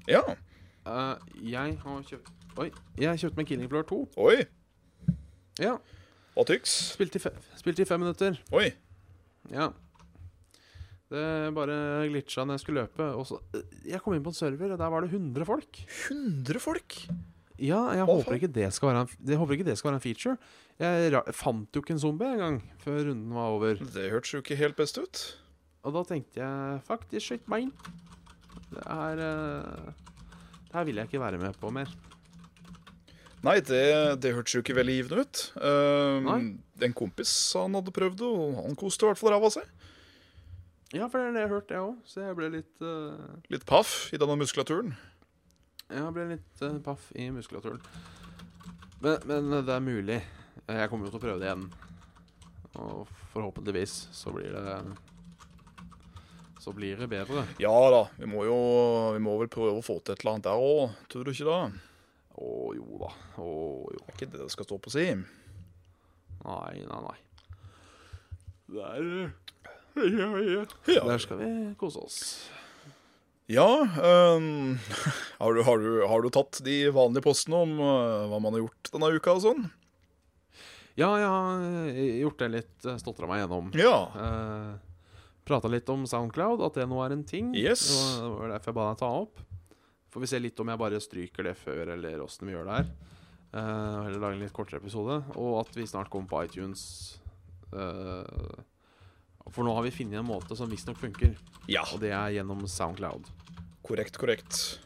Ja. 0.09 0.21
eh, 0.85 1.15
Jeg 1.43 1.77
har 1.83 2.01
kjøpt 2.03 2.31
Oi, 2.59 2.69
jeg 2.99 3.19
kjøpte 3.21 3.37
meg 3.37 3.47
Killing 3.47 3.69
Floor 3.71 3.83
2. 3.87 3.97
Oi. 4.17 4.41
Ja, 5.59 5.77
Hva 6.35 6.43
tyks? 6.45 6.73
spilte 6.97 7.15
i, 7.15 7.21
fe 7.23 7.31
spilte 7.55 7.83
i 7.83 7.87
fem 7.87 8.01
minutter. 8.03 8.35
Oi. 8.51 8.73
Ja. 9.53 9.69
Det 11.11 11.23
bare 11.55 12.07
glitcha 12.09 12.43
når 12.47 12.55
jeg 12.57 12.63
skulle 12.65 12.83
løpe. 12.85 13.07
Og 13.19 13.25
så, 13.27 13.39
eh, 13.55 13.63
jeg 13.93 14.01
kom 14.03 14.13
inn 14.15 14.23
på 14.23 14.31
en 14.31 14.37
server, 14.37 14.71
og 14.75 14.79
der 14.79 14.89
var 14.91 15.01
det 15.03 15.11
100 15.11 15.45
folk. 15.47 15.79
100 16.09 16.59
folk? 16.63 16.97
Ja, 17.61 17.81
jeg 17.93 18.05
Hva 18.07 18.15
håper 18.15 18.31
faen? 18.31 18.39
ikke, 18.41 18.51
det 18.53 18.73
skal 18.73 18.89
være 18.89 19.01
en, 19.05 19.09
jeg 19.31 19.37
håper 19.37 19.53
ikke 19.57 19.65
det 19.67 19.77
skal 19.77 19.91
være 19.91 19.99
en 19.99 20.05
feature. 20.07 20.37
Jeg 20.79 21.11
ra 21.13 21.21
fant 21.31 21.71
jo 21.75 21.81
ikke 21.83 21.91
en 21.95 21.99
zombie 22.03 22.31
engang 22.35 22.61
før 22.83 23.03
runden 23.11 23.33
var 23.35 23.51
over. 23.55 23.75
Det 23.75 24.09
hørtes 24.11 24.33
jo 24.33 24.41
ikke 24.41 24.57
helt 24.57 24.75
best 24.75 24.97
ut. 24.97 25.23
Og 25.83 25.93
da 25.93 26.03
tenkte 26.03 26.39
jeg 26.41 26.81
faktisk 26.87 27.27
shit 27.27 27.47
mine. 27.47 27.71
Det 28.71 28.85
her 28.87 29.21
eh, 29.25 29.91
Det 30.67 30.77
her 30.77 30.87
vil 30.87 31.01
jeg 31.01 31.09
ikke 31.09 31.21
være 31.21 31.41
med 31.41 31.59
på 31.59 31.71
mer. 31.75 31.91
Nei, 33.41 33.57
det, 33.65 33.85
det 34.21 34.35
hørtes 34.37 34.53
jo 34.53 34.61
ikke 34.61 34.77
veldig 34.77 34.95
givende 34.99 35.23
ut. 35.25 35.39
Um. 35.57 36.51
En 36.81 36.93
kompis 36.97 37.31
han 37.57 37.73
hadde 37.77 37.93
prøvd 37.93 38.21
og 38.25 38.59
han 38.67 38.77
koste 38.77 39.05
i 39.05 39.09
hvert 39.09 39.19
fall 39.19 39.33
ræva 39.33 39.49
si. 39.53 39.63
Ja, 40.91 41.07
for 41.07 41.17
det 41.17 41.31
er 41.31 41.35
det 41.35 41.43
jeg 41.45 41.51
hørte, 41.53 41.55
hørt, 41.55 41.73
jeg 41.73 41.85
òg. 41.87 41.97
Så 42.05 42.21
jeg 42.21 42.37
ble 42.37 42.49
litt 42.57 42.83
uh... 42.83 43.39
Litt 43.53 43.65
paff 43.67 44.11
i 44.13 44.19
denne 44.21 44.35
muskulaturen. 44.37 44.93
Jeg 45.91 46.15
ble 46.15 46.25
litt 46.33 46.65
uh, 46.65 46.77
paff 46.83 47.09
i 47.17 47.29
muskulaturen. 47.33 47.81
Men, 49.01 49.23
men 49.25 49.55
det 49.65 49.73
er 49.73 49.85
mulig. 49.85 50.19
Jeg 50.67 50.91
kommer 50.91 51.07
jo 51.07 51.15
til 51.15 51.21
å 51.21 51.23
prøve 51.23 51.41
det 51.41 51.49
igjen. 51.49 51.65
Og 52.81 53.07
forhåpentligvis 53.33 53.95
så 54.15 54.33
blir 54.35 54.53
det 54.53 54.75
Så 56.61 56.73
blir 56.77 56.99
det 56.99 57.07
bedre. 57.09 57.47
Ja 57.61 57.73
da, 57.89 58.03
vi 58.19 58.27
må 58.29 58.43
jo 58.45 58.57
vi 59.15 59.21
må 59.25 59.33
vel 59.41 59.49
prøve 59.49 59.79
å 59.79 59.85
få 59.85 59.97
til 60.05 60.13
et 60.13 60.21
eller 60.21 60.35
annet 60.35 60.45
der 60.45 60.61
òg, 60.61 60.93
tror 61.09 61.25
du 61.25 61.31
ikke 61.33 61.47
det? 61.49 61.81
Å 62.37 62.51
jo 62.77 62.99
da. 63.01 63.09
Å 63.41 63.47
jo. 63.95 64.01
Det 64.05 64.11
er 64.11 64.17
ikke 64.19 64.29
det 64.35 64.41
det 64.43 64.51
skal 64.53 64.67
stå 64.69 64.77
på 64.81 64.93
si. 64.93 65.07
Nei, 66.45 66.73
nei, 66.85 67.01
nei. 67.07 67.17
Der 68.71 69.09
ja, 69.97 70.29
ja. 70.39 70.61
Ja. 70.87 71.01
Der 71.09 71.19
skal 71.19 71.41
vi 71.41 71.49
kose 71.81 72.05
oss. 72.05 72.19
Ja 73.51 73.65
um, 73.83 74.77
har, 75.41 75.51
du, 75.57 75.63
har, 75.67 75.81
du, 75.81 76.05
har 76.07 76.21
du 76.23 76.29
tatt 76.31 76.61
de 76.63 76.77
vanlige 76.95 77.25
postene 77.25 77.57
om 77.65 77.73
uh, 77.81 78.29
hva 78.31 78.37
man 78.39 78.55
har 78.55 78.61
gjort 78.63 78.91
denne 78.93 79.09
uka 79.17 79.33
og 79.35 79.41
sånn? 79.43 79.65
Ja, 80.95 81.09
jeg 81.19 81.27
har 81.27 81.65
eh, 81.89 82.15
gjort 82.21 82.39
det 82.39 82.47
litt. 82.53 82.73
eh, 82.85 82.97
Stotra 83.01 83.27
meg 83.27 83.41
gjennom. 83.41 83.69
Ja. 83.79 83.97
Uh, 84.15 84.90
Prata 85.45 85.67
litt 85.71 85.89
om 85.89 86.03
Soundcloud, 86.05 86.61
at 86.65 86.73
det 86.77 86.85
nå 86.89 86.99
er 87.05 87.11
en 87.15 87.23
ting. 87.23 87.53
Yes. 87.57 87.87
Det 88.21 88.29
var- 88.29 88.49
derfor 88.53 88.71
jeg 88.71 88.75
ba 88.75 88.89
deg 88.91 88.99
ta 88.99 89.09
opp. 89.21 89.39
Får 90.11 90.21
vi 90.21 90.27
se 90.27 90.39
litt 90.39 90.59
om 90.59 90.67
jeg 90.67 90.77
bare 90.77 90.99
stryker 90.99 91.43
det 91.43 91.55
før, 91.57 91.93
eller 91.93 92.19
åssen 92.21 92.45
vi 92.47 92.53
gjør 92.53 92.65
det 92.67 92.75
her. 92.77 92.91
Uh, 93.53 94.05
eller 94.07 94.19
lage 94.19 94.33
en 94.37 94.39
litt 94.43 94.53
kortere 94.53 94.79
episode. 94.79 95.23
Og 95.35 95.59
at 95.65 95.73
vi 95.75 95.83
snart 95.87 96.09
kommer 96.09 96.27
på 96.29 96.43
iTunes. 96.45 97.17
Uh, 97.73 98.23
for 99.49 99.63
nå 99.65 99.73
har 99.73 99.83
vi 99.83 99.91
funnet 99.91 100.19
en 100.19 100.27
måte 100.27 100.55
som 100.55 100.69
visstnok 100.69 100.97
funker, 101.01 101.35
Ja, 101.67 101.81
og 101.93 101.99
det 102.01 102.11
er 102.11 102.29
gjennom 102.37 102.61
Soundcloud. 102.67 103.25
korrekt, 103.83 104.17
korrekt. 104.17 104.79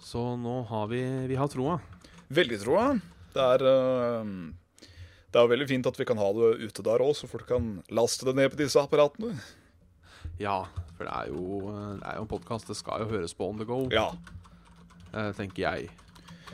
Så 0.00 0.36
nå 0.38 0.66
har 0.66 0.86
vi 0.88 1.26
Vi 1.28 1.34
har 1.36 1.48
troa. 1.48 1.80
Veldig, 2.30 2.58
troa. 2.64 3.00
Det 3.32 3.42
er 3.42 3.62
uh, 3.62 4.24
Det 5.32 5.40
er 5.42 5.50
veldig 5.50 5.66
fint 5.68 5.86
at 5.90 5.98
vi 5.98 6.06
kan 6.08 6.18
ha 6.20 6.28
det 6.36 6.50
ute 6.70 6.84
der 6.86 7.02
òg, 7.04 7.12
så 7.18 7.28
folk 7.28 7.46
kan 7.50 7.82
laste 7.94 8.24
det 8.28 8.36
ned 8.38 8.50
på 8.52 8.60
disse 8.60 8.80
apparatene. 8.80 9.34
Ja, 10.40 10.62
for 10.96 11.04
det 11.08 11.12
er 11.12 11.30
jo, 11.32 11.70
det 12.00 12.06
er 12.08 12.16
jo 12.18 12.24
en 12.24 12.30
podkast. 12.30 12.68
Det 12.70 12.76
skal 12.78 13.04
jo 13.04 13.10
høres 13.10 13.34
på 13.36 13.48
on 13.50 13.58
the 13.60 13.66
go, 13.68 13.82
Ja. 13.92 14.10
eh, 15.12 15.32
tenker 15.36 15.62
jeg. 15.66 15.90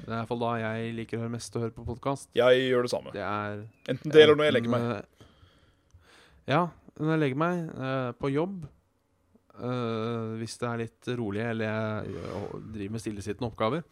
Det 0.03 0.09
er 0.09 0.16
iallfall 0.23 0.41
da 0.41 0.53
jeg 0.59 0.95
liker 0.97 1.18
å 1.18 1.23
høre 1.27 1.35
mest 1.37 1.55
å 1.57 1.61
høre 1.62 1.75
på 1.77 1.85
podkast. 1.87 2.29
Jeg 2.35 2.62
gjør 2.70 2.83
det 2.89 2.91
samme. 2.91 3.12
Det 3.14 3.23
er 3.23 3.66
Enten 3.93 4.11
det 4.11 4.23
eller 4.25 4.35
når 4.41 4.45
jeg 4.49 4.55
legger 4.59 4.70
meg. 4.70 4.91
Eh, 4.97 5.03
Ja, 6.49 6.62
når 6.99 7.11
jeg 7.12 7.20
legger 7.23 7.39
meg 7.39 7.68
eh, 7.70 8.12
på 8.18 8.31
jobb 8.33 8.64
Hvis 10.41 10.57
det 10.59 10.66
er 10.68 10.79
litt 10.81 11.07
rolig 11.18 11.43
eller 11.45 11.68
jeg 11.68 12.14
driver 12.73 12.91
med 12.97 13.01
stillesittende 13.05 13.51
oppgaver. 13.53 13.85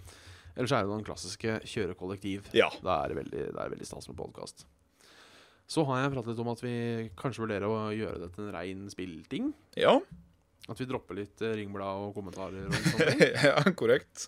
Eller 0.54 0.70
så 0.70 0.78
er 0.78 0.86
det 0.86 0.92
den 0.92 1.06
klassiske 1.06 1.56
kjøre 1.70 1.96
kollektiv. 1.98 2.48
Ja. 2.56 2.68
Da 2.84 3.02
er 3.02 3.12
det 3.12 3.18
veldig, 3.20 3.42
det 3.54 3.64
er 3.64 3.74
veldig 3.74 3.88
stas 3.88 4.08
med 4.10 4.18
podkast. 4.18 4.66
Så 5.70 5.84
har 5.86 6.02
jeg 6.02 6.12
pratet 6.14 6.32
litt 6.32 6.42
om 6.42 6.50
at 6.50 6.64
vi 6.64 6.74
kanskje 7.18 7.44
vurderer 7.44 7.70
å 7.70 7.92
gjøre 7.94 8.24
det 8.24 8.32
til 8.34 8.48
en 8.48 8.54
rein 8.56 8.88
spillting. 8.90 9.52
Ja, 9.78 10.00
At 10.70 10.78
vi 10.78 10.86
dropper 10.86 11.16
litt 11.16 11.40
eh, 11.42 11.54
ringblad 11.58 12.04
og 12.04 12.14
kommentarer 12.14 12.66
og 12.68 12.74
sånne 12.92 13.30
ja 13.48 13.62
korrekt. 13.78 14.26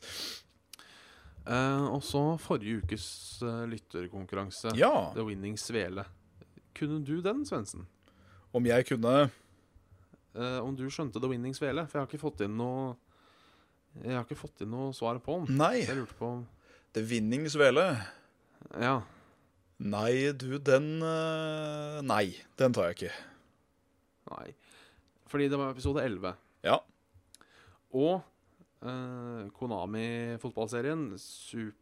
Uh, 1.42 1.90
og 1.96 2.04
så 2.06 2.20
forrige 2.38 2.84
ukes 2.84 3.04
uh, 3.42 3.64
lytterkonkurranse. 3.66 4.76
Ja, 4.78 5.10
The 5.16 5.26
Winning 5.26 5.58
Svele. 5.58 6.06
Kunne 6.78 7.02
du 7.02 7.18
den, 7.22 7.42
Svendsen? 7.46 7.88
om 8.52 8.68
jeg 8.68 8.86
kunne 8.88 9.14
uh, 10.36 10.60
om 10.60 10.76
du 10.76 10.84
skjønte 10.92 11.20
The 11.20 11.30
Winning 11.30 11.56
Svele? 11.56 11.86
For 11.88 11.98
jeg 11.98 12.04
har 12.04 12.10
ikke 12.10 12.22
fått 12.22 12.44
inn 12.44 12.58
noe 12.60 12.92
Jeg 14.00 14.16
har 14.16 14.24
ikke 14.24 14.38
fått 14.40 14.62
inn 14.64 14.72
noe 14.72 14.92
svar 14.96 15.20
på 15.22 15.42
den. 15.42 15.56
Nei. 15.60 15.82
Så 15.84 15.92
jeg 15.92 16.00
lurte 16.00 16.16
på 16.18 16.30
om 16.38 16.42
The 16.96 17.04
Winning 17.08 17.44
Svele. 17.52 17.84
Ja. 18.80 18.94
Nei, 19.82 20.30
du, 20.38 20.56
den 20.62 21.02
eh, 21.02 22.00
Nei, 22.06 22.24
den 22.60 22.74
tar 22.76 22.90
jeg 22.90 22.98
ikke. 22.98 23.14
Nei. 24.32 24.48
Fordi 25.32 25.48
det 25.52 25.60
var 25.60 25.72
episode 25.74 26.04
11. 26.04 26.34
Ja. 26.64 26.78
Og 27.92 28.20
eh, 28.80 29.46
Konami-fotballserien 29.58 31.10
Super, 31.20 31.76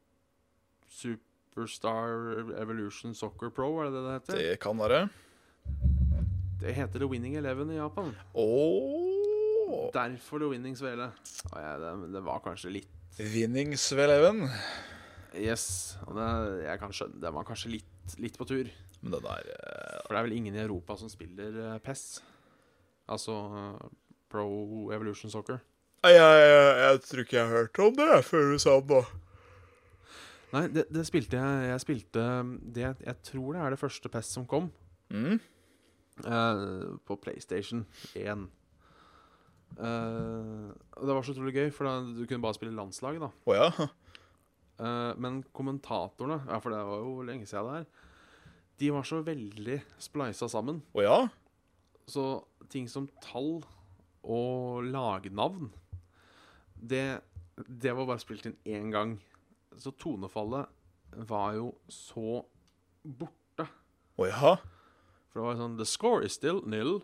Superstar 0.91 2.45
Evolution 2.63 3.15
Soccer 3.15 3.51
Pro, 3.55 3.73
er 3.85 3.91
det 3.91 3.95
det 3.95 4.05
det 4.07 4.15
heter? 4.19 4.41
Det 4.41 4.61
kan 4.63 4.79
være. 4.79 5.05
Det 6.61 6.75
heter 6.77 7.03
The 7.03 7.09
Winning 7.11 7.37
Eleven 7.41 7.71
i 7.71 7.79
Japan. 7.79 8.13
Ååå 9.71 9.91
Derfor 9.95 10.43
The 10.43 10.51
Winning 10.51 10.77
Svele. 10.79 11.11
Oh, 11.53 11.59
ja, 11.61 11.77
det, 11.79 11.93
det 12.14 12.23
var 12.27 12.43
kanskje 12.45 12.73
litt 12.81 12.97
Winning 13.18 13.77
Sveleven. 13.79 14.49
Yes. 15.37 15.97
Og 16.07 16.16
det, 16.16 16.29
jeg 16.64 16.81
kan 16.81 16.95
skjønne 16.95 17.21
Det 17.23 17.33
var 17.35 17.47
kanskje 17.47 17.73
litt, 17.77 18.14
litt 18.23 18.39
på 18.39 18.47
tur. 18.49 18.71
Men 19.01 19.14
det 19.14 19.23
der 19.25 19.49
uh... 19.51 19.97
For 20.07 20.14
det 20.14 20.21
er 20.21 20.29
vel 20.29 20.37
ingen 20.37 20.57
i 20.57 20.62
Europa 20.62 20.97
som 21.01 21.11
spiller 21.12 21.57
uh, 21.57 21.79
PES. 21.85 22.05
Altså 23.11 23.37
uh, 23.53 23.91
Pro 24.31 24.47
Evolution 24.95 25.31
Soccer. 25.31 25.61
jeg, 26.05 26.14
jeg, 26.14 26.51
jeg, 26.51 26.77
jeg 26.85 27.01
tror 27.07 27.25
ikke 27.25 27.37
jeg 27.37 27.49
hørte 27.49 27.83
om 27.83 27.99
det 27.99 28.25
før 28.25 28.53
du 28.53 28.59
sa 28.62 28.77
det 28.81 28.97
nå. 28.97 29.03
Nei, 30.51 30.64
det, 30.75 30.89
det 30.91 31.05
spilte 31.07 31.39
jeg 31.39 31.66
Jeg 31.68 31.81
spilte 31.85 32.23
det 32.75 32.83
Jeg 32.83 33.16
tror 33.23 33.53
det 33.55 33.61
er 33.62 33.71
det 33.71 33.79
første 33.79 34.09
PES 34.09 34.33
som 34.35 34.47
kom. 34.47 34.71
Mm. 35.11 35.41
Uh, 36.25 36.99
på 37.07 37.16
PlayStation 37.16 37.87
1. 38.14 38.49
Og 39.79 41.07
det 41.07 41.14
var 41.16 41.25
så 41.25 41.35
utrolig 41.35 41.55
gøy, 41.57 41.71
for 41.73 41.89
da, 41.89 41.99
du 42.05 42.25
kunne 42.27 42.43
bare 42.45 42.57
spille 42.57 42.77
landslag, 42.77 43.21
da. 43.23 43.31
Oh, 43.49 43.55
ja. 43.57 43.71
uh, 44.83 45.12
men 45.21 45.43
kommentatorene, 45.57 46.43
ja, 46.49 46.59
for 46.61 46.75
det 46.75 46.81
var 46.89 47.05
jo 47.05 47.27
lenge 47.29 47.49
siden 47.49 47.68
det 47.68 47.79
her, 47.79 48.09
de 48.81 48.91
var 48.97 49.05
så 49.05 49.21
veldig 49.25 49.79
spleisa 50.01 50.49
sammen. 50.49 50.83
Oh, 50.97 51.05
ja? 51.05 51.29
Så 52.09 52.27
ting 52.73 52.89
som 52.91 53.09
tall 53.23 53.61
og 54.21 54.85
lagnavn, 54.89 55.71
det, 56.75 57.21
det 57.66 57.93
var 57.97 58.09
bare 58.09 58.23
spilt 58.23 58.49
inn 58.49 58.59
én 58.64 58.93
gang. 58.93 59.18
Så 59.81 59.93
tonefallet 59.97 60.68
var 61.29 61.55
jo 61.57 61.73
så 61.93 62.43
borte. 63.05 63.66
Å 64.16 64.29
ja? 64.29 64.55
For 65.31 65.41
det 65.41 65.47
var 65.47 65.61
sånn 65.61 65.77
The 65.79 65.87
score 65.89 66.27
is 66.27 66.37
still 66.37 66.62
nil, 66.68 67.01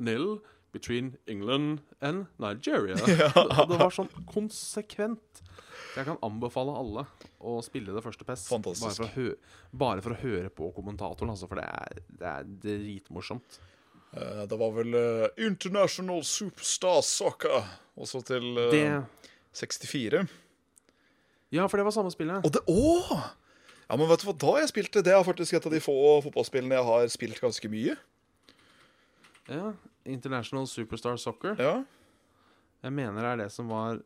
nil 0.00 0.38
between 0.72 1.16
England 1.26 1.80
and 2.00 2.26
Nigeria. 2.38 2.96
Og 3.38 3.70
det 3.70 3.78
var 3.80 3.94
sånn 3.94 4.10
konsekvent. 4.28 5.42
Så 5.92 6.02
jeg 6.02 6.08
kan 6.10 6.20
anbefale 6.26 6.74
alle 6.76 7.06
å 7.40 7.58
spille 7.64 7.94
det 7.94 8.02
første 8.04 8.26
PES. 8.28 8.44
Fantastisk. 8.52 9.00
Bare 9.00 9.08
for 9.14 9.80
bare 9.84 10.04
for 10.04 10.14
å 10.14 10.20
høre 10.20 10.52
på 10.52 10.68
kommentatoren, 10.76 11.32
altså, 11.32 11.48
for 11.50 11.60
det 11.60 11.66
er, 11.66 12.02
det 12.20 12.28
er 12.34 12.52
dritmorsomt. 12.64 13.60
Uh, 14.12 14.44
Det 14.48 14.56
var 14.56 14.70
vel 14.76 14.94
uh, 14.96 15.26
International 15.44 16.22
Superstar 16.24 17.02
Soccer 17.04 17.66
også 17.98 18.22
til 18.24 18.46
uh, 18.56 18.70
Det 18.72 18.86
64. 19.58 20.22
Ja, 21.52 21.66
for 21.66 21.80
det 21.80 21.84
var 21.88 21.96
samme 21.96 22.12
spillet. 22.12 22.44
Og 22.44 22.52
det 22.52 22.64
Å! 22.68 23.18
Ja, 23.88 23.96
men 23.96 24.08
vet 24.10 24.20
du 24.20 24.28
hva 24.28 24.36
da 24.36 24.54
jeg 24.60 24.68
spilte? 24.68 25.02
Det 25.04 25.14
er 25.16 25.24
faktisk 25.24 25.56
et 25.56 25.66
av 25.66 25.72
de 25.72 25.80
få 25.80 25.96
fotballspillene 26.26 26.76
jeg 26.76 26.84
har 26.84 27.06
spilt 27.12 27.40
ganske 27.40 27.70
mye. 27.72 27.94
Ja, 29.48 29.70
International 30.08 30.66
Superstar 30.66 31.16
Soccer. 31.20 31.56
Ja. 31.58 31.84
Jeg 32.82 32.94
mener 32.94 33.22
det 33.22 33.30
er 33.30 33.40
det 33.42 33.48
som 33.52 33.70
var 33.72 33.98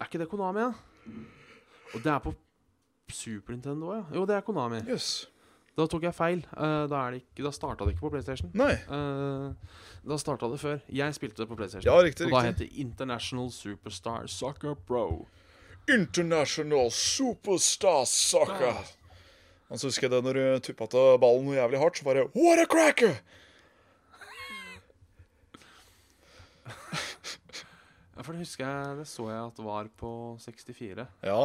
Er 0.00 0.08
ikke 0.08 0.20
det 0.22 0.30
Konami, 0.30 0.62
ja? 0.64 0.72
Og 1.94 2.00
det 2.04 2.12
er 2.12 2.22
på 2.24 2.32
Super 3.12 3.52
Nintendo, 3.52 3.92
ja. 3.92 4.04
Jo, 4.14 4.24
det 4.26 4.36
er 4.36 4.46
Konami. 4.46 4.80
Yes. 4.88 5.28
Da 5.76 5.86
tok 5.90 6.04
jeg 6.06 6.14
feil. 6.14 6.40
Uh, 6.54 6.86
da 6.90 7.02
er 7.04 7.14
det 7.14 7.20
ikke, 7.22 7.44
da 7.46 7.52
starta 7.54 7.86
det 7.86 7.94
ikke 7.94 8.06
på 8.06 8.12
PlayStation. 8.14 8.50
Nei. 8.58 8.72
uh, 8.90 9.52
da 10.06 10.18
starta 10.20 10.48
det 10.50 10.60
før. 10.62 10.80
Jeg 10.88 11.16
spilte 11.16 11.42
det 11.42 11.48
på 11.50 11.58
PlayStation. 11.58 11.88
Ja, 11.88 11.98
riktig, 12.02 12.26
og 12.28 12.36
da 12.36 12.46
het 12.48 12.62
det 12.62 12.70
International 12.80 13.50
Superstar 13.54 14.26
Soccer 14.30 14.74
Pro. 14.88 15.26
International 15.90 16.90
Superstar 16.94 18.04
Soccer. 18.08 18.80
Og 19.70 19.78
så 19.78 19.86
husker 19.86 20.08
jeg 20.08 20.16
det 20.16 20.24
når 20.26 20.38
du 20.38 20.66
tuppa 20.66 20.88
til 20.90 21.20
ballen 21.22 21.52
jævlig 21.54 21.78
hardt, 21.78 21.98
så 21.98 22.04
bare 22.08 22.26
What 22.34 22.62
a 22.62 22.66
cracker! 22.70 23.20
Ja, 28.20 28.24
for 28.26 28.36
det 28.36 28.42
husker 28.42 28.66
jeg 28.66 28.96
Det 28.98 29.04
så 29.08 29.30
jeg 29.30 29.40
at 29.40 29.60
var 29.64 29.86
på 29.96 30.10
64. 30.42 31.06
Ja, 31.24 31.42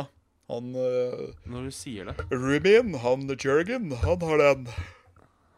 han 0.52 0.74
uh, 0.76 1.30
Når 1.48 1.70
du 1.70 1.72
sier 1.72 2.10
det. 2.10 2.26
Rumin, 2.34 2.98
han 3.00 3.30
Jørgen, 3.32 3.94
han 4.02 4.26
har 4.28 4.42
den. 4.42 4.66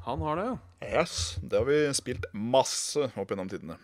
Han 0.05 0.21
har 0.21 0.37
det, 0.37 0.45
jo. 0.51 0.57
Yes, 0.85 1.15
det 1.41 1.57
har 1.57 1.65
vi 1.67 1.79
spilt 1.97 2.27
masse 2.31 3.09
opp 3.17 3.33
gjennom 3.33 3.49
tidene. 3.49 3.79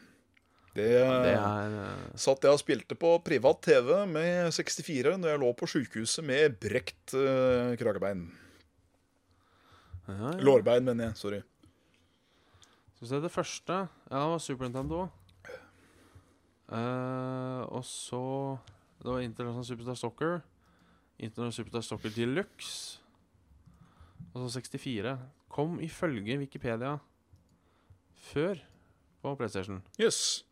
Det, 0.73 0.85
Det 0.93 1.33
er 1.33 1.73
eh, 1.83 2.05
satt 2.17 2.45
jeg 2.45 2.55
og 2.55 2.61
spilte 2.61 2.95
på 2.97 3.11
privat 3.25 3.59
TV 3.65 3.89
med 4.09 4.53
64 4.55 5.17
når 5.21 5.33
jeg 5.33 5.41
lå 5.43 5.49
på 5.57 5.67
sjukehuset 5.69 6.25
med 6.25 6.55
brekt 6.61 7.13
eh, 7.17 7.73
kragebein. 7.81 8.23
ja, 10.07 10.15
ja. 10.15 10.31
Lårbein, 10.41 10.85
mener 10.85 11.09
jeg. 11.11 11.17
Sorry. 11.19 11.41
Skal 12.95 13.03
vi 13.03 13.11
se, 13.11 13.21
det 13.25 13.33
første 13.33 13.81
Ja, 13.83 14.15
det 14.15 14.31
var 14.37 14.41
Super 14.41 14.69
Nintendo. 14.69 15.03
Eh, 16.73 17.61
og 17.69 17.83
så 17.85 18.57
Det 19.03 19.11
var 19.11 19.19
International 19.21 19.65
Superstar 19.65 19.97
Soccer. 19.99 20.41
International 21.19 21.53
Superstar 21.53 21.81
Soccer 21.81 22.09
Deluxe. 22.15 22.99
Og 24.33 24.49
så 24.49 24.61
64. 24.61 25.17
Kom 25.49 25.79
ifølge 25.83 26.37
Wikipedia 26.39 26.97
før 28.15 28.55
på 29.21 29.35
PlayStation. 29.35 29.83
Yes. 29.99 30.45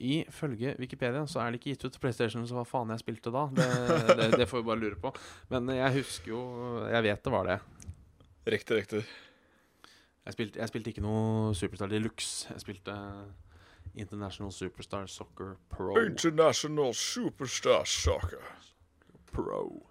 Ifølge 0.00 0.74
Wikipedia 0.78 1.26
så 1.26 1.40
er 1.40 1.52
det 1.52 1.60
ikke 1.60 1.74
gitt 1.74 1.84
ut 1.84 1.92
til 1.92 2.00
PlayStation, 2.02 2.46
så 2.48 2.56
hva 2.56 2.64
faen 2.66 2.90
jeg 2.90 3.04
spilte 3.04 3.30
da? 3.32 3.44
Det, 3.54 3.68
det, 4.18 4.30
det 4.40 4.48
får 4.50 4.62
vi 4.62 4.68
bare 4.72 4.82
lure 4.82 4.98
på. 5.00 5.12
Men 5.52 5.68
jeg 5.76 6.00
husker 6.00 6.32
jo 6.32 6.40
Jeg 6.90 7.02
vet 7.06 7.24
det 7.24 7.32
var 7.32 7.46
det. 7.52 7.60
Riktig, 8.56 8.76
riktig. 8.76 9.04
Jeg 10.24 10.32
spilte, 10.32 10.58
jeg 10.58 10.72
spilte 10.72 10.90
ikke 10.90 11.04
noe 11.04 11.54
Superstar 11.56 11.92
Deluxe. 11.92 12.48
Jeg 12.50 12.64
spilte 12.64 12.96
International 13.94 14.52
Superstar 14.52 15.06
Soccer 15.06 15.56
Pro. 15.70 15.94
International 16.02 16.94
Superstar 16.94 17.84
Soccer. 17.86 18.42
Pro. 19.30 19.82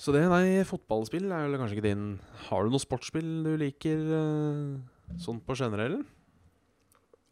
Så 0.00 0.14
det, 0.16 0.22
nei, 0.32 0.62
fotballspill 0.64 1.28
er 1.28 1.44
vel 1.44 1.58
kanskje 1.60 1.76
ikke 1.76 1.88
din 1.90 2.04
Har 2.46 2.64
du 2.64 2.72
noe 2.72 2.80
sportsspill 2.80 3.28
du 3.44 3.50
liker 3.60 4.00
eh, 4.16 5.18
sånn 5.20 5.42
på 5.44 5.56
generellen? 5.60 6.06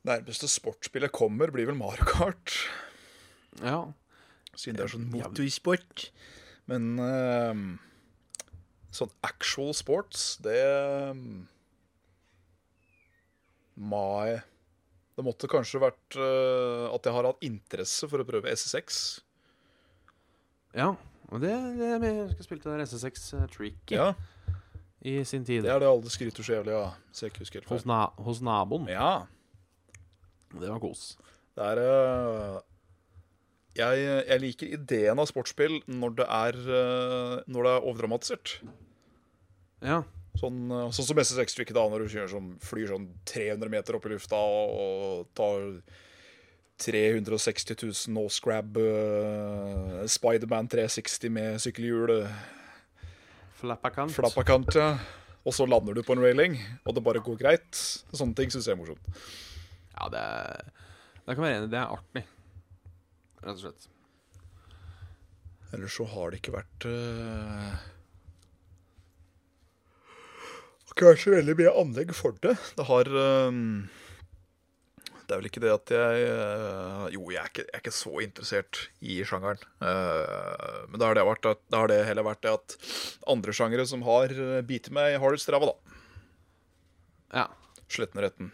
Nærmeste 0.09 0.51
sportsspillet 0.51 1.13
kommer, 1.15 1.51
blir 1.53 1.69
vel 1.69 1.79
Mario 1.79 2.05
Kart. 2.09 2.55
Ja. 3.63 3.89
Siden 4.55 4.79
det 4.79 4.85
er 4.87 4.93
sånn 4.95 5.09
motorsport. 5.11 6.09
Men 6.69 7.01
uh, 7.01 7.57
sånn 8.95 9.13
actual 9.27 9.73
sports, 9.77 10.37
det 10.45 10.61
um, 11.11 11.49
Mai 13.79 14.39
Det 15.17 15.25
måtte 15.27 15.51
kanskje 15.51 15.81
vært 15.83 16.19
uh, 16.19 16.91
at 16.91 17.07
jeg 17.07 17.15
har 17.15 17.29
hatt 17.29 17.47
interesse 17.47 18.09
for 18.11 18.23
å 18.23 18.27
prøve 18.27 18.55
SSX. 18.55 19.21
ja. 20.77 20.95
Og 21.29 21.43
det, 21.43 21.53
det 21.77 21.89
Jeg 21.93 22.13
jeg 22.39 22.45
spilte 22.47 22.71
der 22.73 22.87
SSX 22.89 23.35
eh, 23.37 23.49
Tricky 23.53 23.99
Ja, 23.99 24.15
i 25.05 25.19
sin 25.29 25.45
tid. 25.45 25.61
Det 25.67 25.71
er 25.71 25.83
det 25.83 25.91
alle 25.91 26.11
skryter 26.11 26.43
så 26.43 26.55
jævlig 26.55 26.73
av. 26.73 26.95
Så 27.13 27.27
jeg 27.27 27.35
ikke 27.35 27.43
husker 27.45 27.61
helt 27.61 27.69
Hos, 27.71 27.85
na 27.87 27.99
hos 28.25 28.41
naboen. 28.41 28.89
Ja. 28.89 29.27
Det 30.55 30.71
var 30.71 30.81
kos. 30.81 31.19
Det 31.53 31.67
er 31.75 31.83
uh, 31.85 32.57
jeg, 33.77 34.09
jeg 34.25 34.43
liker 34.43 34.73
ideen 34.79 35.21
av 35.21 35.29
sportsspill 35.29 35.83
når 35.87 36.17
det 36.23 36.27
er, 36.39 36.57
når 37.47 37.69
det 37.69 37.75
er 37.77 37.85
overdramatisert. 37.93 38.55
Ja. 39.85 40.01
Sånn, 40.39 40.69
eh, 40.71 40.91
sånn 40.95 41.09
som 41.09 41.21
SSX-trykket 41.23 41.77
da, 41.77 41.87
når 41.91 42.05
du 42.05 42.13
kjører 42.13 42.31
som, 42.31 42.53
flyr 42.63 42.93
sånn 42.93 43.09
300 43.29 43.73
meter 43.73 43.99
opp 43.99 44.07
i 44.07 44.13
lufta 44.13 44.39
og, 44.39 44.77
og 44.79 45.33
tar 45.39 45.65
360 46.79 47.75
000 47.75 48.15
no 48.15 48.29
scrab 48.31 48.77
uh, 48.79 50.05
Spiderman 50.07 50.71
360 50.71 51.33
med 51.35 51.59
sykkelhjul, 51.63 52.13
eh, 52.21 52.37
Flappakant. 53.59 54.15
flappakant, 54.15 54.71
ja. 54.79 54.93
Og 55.43 55.55
så 55.57 55.67
lander 55.67 55.97
du 55.97 56.05
på 56.07 56.15
en 56.15 56.23
railing, 56.23 56.55
og 56.87 56.95
det 56.95 57.03
bare 57.03 57.23
går 57.25 57.39
greit. 57.41 57.79
Sånne 58.13 58.37
ting 58.39 58.53
syns 58.53 58.69
jeg 58.69 58.77
er 58.77 58.79
morsomt. 58.79 59.23
Ja, 59.97 60.07
det 60.13 60.25
Det 61.27 61.35
kan 61.35 61.45
være 61.45 61.57
enig. 61.59 61.71
Det 61.73 61.79
er 61.81 61.93
artig. 61.93 62.23
Rett 63.43 63.55
og 63.57 63.63
slett. 63.65 63.89
Ellers 65.75 65.97
så 65.99 66.07
har 66.09 66.31
det 66.31 66.39
ikke 66.41 66.55
vært 66.55 66.87
uh... 66.89 67.75
Det 70.79 70.87
har 70.88 70.88
ikke 70.99 71.13
vært 71.13 71.23
så 71.23 71.33
veldig 71.37 71.55
mye 71.61 71.79
anlegg 71.81 72.13
for 72.17 72.37
det. 72.43 72.57
Det 72.75 72.85
har 72.89 73.09
ehm, 73.23 73.87
Det 75.29 75.35
er 75.35 75.41
vel 75.41 75.49
ikke 75.51 75.63
det 75.63 75.71
at 75.75 75.93
jeg 75.95 76.25
eh, 76.27 77.05
Jo, 77.15 77.23
jeg 77.31 77.41
er 77.43 77.53
ikke, 77.53 77.65
jeg 77.69 77.77
er 77.77 77.85
ikke 77.85 77.95
så 77.95 78.15
interessert 78.25 78.81
i 78.99 79.21
sjangeren. 79.29 79.63
Eh, 79.79 80.83
men 80.91 80.99
da 80.99 81.11
har 81.11 81.19
det, 81.19 81.27
vært 81.29 81.51
at, 81.53 81.63
da 81.71 81.85
har 81.85 81.93
det 81.93 82.03
heller 82.09 82.27
vært 82.27 82.43
det 82.47 82.55
at 82.57 82.77
andre 83.31 83.55
sjangere 83.55 83.87
som 83.89 84.03
har 84.09 84.35
uh, 84.35 84.61
bitt 84.67 84.91
meg 84.95 85.19
hardest 85.23 85.51
ræva, 85.53 85.71
da. 85.71 85.99
Ja. 87.45 87.47
Sletten 87.93 88.25
retten. 88.25 88.53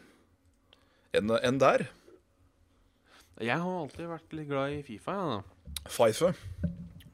Enn 1.14 1.30
en 1.38 1.61
der. 1.62 1.88
Jeg 3.42 3.57
har 3.59 3.80
alltid 3.80 4.11
vært 4.11 4.34
litt 4.36 4.51
glad 4.51 4.74
i 4.76 4.82
Fifa. 4.86 5.14
Ja, 5.14 5.38
da. 5.38 5.88
Fife. 5.90 6.30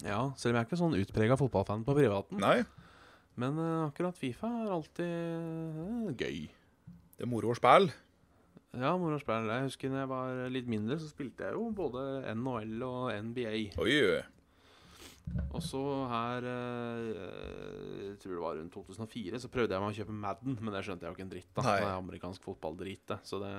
ja 0.05 0.20
Selv 0.37 0.53
om 0.53 0.59
jeg 0.59 0.61
er 0.61 0.68
ikke 0.68 0.81
sånn 0.81 0.99
utprega 0.99 1.39
fotballfan 1.41 1.85
på 1.87 1.97
privaten. 1.97 2.41
Nei, 2.43 2.61
Men 3.39 3.59
eh, 3.59 3.87
akkurat 3.87 4.18
Fifa 4.18 4.49
er 4.64 4.72
alltid 4.74 5.07
eh, 5.07 6.11
gøy. 6.18 6.41
det 7.16 7.26
er 7.26 7.31
moro 7.31 7.53
å 7.53 7.59
spille. 7.59 7.93
Ja, 8.74 8.93
moro 8.99 9.16
å 9.16 9.22
spille. 9.22 9.55
Jeg 9.55 9.70
husker 9.70 9.93
da 9.93 10.03
jeg 10.05 10.11
var 10.11 10.43
litt 10.55 10.68
mindre, 10.70 10.99
så 11.01 11.09
spilte 11.11 11.49
jeg 11.49 11.57
jo 11.59 11.70
både 11.74 12.05
NHL 12.35 12.85
og 12.87 13.09
NBA. 13.31 13.55
Oi. 13.83 13.97
Og 15.55 15.62
så 15.62 15.81
her 16.11 16.47
eh, 16.51 17.09
Jeg 18.09 18.16
tror 18.22 18.35
det 18.35 18.43
var 18.43 18.57
rundt 18.59 18.74
2004, 18.74 19.39
så 19.43 19.51
prøvde 19.53 19.76
jeg 19.76 19.83
meg 19.85 19.93
å 19.95 19.99
kjøpe 20.01 20.16
Madden, 20.26 20.59
men 20.59 20.74
det 20.74 20.85
skjønte 20.87 21.07
jeg 21.07 21.12
jo 21.12 21.18
ikke 21.18 21.26
en 21.28 21.33
dritt 21.35 21.61
av. 21.62 21.68
Det 21.70 21.76
er 21.87 21.95
amerikansk 21.95 22.47
fotballdrit, 22.49 23.05
det. 23.12 23.20
Så 23.28 23.39
det 23.43 23.53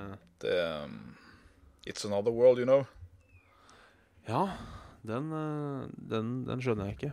Det 0.44 0.56
um, 0.84 0.98
It's 1.88 2.04
another 2.06 2.30
world, 2.30 2.60
you 2.62 2.68
know. 2.68 2.84
Ja, 4.28 4.44
den, 5.02 5.32
den, 5.98 6.28
den 6.46 6.60
skjønner 6.62 6.92
jeg 6.92 6.98
ikke. 7.00 7.12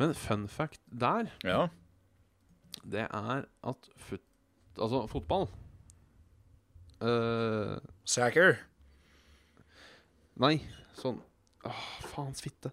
Men 0.00 0.14
fun 0.16 0.46
fact 0.48 0.80
der, 0.88 1.28
Ja. 1.44 1.66
det 2.84 3.04
er 3.10 3.44
at 3.68 3.88
fut, 4.00 4.22
altså 4.80 5.02
fotball 5.12 5.48
uh, 7.02 7.76
Sacker. 8.08 8.56
Nei, 10.40 10.54
sånn 10.96 11.20
Åh, 11.68 11.80
faens 12.14 12.40
fitte. 12.40 12.70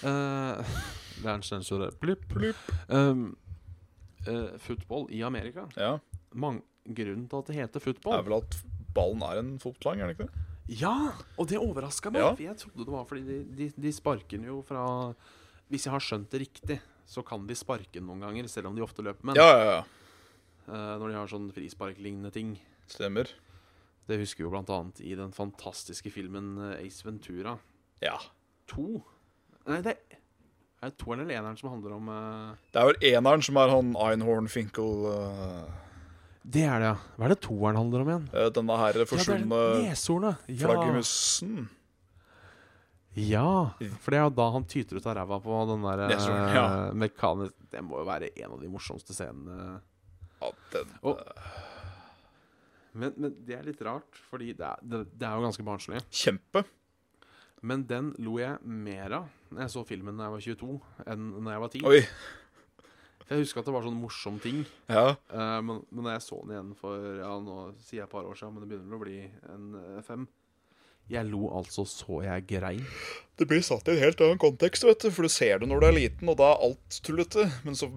Uh, 0.00 0.64
det 1.20 1.26
er 1.28 1.34
en 1.34 1.42
sensor. 1.44 1.82
Blipp. 2.00 2.22
Blipp. 2.32 2.60
Um, 2.88 3.34
uh, 4.24 4.54
football 4.64 5.10
i 5.12 5.20
Amerika 5.26 5.66
Ja. 5.76 5.98
Mang, 6.32 6.62
Grunnen 6.88 7.26
til 7.28 7.42
at 7.42 7.50
det 7.50 7.58
heter 7.58 7.82
football 7.84 8.16
er 8.16 8.24
vel 8.24 8.38
at 8.38 8.56
ballen 8.96 9.20
er 9.26 9.42
en 9.42 9.50
fotlang, 9.60 10.00
er 10.00 10.08
det 10.08 10.16
ikke 10.16 10.30
det? 10.30 10.46
Ja! 10.80 10.94
Og 11.36 11.50
det 11.50 11.58
overraska 11.60 12.08
meg, 12.14 12.22
Ja. 12.24 12.30
for 12.32 12.42
jeg 12.46 12.56
trodde 12.62 12.86
det 12.88 12.94
var 12.94 13.04
fordi 13.10 13.22
de, 13.28 13.38
de, 13.58 13.68
de 13.76 13.92
sparker 13.92 14.38
den 14.40 14.48
jo 14.48 14.62
fra 14.64 14.86
Hvis 15.70 15.86
jeg 15.86 15.94
har 15.94 16.02
skjønt 16.02 16.32
det 16.32 16.42
riktig, 16.42 16.80
så 17.10 17.22
kan 17.26 17.46
de 17.46 17.56
sparke 17.58 18.02
noen 18.02 18.22
ganger, 18.22 18.48
selv 18.50 18.70
om 18.70 18.76
de 18.76 18.82
ofte 18.84 19.04
løper 19.06 19.26
med 19.26 19.38
den. 19.38 19.42
Ja, 19.42 19.58
ja, 19.58 19.78
ja. 19.78 19.82
Uh, 20.70 20.98
når 21.00 21.06
de 21.08 21.16
har 21.18 21.30
sånn 21.30 21.48
frisparklignende 21.54 22.30
ting. 22.34 22.54
Stemmer. 22.90 23.30
Det 24.10 24.18
husker 24.18 24.42
vi 24.42 24.48
jo 24.48 24.52
blant 24.52 24.70
annet 24.74 25.02
i 25.06 25.14
den 25.18 25.30
fantastiske 25.34 26.10
filmen 26.10 26.56
eh, 26.58 26.80
Ace 26.82 27.06
Ventura 27.06 27.54
Ja. 28.02 28.16
To? 28.72 28.98
Nei, 29.68 29.78
det 29.84 29.92
er, 29.92 30.18
er 30.80 30.90
det 30.90 30.98
toeren 30.98 31.22
eller 31.22 31.36
eneren 31.38 31.58
som 31.60 31.70
handler 31.70 31.94
om 31.94 32.08
uh... 32.10 32.56
Det 32.74 32.80
er 32.80 32.88
vel 32.88 33.06
eneren 33.12 33.44
som 33.46 33.60
er 33.62 33.70
han 33.70 33.92
Einhorn 34.08 34.50
Finkel 34.50 35.04
uh, 35.06 35.68
Det 36.42 36.64
er 36.66 36.82
det, 36.82 36.90
ja. 36.90 36.96
Hva 37.14 37.28
er 37.28 37.34
det 37.36 37.38
toeren 37.46 37.78
handler 37.78 38.02
om 38.02 38.10
igjen? 38.10 38.26
Denne 38.56 38.80
her 38.82 38.98
forsvunne 39.06 39.60
ja, 39.60 39.84
neshornet. 39.92 40.50
Ja. 40.50 40.64
flaggermusen. 40.64 41.68
Ja, 43.18 43.72
for 44.00 44.14
det 44.14 44.18
er 44.20 44.24
jo 44.28 44.32
da 44.38 44.46
han 44.54 44.64
tyter 44.70 45.00
ut 45.00 45.06
av 45.10 45.16
ræva 45.18 45.40
på 45.42 45.56
den 45.72 45.82
der 45.86 46.02
Neshorn, 46.12 46.42
eh, 46.44 46.54
ja. 46.54 46.66
mekanisk 46.94 47.56
Det 47.72 47.82
må 47.82 47.98
jo 48.02 48.06
være 48.06 48.28
en 48.38 48.52
av 48.54 48.60
de 48.62 48.68
morsomste 48.70 49.14
scenene. 49.16 49.80
Ja, 50.40 50.50
den, 50.72 50.92
Og- 51.02 51.20
Men, 52.92 53.12
men 53.16 53.34
det 53.46 53.54
er 53.54 53.62
litt 53.68 53.80
rart, 53.86 54.16
fordi 54.30 54.52
det 54.58 54.66
er, 54.66 54.78
det, 54.82 55.04
det 55.14 55.26
er 55.26 55.36
jo 55.38 55.44
ganske 55.46 55.62
barnslig. 55.66 56.00
Kjempe. 56.10 56.64
Men 57.62 57.84
den 57.86 58.08
lo 58.18 58.38
jeg 58.40 58.56
mer 58.64 59.12
av 59.20 59.28
når 59.52 59.60
jeg 59.66 59.72
så 59.74 59.82
filmen 59.86 60.16
da 60.18 60.26
jeg 60.26 60.32
var 60.34 60.44
22, 60.46 60.78
enn 61.12 61.26
når 61.44 61.52
jeg 61.54 61.62
var 61.64 61.72
10. 61.74 61.84
Oi. 61.90 62.00
For 63.20 63.34
Jeg 63.36 63.44
husker 63.44 63.60
at 63.62 63.68
det 63.68 63.74
var 63.76 63.84
sånn 63.86 64.00
morsom 64.00 64.40
ting. 64.42 64.64
Ja. 64.90 65.04
Uh, 65.30 65.60
men, 65.62 65.82
men 65.90 66.06
da 66.08 66.16
jeg 66.16 66.24
så 66.26 66.40
den 66.42 66.54
igjen 66.56 66.72
for 66.78 66.98
Ja, 67.20 67.30
nå 67.42 67.58
sier 67.78 68.00
jeg 68.00 68.08
et 68.08 68.14
par 68.14 68.26
år 68.26 68.38
siden, 68.38 68.56
men 68.56 68.64
det 68.64 68.70
begynner 68.72 68.98
å 68.98 69.02
bli 69.04 69.18
en 69.54 69.68
uh, 69.78 70.00
fem. 70.06 70.26
Jeg 71.10 71.26
lo 71.30 71.48
altså 71.58 71.84
så 71.88 72.20
jeg 72.24 72.46
grein. 72.50 72.84
Det 73.40 73.48
blir 73.48 73.62
satt 73.64 73.88
i 73.88 73.94
en 73.94 74.02
helt 74.02 74.20
annen 74.22 74.40
kontekst, 74.40 74.84
vet 74.86 75.02
du. 75.02 75.10
For 75.14 75.26
du 75.26 75.32
ser 75.32 75.62
det 75.62 75.68
når 75.70 75.82
du 75.82 75.86
er 75.88 75.96
liten, 75.96 76.30
og 76.30 76.38
da 76.38 76.52
er 76.52 76.66
alt 76.68 76.98
tullete. 77.06 77.46
Men 77.66 77.78
så 77.78 77.90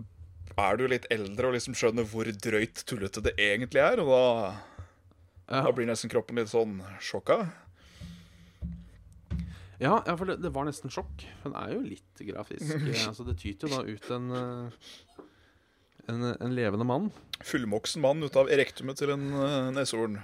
er 0.53 0.79
du 0.79 0.85
litt 0.89 1.05
eldre 1.13 1.49
og 1.49 1.57
liksom 1.57 1.75
skjønner 1.77 2.07
hvor 2.09 2.29
drøyt 2.29 2.85
tullete 2.89 3.23
det 3.25 3.35
egentlig 3.37 3.83
er. 3.83 4.01
Og 4.03 4.13
da, 4.13 4.23
Ja, 5.49 5.65
da 5.67 5.73
blir 5.75 5.89
nesten 5.89 6.11
kroppen 6.13 6.39
litt 6.41 6.51
sånn 6.53 6.79
sjokka. 7.03 7.43
ja, 9.83 9.97
ja 10.07 10.15
for 10.17 10.29
det, 10.29 10.39
det 10.41 10.53
var 10.55 10.65
nesten 10.69 10.93
sjokk. 10.93 11.25
Den 11.43 11.57
er 11.59 11.75
jo 11.75 11.81
litt 11.85 12.25
grafisk. 12.25 12.69
Eh, 12.93 13.07
altså, 13.07 13.27
det 13.27 13.37
tyter 13.41 13.67
jo 13.67 13.75
da 13.75 13.83
ut 13.83 14.13
en 14.15 14.31
eh, 14.39 14.93
en, 16.07 16.23
en 16.23 16.55
levende 16.55 16.85
mann. 16.85 17.11
Fullmoksen 17.43 18.01
mann 18.03 18.23
ut 18.23 18.35
av 18.39 18.51
erektumet 18.51 18.99
til 18.99 19.13
en 19.13 19.29
uh, 19.35 19.71
neshorn. 19.75 20.19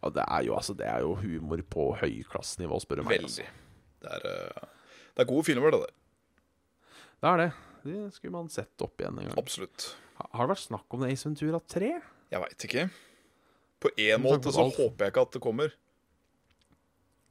Ja, 0.00 0.10
det 0.16 0.24
er 0.24 0.44
jo 0.46 0.54
altså 0.56 0.74
Det 0.76 0.86
er 0.88 1.02
jo 1.04 1.16
humor 1.20 1.60
på 1.68 1.90
høyklassenivå, 2.00 2.78
spør 2.80 3.02
du 3.02 3.08
meg. 3.08 3.18
Veldig. 3.20 3.46
Altså. 3.46 3.96
Det 4.00 4.14
er, 4.16 4.28
uh, 4.28 4.94
det 5.16 5.24
er 5.24 5.28
gode 5.28 5.44
filmer, 5.44 5.74
det 5.74 5.82
der. 5.82 5.96
Det 7.20 7.32
er 7.32 7.42
det. 7.42 7.50
Det 7.84 7.98
skulle 8.14 8.32
man 8.36 8.48
sett 8.52 8.84
opp 8.84 9.00
igjen 9.00 9.18
en 9.20 9.28
gang. 9.28 9.36
Absolutt. 9.40 9.90
Har 10.20 10.44
det 10.44 10.54
vært 10.54 10.66
snakk 10.66 10.96
om 10.96 11.04
det 11.04 11.12
Ace 11.14 11.28
Ventura 11.28 11.60
3? 11.74 11.90
Jeg 12.30 12.44
veit 12.44 12.66
ikke. 12.68 12.86
På 13.80 13.92
én 13.96 14.20
måte 14.20 14.52
så 14.52 14.66
alt. 14.66 14.76
håper 14.76 15.06
jeg 15.06 15.14
ikke 15.14 15.24
at 15.24 15.36
det 15.36 15.42
kommer. 15.44 15.76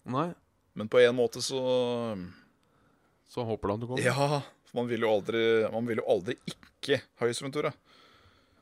Nei. 0.10 0.30
Men 0.78 0.90
på 0.90 1.02
en 1.02 1.16
måte 1.18 1.42
så 1.44 1.60
Så 3.30 3.44
håper 3.46 3.68
du 3.68 3.74
at 3.74 3.82
det 3.82 3.90
kommer? 3.90 4.06
Ja, 4.06 4.42
for 4.70 4.80
man 4.80 4.88
vil 4.90 5.04
jo 5.04 5.10
aldri 5.12 5.42
Man 5.74 5.90
vil 5.90 6.00
jo 6.02 6.06
aldri 6.10 6.38
ikke 6.50 7.02
ha 7.20 7.30
Ace 7.30 7.46
Ventura. 7.46 7.74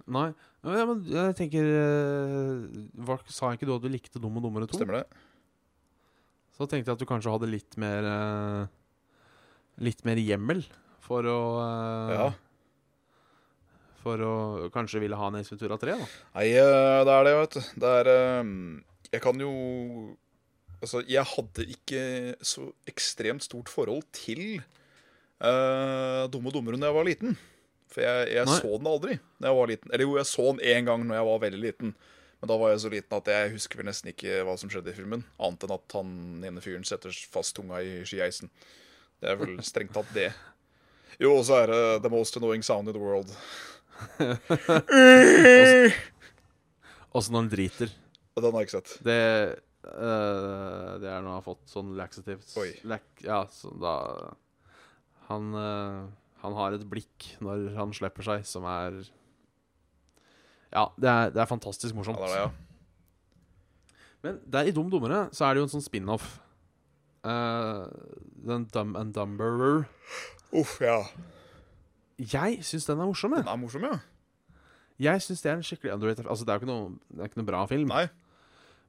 Nei. 0.08 0.32
Ja, 0.66 0.86
men 0.90 1.04
jeg 1.06 1.36
tenker 1.38 1.68
eh, 1.70 2.82
hva, 3.06 3.20
Sa 3.30 3.52
ikke 3.54 3.68
du 3.70 3.76
at 3.76 3.84
du 3.84 3.92
likte 3.94 4.22
Dum 4.22 4.40
og 4.40 4.48
dummere 4.48 4.68
2? 4.70 4.80
Stemmer 4.80 5.00
det? 5.00 5.22
Så 6.58 6.66
tenkte 6.66 6.90
jeg 6.90 6.98
at 6.98 7.04
du 7.04 7.08
kanskje 7.10 7.34
hadde 7.36 7.50
litt 7.52 7.78
mer 7.80 8.08
eh, 8.10 8.74
Litt 9.86 10.02
mer 10.08 10.20
hjemmel 10.20 10.66
for 11.06 11.30
å 11.30 11.40
eh, 11.62 12.14
Ja. 12.18 12.28
For 14.02 14.24
å 14.24 14.36
kanskje 14.74 15.02
ville 15.04 15.18
ha 15.20 15.30
en 15.30 15.38
Ace 15.40 15.52
Ventura 15.52 15.76
3, 15.80 15.94
da. 16.00 16.06
Nei, 16.38 16.48
det 16.56 17.14
er 17.14 17.26
det, 17.28 17.34
vet 17.36 17.56
du. 17.58 17.62
Det 17.84 17.94
er 18.02 18.10
Jeg 19.12 19.24
kan 19.24 19.42
jo 19.42 19.52
Altså, 20.78 21.02
jeg 21.10 21.26
hadde 21.26 21.66
ikke 21.74 22.02
så 22.46 22.68
ekstremt 22.90 23.46
stort 23.46 23.70
forhold 23.74 24.04
til 24.14 24.60
uh, 25.42 26.30
Dumme 26.30 26.52
og 26.52 26.54
dummere 26.54 26.78
da 26.78 26.92
jeg 26.92 26.98
var 27.00 27.08
liten. 27.08 27.38
For 27.92 28.04
jeg, 28.04 28.30
jeg 28.36 28.50
så 28.52 28.70
den 28.76 28.90
aldri 28.90 29.18
da 29.40 29.50
jeg 29.50 29.58
var 29.60 29.72
liten. 29.72 29.92
Eller 29.94 30.06
jo, 30.08 30.16
jeg 30.20 30.30
så 30.30 30.46
den 30.52 30.64
én 30.76 30.88
gang 30.90 31.06
når 31.08 31.20
jeg 31.20 31.28
var 31.30 31.44
veldig 31.46 31.62
liten. 31.64 31.94
Men 32.38 32.52
da 32.52 32.58
var 32.62 32.74
jeg 32.74 32.82
så 32.84 32.92
liten 32.94 33.18
at 33.18 33.32
jeg 33.34 33.54
husker 33.56 33.80
vel 33.80 33.88
nesten 33.90 34.12
ikke 34.12 34.42
hva 34.46 34.58
som 34.62 34.70
skjedde 34.70 34.92
i 34.94 34.98
filmen. 34.98 35.24
Annet 35.42 35.64
enn 35.66 35.76
at 35.78 35.96
han 35.98 36.12
ene 36.46 36.62
fyren 36.64 36.86
setter 36.86 37.16
fast 37.34 37.56
tunga 37.58 37.80
i 37.82 38.04
skieisen. 38.06 38.52
Det 39.18 39.32
er 39.32 39.40
vel 39.40 39.56
strengt 39.66 39.96
tatt 39.98 40.12
det. 40.14 40.30
Jo, 41.18 41.32
og 41.40 41.46
så 41.48 41.64
er 41.64 41.72
det 41.72 41.82
The 42.04 42.12
Most 42.14 42.38
Annoying 42.38 42.66
Sound 42.66 42.92
in 42.92 42.94
the 42.94 43.02
World. 43.02 43.32
Også 47.18 47.34
når 47.34 47.40
han 47.42 47.50
driter. 47.50 47.96
Og 48.38 48.44
den 48.44 48.54
har 48.54 48.62
jeg 48.62 48.68
ikke 48.68 48.78
sett. 48.78 48.92
Det 49.08 49.22
uh, 49.88 50.92
Det 51.02 51.10
er 51.10 51.24
når 51.24 51.32
han 51.32 51.38
har 51.40 51.46
fått 51.46 51.66
sånn 51.72 51.96
laxatives. 51.98 52.54
Oi. 52.62 52.70
Lac, 52.86 53.08
ja, 53.26 53.42
så 53.50 53.72
da 53.82 53.96
han, 55.28 55.50
eh, 55.60 56.04
han 56.48 56.56
har 56.58 56.76
et 56.78 56.86
blikk 56.90 57.28
når 57.44 57.70
han 57.78 57.94
slipper 57.96 58.26
seg, 58.26 58.48
som 58.48 58.66
er 58.72 59.02
Ja, 60.72 60.88
det 61.00 61.12
er, 61.12 61.30
det 61.36 61.44
er 61.44 61.50
fantastisk 61.50 61.94
Ja, 61.94 62.00
morsomt. 62.00 62.20
det 62.24 62.28
er 62.28 62.34
det, 62.34 62.42
ja. 62.48 63.94
Men 64.26 64.40
der 64.50 64.68
i 64.68 64.74
Dum 64.76 64.90
Dummere 64.92 65.28
så 65.36 65.46
er 65.48 65.56
det 65.56 65.62
jo 65.62 65.68
en 65.68 65.74
sånn 65.76 65.86
spin-off. 65.86 66.38
Uh, 67.28 67.86
den 68.48 68.66
Dumb 68.74 68.98
and 68.98 69.14
Dumberer. 69.16 69.84
Uff, 70.56 70.78
ja. 70.82 71.02
Jeg 72.18 72.64
syns 72.66 72.88
den 72.88 73.02
er 73.04 73.10
morsom. 73.10 73.36
Jeg, 73.38 73.46
Den 73.46 73.54
er 73.54 73.60
morsom, 73.62 73.84
ja. 73.86 74.00
jeg 74.98 75.22
synes 75.22 75.44
det 75.44 75.52
er 75.52 75.60
en 75.60 75.66
skikkelig 75.68 75.94
underrated 75.94 76.26
Altså, 76.26 76.48
det 76.48 76.54
er 76.54 76.58
jo 76.58 76.64
ikke 76.66 76.72
noe, 76.72 76.96
det 77.14 77.22
er 77.22 77.30
ikke 77.30 77.42
noe 77.44 77.50
bra 77.52 77.66
film. 77.70 77.92
Nei. 77.94 78.08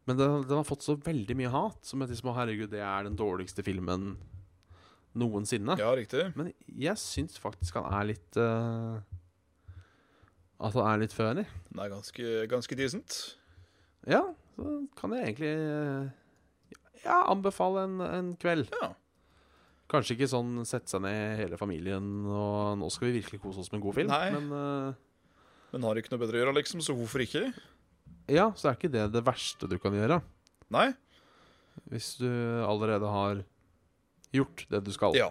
Men 0.08 0.16
den, 0.16 0.38
den 0.48 0.56
har 0.56 0.64
fått 0.64 0.86
så 0.86 0.96
veldig 0.96 1.36
mye 1.36 1.50
hat. 1.52 1.82
Som 1.84 2.02
at 2.06 2.08
liksom, 2.14 2.32
herregud, 2.32 2.70
det 2.72 2.80
er 2.80 3.04
den 3.04 3.18
dårligste 3.18 3.64
filmen 3.66 4.14
noensinne. 5.18 5.76
Ja, 5.80 5.92
riktig. 5.96 6.26
Men 6.38 6.52
jeg 6.68 6.98
syns 7.00 7.38
faktisk 7.40 7.78
han 7.80 7.88
er 7.92 8.10
litt 8.10 8.38
uh, 8.40 8.98
At 10.58 10.74
han 10.76 10.86
er 10.90 11.02
litt 11.04 11.14
funny. 11.16 11.44
Han 11.72 11.82
er 11.84 11.92
ganske, 11.92 12.32
ganske 12.50 12.78
decent. 12.78 13.18
Ja, 14.08 14.24
så 14.56 14.78
kan 14.98 15.12
jeg 15.14 15.24
egentlig 15.26 15.50
eh, 15.52 16.08
Ja, 17.04 17.20
anbefale 17.30 17.84
en, 17.88 18.00
en 18.04 18.30
kveld. 18.40 18.70
Ja. 18.82 18.92
Kanskje 19.88 20.16
ikke 20.18 20.28
sånn 20.30 20.62
sette 20.68 20.92
seg 20.92 21.02
ned 21.04 21.38
hele 21.40 21.58
familien 21.60 22.08
og 22.28 22.76
nå 22.80 22.88
skal 22.92 23.08
vi 23.08 23.20
virkelig 23.20 23.40
kose 23.40 23.62
oss 23.62 23.70
med 23.72 23.80
en 23.80 23.84
god 23.86 23.96
film. 23.96 24.12
Nei. 24.12 24.30
Men 24.34 24.48
uh, 24.52 25.04
Men 25.72 25.86
har 25.88 26.00
ikke 26.00 26.12
noe 26.12 26.22
bedre 26.22 26.38
å 26.38 26.42
gjøre, 26.42 26.56
liksom, 26.60 26.82
så 26.84 26.96
hvorfor 26.96 27.24
ikke? 27.24 27.48
ja, 28.28 28.50
så 28.56 28.68
er 28.68 28.76
ikke 28.76 28.90
det 28.92 29.06
det 29.14 29.22
verste 29.24 29.68
du 29.70 29.78
kan 29.80 29.94
gjøre. 29.96 30.18
Nei? 30.74 30.90
Hvis 31.88 32.16
du 32.20 32.28
allerede 32.66 33.08
har 33.08 33.40
gjort 34.34 34.66
det 34.70 34.82
du 34.86 34.92
skal. 34.92 35.16
Ja. 35.16 35.30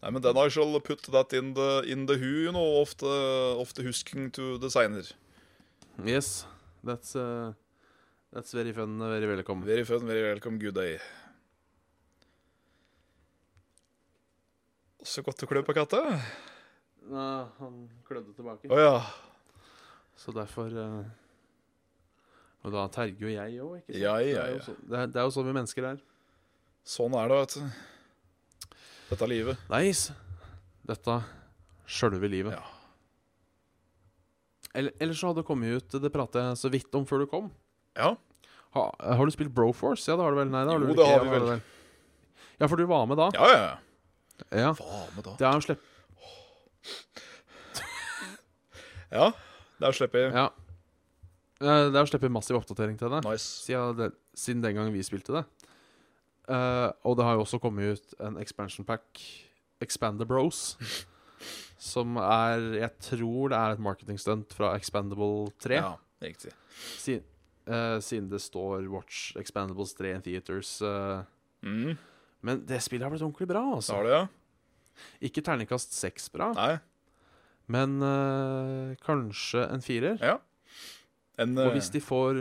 Nei, 0.00 0.10
men 0.16 0.22
then 0.24 0.38
I 0.40 0.48
shall 0.48 0.80
put 0.80 1.02
that 1.12 1.32
in 1.36 1.54
the, 1.54 1.82
in 1.86 2.06
the 2.06 2.16
who, 2.16 2.46
you 2.46 2.52
know, 2.52 2.80
of 2.80 2.96
the, 2.96 3.16
of 3.60 3.74
the 3.74 3.82
husking 3.84 4.30
to 4.32 4.56
designer. 4.58 5.02
Yes, 6.04 6.46
that's 6.82 7.14
uh, 7.14 7.52
That's 8.32 8.52
very 8.52 8.72
fun, 8.72 8.96
very 9.00 9.26
welcome. 9.26 9.64
Very 9.64 9.82
fun, 9.84 10.06
very 10.06 10.22
welcome, 10.22 10.56
good 10.58 10.74
day. 10.74 11.00
Så 15.02 15.24
godt 15.26 15.42
å 15.42 15.48
klø 15.50 15.64
på 15.66 15.74
katta. 15.74 15.98
Nei, 17.10 17.32
han 17.58 17.80
klødde 18.06 18.36
tilbake. 18.36 18.70
Å 18.70 18.78
ja. 18.78 19.00
Så 20.14 20.30
derfor 20.36 20.70
uh, 20.70 21.02
Og 22.62 22.74
da 22.76 22.84
terger 22.92 23.24
jo 23.24 23.32
jeg 23.32 23.58
òg, 23.64 23.80
ikke 23.80 23.94
sant? 23.96 24.02
Ja, 24.04 24.14
ja, 24.22 24.46
ja. 24.52 24.74
er, 25.00 25.10
det 25.10 25.18
er 25.18 25.26
jo 25.26 25.34
sånn 25.34 25.48
vi 25.48 25.56
mennesker 25.56 25.90
er. 25.90 26.02
Sånn 26.86 27.16
er 27.18 27.32
det, 27.32 27.38
vet 27.40 27.56
du. 27.56 27.80
Dette 29.10 29.24
er 29.26 29.30
livet. 29.32 29.58
Nice. 29.72 30.14
Dette 30.86 31.16
sjølve 31.90 32.28
livet. 32.30 32.54
Ja. 32.54 32.62
Eller, 34.78 34.94
ellers 35.02 35.18
så 35.18 35.26
hadde 35.32 35.42
det 35.42 35.48
kommet 35.48 35.80
ut 35.82 35.96
Det 35.98 36.12
pratet 36.14 36.38
jeg 36.44 36.58
så 36.60 36.68
vidt 36.70 36.94
om 36.94 37.02
før 37.08 37.24
du 37.24 37.26
kom. 37.30 37.48
Ja. 37.98 38.12
Ha, 38.76 38.84
har 39.18 39.26
du 39.26 39.32
spilt 39.34 39.50
Broforce? 39.54 40.06
Ja, 40.06 40.14
det 40.14 40.22
har 40.22 40.30
du 40.30 40.38
vel? 40.38 40.50
Nei, 40.52 40.60
det 40.62 40.70
har 40.70 40.78
Jo, 40.78 40.86
du 40.86 40.92
det 40.92 40.94
ikke. 40.94 41.10
har 41.10 41.24
vi 41.24 41.30
Ja, 41.32 41.38
vel. 41.48 41.62
Ja, 42.60 42.66
for 42.70 42.76
du 42.78 42.84
var 42.86 43.06
med 43.10 43.18
da. 43.18 43.30
Ja, 43.34 43.48
ja, 43.50 43.60
ja. 43.64 43.76
Ja. 44.56 44.70
Hva 44.78 45.00
med 45.16 45.24
da? 45.26 45.34
Det 45.40 45.46
er 45.48 45.58
jo 45.58 45.64
slipp... 45.66 45.82
Ja, 49.10 49.32
der 49.82 49.90
slipper 49.96 50.20
jeg. 50.22 50.30
Ja. 50.38 50.44
Eh, 51.60 51.88
Det 51.90 51.98
er 51.98 52.04
å 52.04 52.08
slippe 52.08 52.28
massiv 52.30 52.60
oppdatering 52.60 52.94
til 53.00 53.10
det. 53.10 53.24
Nice. 53.26 53.64
siden, 53.66 53.96
det, 53.98 54.12
siden 54.38 54.62
den 54.62 54.76
gangen 54.78 54.94
vi 54.94 55.02
spilte 55.02 55.34
det. 55.34 55.42
Eh, 56.50 56.88
og 57.06 57.16
det 57.18 57.24
har 57.26 57.36
jo 57.38 57.44
også 57.44 57.60
kommet 57.62 57.94
ut 58.00 58.14
en 58.26 58.36
expansion 58.42 58.86
pack, 58.88 59.20
Expander 59.80 60.26
Bros, 60.28 60.74
som 61.90 62.16
er 62.20 62.64
Jeg 62.82 62.90
tror 63.06 63.52
det 63.52 63.56
er 63.58 63.76
et 63.76 63.82
marketing-stunt 63.86 64.52
fra 64.56 64.74
Expandable 64.76 65.50
3. 65.62 65.78
Ja, 65.78 65.92
riktig. 66.20 66.50
Siden, 67.00 67.24
uh, 67.70 67.96
siden 68.02 68.28
det 68.32 68.42
står 68.44 68.88
Watch 68.92 69.36
Expandables 69.40 69.94
3 69.96 70.16
in 70.18 70.22
Theaters. 70.26 70.80
Uh, 70.82 71.22
Mm, 71.62 71.92
men 72.40 72.62
det 72.64 72.78
spillet 72.80 73.04
har 73.04 73.10
blitt 73.12 73.20
ordentlig 73.20 73.48
bra. 73.50 73.60
altså 73.76 73.98
har 73.98 74.06
det, 74.06 74.12
ja. 74.14 74.20
Ikke 75.28 75.42
terningkast 75.44 75.92
seks 75.92 76.30
bra, 76.32 76.46
Nei. 76.56 76.78
men 77.68 77.98
eh, 78.00 78.94
kanskje 79.04 79.66
en 79.68 79.84
firer. 79.84 80.16
Ja. 80.24 80.38
En 81.36 81.52
Og 81.58 81.74
hvis 81.76 81.90
de 81.92 82.00
får 82.00 82.40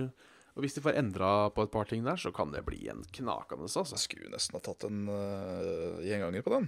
Og 0.60 0.66
hvis 0.66 0.76
de 0.76 0.82
får 0.84 0.98
endra 1.00 1.48
på 1.56 1.64
et 1.64 1.72
par 1.72 1.88
ting 1.88 2.04
der, 2.04 2.20
så 2.20 2.34
kan 2.36 2.52
det 2.52 2.66
bli 2.68 2.82
en 2.92 3.00
knakende, 3.16 3.70
altså. 3.70 3.86
Jeg 3.96 4.04
skulle 4.04 4.32
nesten 4.34 4.58
ha 4.58 4.60
tatt 4.66 4.84
en 4.90 5.06
uh, 5.08 6.02
gjenganger 6.04 6.44
på 6.44 6.52
den. 6.58 6.68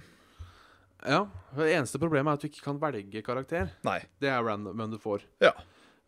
Ja, 1.04 1.26
Det 1.52 1.66
eneste 1.74 2.00
problemet 2.00 2.30
er 2.30 2.38
at 2.38 2.44
du 2.46 2.48
ikke 2.48 2.64
kan 2.70 2.80
velge 2.80 3.20
karakter. 3.26 3.68
Nei. 3.84 3.98
Det 4.22 4.30
er 4.32 4.40
random, 4.46 4.78
men 4.80 4.94
du 4.94 4.96
får. 5.02 5.26
Ja. 5.44 5.52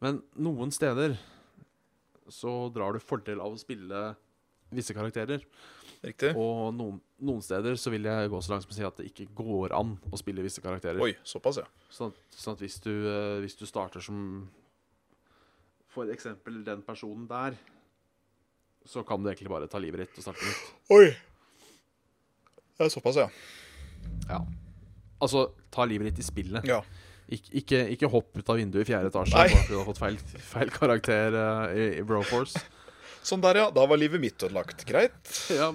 Men 0.01 0.23
noen 0.33 0.73
steder 0.73 1.19
så 2.33 2.71
drar 2.73 2.97
du 2.97 3.05
fordel 3.05 3.43
av 3.45 3.53
å 3.53 3.61
spille 3.61 4.15
visse 4.73 4.97
karakterer. 4.97 5.45
Riktig. 6.05 6.33
Og 6.41 6.73
noen, 6.77 6.99
noen 7.21 7.45
steder 7.45 7.77
så 7.81 7.93
vil 7.93 8.09
jeg 8.09 8.33
gå 8.33 8.41
så 8.41 8.55
langt 8.55 8.65
som 8.65 8.73
å 8.73 8.79
si 8.79 8.89
at 8.89 8.97
det 9.03 9.11
ikke 9.11 9.29
går 9.37 9.77
an 9.77 9.95
å 10.09 10.21
spille 10.21 10.45
visse 10.45 10.65
karakterer. 10.65 11.05
Oi, 11.05 11.13
såpass, 11.27 11.61
ja. 11.61 11.69
Sånn, 11.93 12.17
sånn 12.33 12.57
at 12.57 12.65
hvis 12.65 12.81
du, 12.85 12.93
eh, 12.93 13.39
hvis 13.45 13.61
du 13.61 13.67
starter 13.69 14.05
som 14.05 14.49
For 15.95 16.11
eksempel 16.11 16.65
den 16.67 16.81
personen 16.83 17.29
der, 17.31 17.55
så 18.85 19.03
kan 19.07 19.23
du 19.23 19.31
egentlig 19.31 19.53
bare 19.53 19.69
ta 19.71 19.81
livet 19.83 20.05
ditt 20.05 20.21
og 20.21 20.27
starte 20.27 20.45
nytt. 20.45 20.67
Oi. 20.95 21.07
Det 22.75 22.87
er 22.87 22.93
såpass, 22.93 23.17
ja. 23.23 23.29
Ja. 24.29 24.43
Altså, 25.23 25.47
ta 25.73 25.87
livet 25.89 26.11
ditt 26.13 26.25
i 26.25 26.29
spillet. 26.29 26.69
ja. 26.69 26.83
Ik 27.33 27.47
ikke, 27.57 27.79
ikke 27.95 28.09
hopp 28.13 28.37
ut 28.37 28.51
av 28.53 28.59
vinduet 28.61 28.85
i 28.85 28.91
fjerde 28.91 29.09
etasje 29.09 29.33
bare 29.33 29.49
fordi 29.49 29.73
du 29.73 29.79
har 29.79 29.87
fått 29.89 30.01
feil, 30.03 30.19
feil 30.45 30.69
karakter 30.75 31.33
uh, 31.33 31.71
i, 31.73 31.87
i 31.97 32.03
Broforce. 32.05 32.61
Sånn 33.25 33.41
der, 33.41 33.63
ja. 33.63 33.71
Da 33.73 33.87
var 33.89 33.97
livet 33.97 34.21
mitt 34.21 34.45
ødelagt. 34.45 34.85
Greit. 34.89 35.17
Ja. 35.61 35.73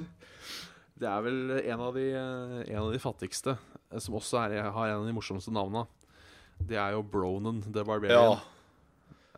Det 1.00 1.08
er 1.08 1.22
vel 1.24 1.54
en 1.58 1.82
av 1.82 1.96
de, 1.96 2.06
eh, 2.12 2.56
en 2.74 2.82
av 2.82 2.90
de 2.92 3.00
fattigste, 3.00 3.54
eh, 3.88 4.00
som 4.04 4.18
også 4.20 4.42
er, 4.44 4.66
har 4.76 4.90
en 4.90 4.98
av 5.00 5.06
de 5.08 5.14
morsomste 5.16 5.54
navna. 5.56 5.86
Det 6.60 6.76
er 6.76 6.92
jo 6.92 7.06
Bronan 7.08 7.62
the 7.64 7.86
Barbarian. 7.88 8.36
Ja. 8.36 8.59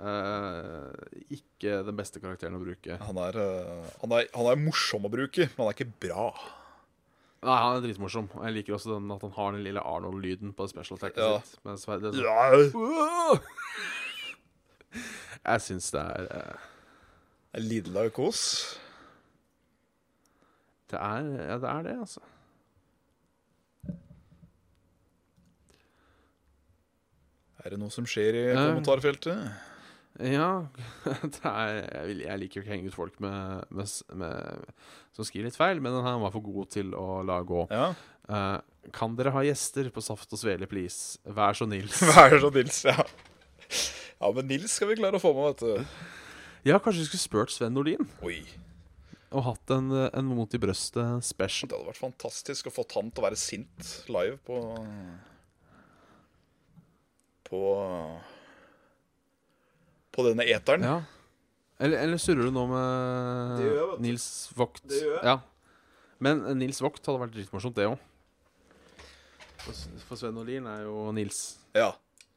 Eh, 0.02 0.91
ikke 1.38 1.76
den 1.86 1.95
beste 1.99 2.20
karakteren 2.24 2.56
å 2.58 2.62
bruke. 2.64 2.95
Han 3.06 3.18
er, 3.22 3.36
eh, 3.38 3.89
han, 4.02 4.12
er, 4.18 4.28
han 4.34 4.47
er 4.49 4.56
morsom 4.64 5.06
å 5.06 5.12
bruke, 5.14 5.45
men 5.52 5.60
han 5.62 5.70
er 5.70 5.78
ikke 5.78 5.93
bra. 6.08 6.32
Nei, 7.41 7.58
Han 7.58 7.78
er 7.78 7.86
dritmorsom. 7.88 8.28
Og 8.38 8.43
jeg 8.45 8.54
liker 8.60 8.74
også 8.78 8.95
den 8.95 9.12
at 9.14 9.22
han 9.26 9.32
har 9.38 9.52
den 9.56 9.64
lille 9.66 9.82
Arnold-lyden 9.82 10.54
på 10.58 10.68
special 10.70 10.97
attacket 10.97 11.22
Ja. 11.24 11.39
sitt. 11.41 11.60
Med 11.66 11.80
sverdet. 11.82 12.14
Så- 12.14 12.22
Ja. 12.26 13.39
Jeg 15.41 15.62
syns 15.66 15.91
det 15.91 16.02
er 16.02 16.28
uh... 16.38 16.68
En 17.54 17.64
Lilla 17.68 18.10
kos. 18.10 18.41
Det 20.91 20.99
er 20.99 21.26
Ja, 21.49 21.58
det 21.58 21.70
er 21.70 21.84
det, 21.84 21.95
altså. 21.99 22.22
Er 27.64 27.70
det 27.76 27.80
noe 27.82 27.93
som 27.93 28.06
skjer 28.10 28.34
i 28.38 28.45
Eh. 28.52 28.58
kommentarfeltet? 28.58 29.52
Ja, 30.22 30.67
det 31.34 31.41
er, 31.49 31.78
jeg, 32.13 32.39
liker 32.41 32.59
jo 32.59 32.63
ikke 32.63 32.69
å 32.69 32.76
henge 32.76 32.91
ut 32.91 32.97
folk 32.97 33.19
med, 33.24 33.65
med, 33.74 33.93
med, 34.22 34.72
som 35.17 35.28
skriver 35.28 35.49
litt 35.49 35.57
feil, 35.57 35.82
men 35.84 35.97
han 36.05 36.22
var 36.22 36.34
for 36.34 36.45
god 36.45 36.69
til 36.74 36.93
å 36.97 37.22
la 37.26 37.39
gå. 37.47 37.65
Ja. 37.74 37.91
Uh, 38.30 38.59
kan 38.93 39.15
dere 39.17 39.34
ha 39.34 39.43
gjester 39.45 39.89
på 39.93 40.03
Saft 40.05 40.34
og 40.34 40.41
Svele, 40.41 40.69
please? 40.69 41.19
Vær 41.26 41.57
så 41.57 41.67
Nils. 41.69 42.01
Vær 42.15 42.38
så 42.41 42.51
Nils, 42.53 42.84
ja. 42.88 42.97
Ja, 44.22 44.30
men 44.36 44.49
Nils 44.49 44.78
skal 44.78 44.91
vi 44.91 44.99
klare 44.99 45.17
å 45.17 45.24
få 45.24 45.34
med, 45.38 45.53
vet 45.53 45.63
du. 45.65 46.09
Ja, 46.67 46.78
kanskje 46.78 47.01
vi 47.01 47.07
skulle 47.09 47.24
spurt 47.24 47.53
Sven 47.53 47.74
Nordin 47.74 48.05
Oi. 48.22 48.43
og 49.34 49.47
hatt 49.47 49.72
en, 49.74 49.88
en 49.89 50.28
Mot 50.30 50.53
i 50.53 50.59
brøstet 50.61 51.26
special. 51.26 51.72
Det 51.72 51.80
hadde 51.80 51.89
vært 51.89 52.03
fantastisk 52.03 52.69
å 52.69 52.74
få 52.76 52.86
han 52.93 53.09
til 53.09 53.24
å 53.24 53.26
være 53.26 53.39
sint 53.39 53.95
live 54.13 54.38
på 54.45 54.59
På 57.49 57.63
På 60.12 60.26
denne 60.28 60.43
eteren. 60.51 60.84
Ja. 60.84 60.97
Eller, 61.82 62.03
eller 62.05 62.20
surrer 62.22 62.45
du 62.45 62.51
nå 62.53 62.66
med 62.70 63.62
jeg. 63.66 63.99
Nils 64.03 64.26
Vogt? 64.57 64.84
Det 64.86 64.99
gjør 65.01 65.16
jeg. 65.18 65.26
Ja. 65.26 65.38
Men 66.22 66.43
eh, 66.45 66.53
Nils 66.59 66.82
Vogt 66.84 67.05
hadde 67.07 67.22
vært 67.24 67.34
dritmorsomt, 67.34 67.76
det 67.80 67.88
òg. 67.89 67.97
For, 69.62 69.74
Sven 69.78 69.99
og 70.09 70.18
Sven 70.20 70.36
Nordin 70.38 70.68
er 70.70 70.84
jo 70.88 71.07
Nils, 71.14 71.39
Ja. 71.78 71.91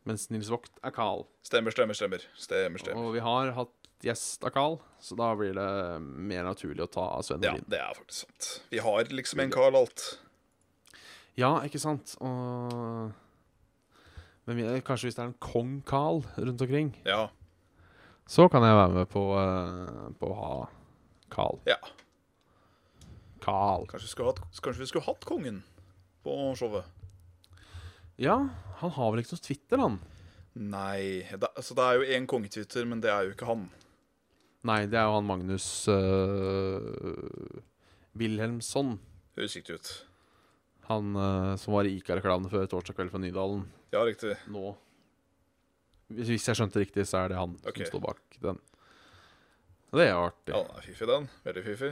mens 0.08 0.26
Nils 0.32 0.48
Vogt 0.52 0.72
er 0.84 0.92
Carl. 0.92 1.26
Stemmer, 1.44 1.72
stemmer, 1.72 1.96
stemmer. 1.96 2.24
Stemmer, 2.36 2.78
stemmer. 2.80 3.00
Og 3.04 3.14
vi 3.16 3.22
har 3.24 3.52
hatt 3.56 3.72
gjest 4.04 4.44
av 4.44 4.52
Carl, 4.52 4.78
så 5.00 5.16
da 5.16 5.30
blir 5.36 5.54
det 5.56 5.68
mer 6.04 6.44
naturlig 6.44 6.84
å 6.84 6.90
ta 6.92 7.04
av 7.18 7.22
Sven 7.24 7.40
Ja, 7.44 7.52
Nordin. 7.54 7.68
det 7.72 7.80
er 7.80 7.94
faktisk 7.96 8.26
sant. 8.26 8.50
Vi 8.72 8.80
har 8.84 9.04
liksom 9.12 9.40
en 9.44 9.50
Carl 9.54 9.76
alt. 9.80 10.18
Ja, 11.40 11.54
ikke 11.66 11.80
sant? 11.82 12.14
Og 12.20 13.12
Men 14.46 14.56
vi, 14.58 14.66
kanskje 14.84 15.08
hvis 15.08 15.16
det 15.16 15.22
er 15.24 15.30
en 15.32 15.38
kong 15.40 15.78
Carl 15.88 16.20
rundt 16.36 16.60
omkring, 16.60 16.94
Ja. 17.08 17.28
Så 18.26 18.48
kan 18.52 18.64
jeg 18.64 18.76
være 18.78 18.94
med 18.94 19.10
på, 19.12 19.22
eh, 19.40 20.08
på 20.20 20.30
å 20.30 20.38
ha 20.40 20.54
Carl. 21.34 21.60
ja. 21.68 21.78
Carl. 23.44 23.84
Kanskje 23.90 24.06
vi 24.06 24.12
skulle 24.14 24.30
hatt, 24.32 24.60
kanskje 24.64 24.80
vi 24.80 24.86
skulle 24.88 25.04
hatt 25.04 25.24
kongen 25.28 25.58
på 26.24 26.34
showet? 26.56 26.86
Ja, 28.16 28.38
han 28.80 28.92
har 28.96 29.10
vel 29.12 29.20
ikke 29.20 29.34
noe 29.34 29.44
Twitter, 29.44 29.82
han? 29.82 29.98
Nei 30.54 31.26
Da, 31.36 31.50
så 31.60 31.74
det 31.74 31.84
er 31.84 31.98
jo 31.98 32.06
én 32.16 32.28
kongetwitter, 32.30 32.86
men 32.88 33.02
det 33.04 33.10
er 33.12 33.26
jo 33.26 33.34
ikke 33.34 33.48
han. 33.50 33.66
Nei, 34.64 34.86
det 34.88 34.96
er 34.96 35.10
jo 35.10 35.16
han 35.18 35.26
Magnus 35.28 35.66
uh, 35.92 37.60
Wilhelmsson. 38.16 38.94
Høres 39.36 39.58
riktig 39.58 39.76
ut. 39.76 39.90
Han 40.88 41.16
eh, 41.16 41.54
som 41.60 41.74
var 41.74 41.88
i 41.88 41.94
Ica-reklamen 41.98 42.48
før 42.52 42.66
Torsdag 42.70 42.96
kveld 42.96 43.12
fra 43.12 43.20
Nydalen. 43.20 43.62
Ja, 43.92 44.02
riktig. 44.04 44.36
Nå. 44.52 44.74
Hvis 46.12 46.48
jeg 46.48 46.58
skjønte 46.58 46.82
riktig, 46.82 47.06
så 47.08 47.24
er 47.24 47.32
det 47.32 47.38
han 47.40 47.56
okay. 47.62 47.84
som 47.84 47.94
står 47.94 48.04
bak 48.04 48.38
den. 48.42 48.60
Og 49.94 50.00
det 50.00 50.08
er 50.08 50.18
artig. 50.18 50.50
Ja, 50.50 50.60
den 50.66 50.76
er 50.76 50.84
fiffig, 50.84 51.08
den. 51.08 51.28
Veldig 51.46 51.64
fiffig. 51.64 51.90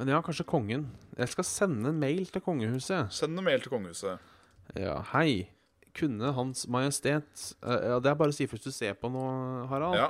Men 0.00 0.08
ja, 0.08 0.20
kanskje 0.24 0.46
kongen. 0.48 0.86
Jeg 1.18 1.28
skal 1.34 1.44
sende 1.44 1.90
en 1.92 1.98
mail 2.00 2.24
til 2.32 2.42
kongehuset. 2.44 3.12
Send 3.12 3.36
en 3.36 3.44
mail 3.44 3.60
til 3.60 3.74
kongehuset. 3.74 4.30
Ja, 4.78 5.02
hei. 5.12 5.50
Kunne 5.92 6.30
Hans 6.32 6.64
Majestet 6.72 7.42
uh, 7.60 7.74
Ja, 7.76 7.98
Det 8.00 8.08
er 8.08 8.16
bare 8.16 8.32
å 8.32 8.34
si 8.34 8.46
først 8.48 8.64
du 8.64 8.72
ser 8.72 8.96
på 8.96 9.10
noe, 9.12 9.66
Harald. 9.68 9.98
Ja. 10.00 10.08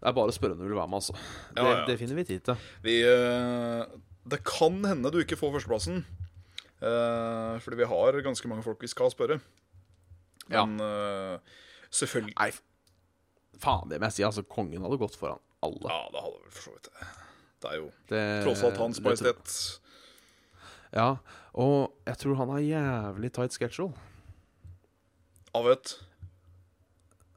Det 0.00 0.08
er 0.08 0.16
bare 0.16 0.32
å 0.32 0.34
spørre 0.34 0.56
om 0.56 0.62
du 0.62 0.64
vil 0.64 0.78
være 0.78 0.88
med, 0.88 1.02
altså. 1.02 1.14
Det, 1.52 1.60
Ja, 1.60 1.74
ja. 1.76 1.84
det 1.86 1.98
finner 2.00 2.18
vi 2.18 2.24
tid 2.32 2.46
til. 2.48 2.64
Vi 2.82 2.96
uh, 3.04 3.84
Det 4.24 4.40
kan 4.48 4.80
hende 4.88 5.12
du 5.12 5.20
ikke 5.20 5.36
får 5.38 5.52
førsteplassen. 5.58 6.00
Uh, 6.80 7.60
fordi 7.62 7.84
vi 7.84 7.90
har 7.92 8.22
ganske 8.24 8.48
mange 8.50 8.64
folk 8.64 8.80
vi 8.82 8.90
skal 8.90 9.12
spørre. 9.12 9.38
Ja. 10.50 10.64
Men 10.66 10.80
eh, 10.82 11.56
selvfølgelig 11.92 12.34
Nei, 12.38 12.50
faen, 13.62 13.90
det 13.90 14.00
må 14.00 14.10
jeg 14.10 14.18
si. 14.18 14.26
Altså, 14.26 14.44
kongen 14.48 14.86
hadde 14.86 15.00
gått 15.00 15.18
foran 15.18 15.42
alle. 15.62 15.86
Ja, 15.86 16.00
det 16.12 16.24
hadde 16.24 16.38
vel 16.40 16.54
for 16.56 16.66
så 16.66 16.76
vidt 16.76 16.88
det. 16.90 17.10
Det 17.62 17.70
er 17.70 17.78
jo 17.78 17.90
Det, 18.10 18.22
tross 18.42 18.62
alt 18.66 18.80
Hans 18.82 19.02
Majestet. 19.04 19.58
Ja, 20.92 21.10
og 21.54 21.92
jeg 22.08 22.18
tror 22.20 22.40
han 22.40 22.50
har 22.52 22.64
jævlig 22.64 23.30
tight 23.32 23.54
schedule. 23.54 23.92
Av 25.56 25.68
et 25.70 25.92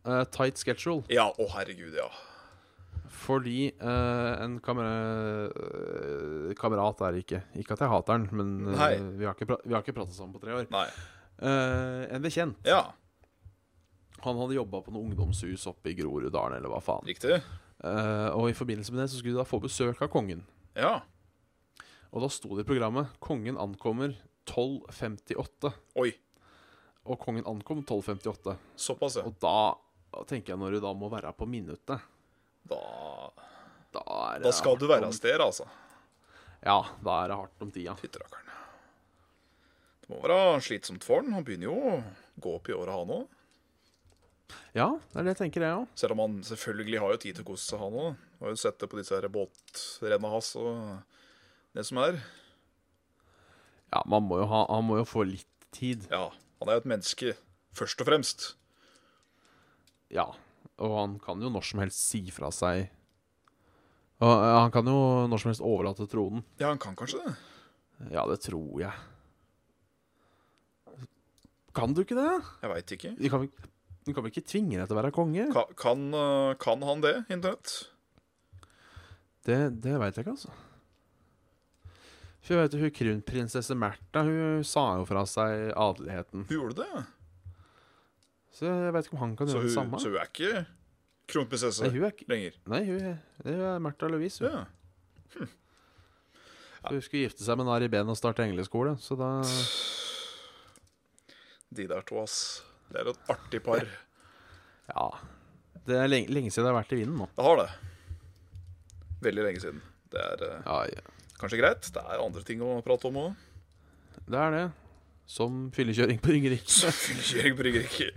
uh, 0.07 0.23
tight 0.31 0.59
schedule. 0.59 1.03
Ja, 1.13 1.29
å 1.39 1.47
herregud, 1.53 1.93
ja. 1.95 2.09
Fordi 3.15 3.69
uh, 3.81 4.43
en 4.43 4.57
kamera, 4.63 4.89
eh, 5.47 6.53
kamerat 6.59 7.01
er 7.07 7.19
ikke. 7.21 7.41
Ikke 7.57 7.77
at 7.77 7.83
jeg 7.85 7.91
hater 7.91 8.17
han, 8.17 8.27
men 8.35 8.73
eh, 8.73 8.97
vi 9.17 9.27
har 9.27 9.37
ikke, 9.37 9.47
pra 9.49 9.57
vi 9.63 9.73
har 9.73 9.83
ikke 9.85 9.95
pratet 9.95 10.17
sammen 10.17 10.35
på 10.35 10.41
tre 10.43 10.57
år. 10.57 10.67
Nei. 10.73 10.87
Eh, 11.41 12.15
en 12.15 12.21
bekjent. 12.23 12.57
Ja, 12.67 12.93
Han 14.25 14.37
hadde 14.39 14.55
jobba 14.55 14.79
på 14.81 14.89
noe 14.95 15.03
ungdomshus 15.05 15.67
oppe 15.69 15.91
i 15.91 15.93
Groruddalen, 15.93 16.57
eller 16.57 16.71
hva 16.71 16.79
faen. 16.81 17.05
riktig. 17.05 17.41
Uh, 17.83 18.31
og 18.33 18.47
i 18.49 18.55
forbindelse 18.57 18.93
med 18.93 19.03
det 19.03 19.09
så 19.11 19.19
skulle 19.19 19.35
de 19.35 19.41
da 19.41 19.45
få 19.45 19.59
besøk 19.61 19.99
av 20.01 20.09
kongen. 20.09 20.39
Ja. 20.73 21.01
Og 22.09 22.23
da 22.23 22.29
sto 22.31 22.55
det 22.55 22.63
i 22.65 22.69
programmet 22.71 23.11
'Kongen 23.19 23.57
ankommer 23.59 24.15
12.58'. 24.47 25.73
Oi. 26.01 26.13
Og 27.05 27.19
kongen 27.19 27.45
ankom 27.45 27.83
12.58. 27.85 28.55
Såpass, 28.75 29.17
ja. 29.19 29.23
Og 29.27 29.35
da 29.43 30.23
tenker 30.25 30.53
jeg, 30.55 30.59
når 30.59 30.71
du 30.71 30.79
da 30.87 30.93
må 30.93 31.09
være 31.11 31.33
på 31.37 31.45
minuttet 31.45 31.99
Da, 32.65 32.79
Da, 33.93 34.03
da 34.41 34.51
skal 34.51 34.77
du 34.79 34.87
være 34.87 35.05
av 35.05 35.13
sted, 35.13 35.37
altså. 35.39 35.67
Ja, 36.65 36.79
da 37.03 37.19
er 37.23 37.27
det 37.29 37.37
hardt 37.37 37.61
om 37.61 37.69
tida. 37.71 37.93
Fytterakkeren. 37.99 38.44
Det 40.05 40.13
må 40.13 40.21
være 40.21 40.61
slitsomt 40.61 41.05
for 41.05 41.23
han. 41.23 41.33
Han 41.33 41.45
begynner 41.45 41.71
jo 41.71 41.75
å 41.75 41.95
gå 42.41 42.53
opp 42.59 42.69
i 42.69 42.75
åra, 42.77 42.99
han 42.99 43.13
òg. 43.15 43.25
Ja, 44.77 44.91
det 45.13 45.21
er 45.21 45.27
det 45.31 45.37
tenker 45.39 45.63
jeg 45.65 45.79
òg. 45.79 45.91
Selv 45.97 46.13
om 46.13 46.21
han 46.21 46.39
selvfølgelig 46.45 47.01
har 47.01 47.13
jo 47.15 47.21
tid 47.23 47.37
til 47.37 47.45
å 47.45 47.49
kose 47.49 47.65
seg, 47.65 47.81
han 47.81 47.97
òg. 48.03 48.23
Har 48.43 48.53
jo 48.53 48.59
sett 48.61 48.77
det 48.81 48.89
på 48.91 48.99
disse 48.99 49.21
båtrenna 49.33 50.31
hans 50.35 50.51
og 50.61 50.75
det 51.75 51.85
som 51.87 52.01
er. 52.03 52.19
Ja, 53.89 54.03
man 54.11 54.27
må 54.27 54.41
jo 54.43 54.49
ha, 54.51 54.65
han 54.69 54.85
må 54.85 54.99
jo 54.99 55.07
få 55.09 55.25
litt 55.25 55.69
tid. 55.75 56.05
Ja, 56.11 56.27
han 56.61 56.69
er 56.69 56.77
jo 56.77 56.83
et 56.83 56.91
menneske, 56.91 57.33
først 57.75 58.03
og 58.03 58.09
fremst. 58.11 58.51
Ja. 60.13 60.27
Og 60.83 60.93
han 60.99 61.17
kan 61.23 61.41
jo 61.41 61.49
når 61.49 61.65
som 61.65 61.81
helst 61.81 62.01
si 62.03 62.19
fra 62.35 62.49
seg 62.51 62.89
og, 64.19 64.27
Han 64.27 64.71
kan 64.75 64.87
jo 64.87 65.23
når 65.31 65.39
som 65.39 65.49
helst 65.51 65.63
overlate 65.63 66.07
tronen. 66.11 66.43
Ja, 66.59 66.67
han 66.67 66.79
kan 66.79 66.95
kanskje 66.99 67.21
det. 67.23 67.35
Ja, 68.11 68.25
det 68.27 68.41
tror 68.43 68.81
jeg. 68.81 68.91
Kan 71.75 71.93
du 71.93 72.01
ikke 72.05 72.15
det? 72.17 72.29
Jeg 72.63 72.71
veit 72.71 72.93
ikke. 72.95 73.11
Du 73.19 73.25
kan, 73.29 73.41
vel- 73.45 74.13
kan 74.13 74.23
vel 74.23 74.31
ikke 74.31 74.45
tvinge 74.47 74.77
deg 74.79 74.87
til 74.87 74.95
å 74.95 75.01
være 75.01 75.11
konge? 75.15 75.47
Ka 75.53 75.65
kan, 75.75 76.05
øh, 76.15 76.53
kan 76.61 76.81
han 76.87 77.01
det, 77.03 77.15
Internett? 77.29 77.73
Det, 79.45 79.57
det 79.83 79.97
veit 80.01 80.15
jeg 80.15 80.25
ikke, 80.25 80.35
altså. 80.37 80.53
For 82.45 82.53
jeg 82.53 82.61
vet 82.61 82.75
jo, 82.77 82.79
hun 82.85 82.93
Kronprinsesse 82.93 83.75
Märtha 83.77 84.21
hun 84.25 84.63
sa 84.67 84.83
jo 84.99 85.05
fra 85.09 85.23
seg 85.25 85.71
adeligheten. 85.73 86.45
Hun 86.45 86.53
gjorde 86.59 86.83
det. 86.85 87.03
Så 88.55 88.69
jeg 88.69 88.93
vet 88.95 89.07
ikke 89.09 89.17
om 89.17 89.23
han 89.25 89.35
kan 89.35 89.49
Så 89.49 89.57
gjøre 89.57 89.67
det 89.67 89.73
samme. 89.75 89.99
så 89.99 90.11
hun 90.13 90.19
er 90.21 90.29
ikke 90.29 90.65
kronprinsesse 91.27 91.81
Nei, 91.89 91.97
er 92.05 92.11
ikke 92.13 92.27
lenger. 92.29 92.53
Nei, 92.69 92.83
hun 92.85 92.99
det 93.43 93.55
er 93.57 93.79
Märtha 93.83 94.07
Louise. 94.13 94.39
hun. 94.45 94.51
Ja. 94.53 95.45
Så 96.85 96.91
Hun 96.93 97.01
skulle 97.01 97.23
gifte 97.25 97.41
seg 97.43 97.57
med 97.57 97.65
Nari 97.65 97.87
Ben 97.89 98.07
og 98.07 98.15
starte 98.19 98.45
engleskole, 98.45 98.93
så 99.01 99.17
da 99.17 99.31
De 101.75 101.87
der 101.89 102.05
to, 102.07 102.21
ass. 102.23 102.63
Det 102.91 103.01
er 103.01 103.09
et 103.11 103.31
artig 103.33 103.61
par. 103.65 103.83
Ja. 104.91 105.09
Det 105.85 105.97
er 105.99 106.09
lenge, 106.09 106.31
lenge 106.33 106.53
siden 106.53 106.65
det 106.67 106.71
har 106.73 106.79
vært 106.79 106.95
i 106.95 107.01
vinden 107.01 107.19
nå. 107.21 107.27
Det 107.35 107.45
har 107.45 107.59
det. 107.61 107.67
Veldig 109.25 109.45
lenge 109.47 109.61
siden. 109.63 109.83
Det 110.13 110.21
er 110.21 110.43
øh, 110.47 110.57
Ja, 110.65 110.79
ja. 110.93 111.31
kanskje 111.41 111.59
greit. 111.61 111.89
Det 111.93 112.01
er 112.01 112.23
andre 112.23 112.43
ting 112.47 112.61
å 112.65 112.77
prate 112.85 113.09
om 113.09 113.21
òg. 113.21 113.45
Det 114.25 114.41
er 114.41 114.53
det. 114.55 114.65
Som 115.29 115.65
fyllekjøring 115.73 116.21
på 116.21 116.33
Ringerike. 116.35 116.91
Fyllekjøring 116.93 117.57
på 117.57 117.65
Ringerike. 117.67 118.11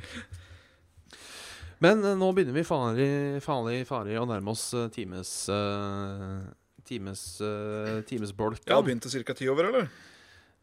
Men 1.85 2.03
eh, 2.05 2.17
nå 2.19 2.31
begynner 2.35 2.57
vi 2.57 2.65
farlig, 2.67 3.11
farlig, 3.45 3.83
farlig 3.89 4.19
å 4.21 4.27
nærme 4.29 4.53
oss 4.53 4.67
eh, 4.77 4.89
times 4.95 5.33
uh, 5.53 6.43
Times 6.89 7.23
uh, 7.45 8.01
timesbolken. 8.09 8.65
Ja, 8.71 8.81
begynte 8.83 9.11
ca. 9.13 9.35
ti 9.37 9.49
over, 9.53 9.69
eller? 9.69 9.91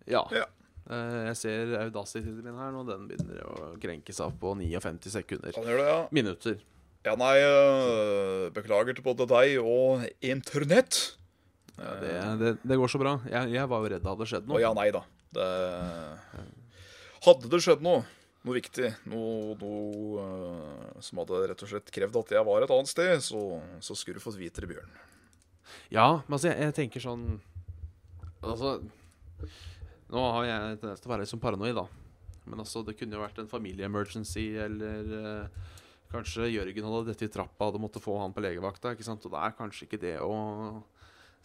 Ja. 0.10 0.24
Ja. 0.34 0.48
Eh, 0.86 1.20
jeg 1.32 1.38
ser 1.40 1.76
Audacity-en 1.80 2.42
min 2.46 2.58
her 2.60 2.74
nå. 2.74 2.84
Den 2.88 3.06
begynner 3.10 3.42
å 3.50 3.74
krenke 3.82 4.14
seg 4.14 4.30
opp 4.30 4.40
på 4.42 4.54
59 4.60 5.14
sekunder. 5.18 5.56
Det, 5.56 5.78
ja. 5.82 6.00
Minutter. 6.14 6.60
Ja, 7.06 7.14
nei, 7.18 7.36
øh, 7.46 8.50
beklager 8.54 8.98
til 8.98 9.06
både 9.06 9.28
deg 9.30 9.60
og 9.62 10.06
internett. 10.26 11.00
Ja, 11.76 11.96
det, 12.02 12.12
det, 12.42 12.52
det 12.66 12.78
går 12.80 12.90
så 12.92 13.02
bra. 13.02 13.18
Jeg, 13.30 13.52
jeg 13.54 13.70
var 13.70 13.82
jo 13.84 13.90
redd 13.94 14.06
det 14.06 14.12
hadde 14.14 14.28
skjedd 14.30 14.46
Å 14.46 14.54
noe. 14.54 14.62
ja, 14.64 14.72
nei 14.78 14.88
da. 14.96 15.02
Det... 15.36 15.50
Hadde 17.26 17.50
det 17.52 17.60
skjedd 17.66 17.82
noe, 17.84 18.04
noe 18.46 18.56
viktig, 18.56 18.92
noe, 19.12 19.56
noe 19.60 20.22
uh, 20.22 21.00
som 21.04 21.20
hadde 21.24 21.42
rett 21.52 21.64
og 21.66 21.72
slett 21.72 21.90
krevd 21.94 22.20
at 22.22 22.34
jeg 22.38 22.48
var 22.48 22.64
et 22.64 22.74
annet 22.74 22.92
sted, 22.92 23.14
så, 23.26 23.42
så 23.84 23.98
skulle 23.98 24.22
du 24.22 24.24
fått 24.24 24.38
vite 24.40 24.64
det, 24.64 24.70
Bjørn. 24.72 24.94
Ja, 25.90 26.22
men 26.28 26.38
altså, 26.38 26.52
jeg, 26.52 26.62
jeg 26.62 26.76
tenker 26.78 27.02
sånn 27.02 27.24
Altså 28.46 28.76
Nå 30.16 30.26
har 30.38 30.48
jeg 30.48 30.82
tendens 30.82 31.04
til 31.04 31.10
å 31.10 31.14
være 31.14 31.26
litt 31.26 31.34
sånn 31.34 31.44
paranoid, 31.44 31.76
da. 31.76 31.86
Men 32.46 32.62
altså, 32.64 32.84
det 32.86 32.96
kunne 33.00 33.18
jo 33.18 33.24
vært 33.24 33.40
en 33.42 33.52
familie-emergency, 33.52 34.46
eller 34.64 35.16
eh, 35.20 35.64
kanskje 36.14 36.52
Jørgen 36.54 36.88
hadde 36.88 37.08
dette 37.10 37.28
i 37.28 37.32
trappa, 37.34 37.70
hadde 37.70 37.82
måttet 37.84 38.04
få 38.04 38.18
han 38.22 38.36
på 38.36 38.44
legevakta. 38.46 38.94
ikke 38.94 39.08
sant? 39.08 39.26
Og 39.28 39.34
det 39.34 39.42
er 39.42 39.58
kanskje 39.58 39.88
ikke 39.88 40.02
det 40.02 40.18
å 40.24 40.36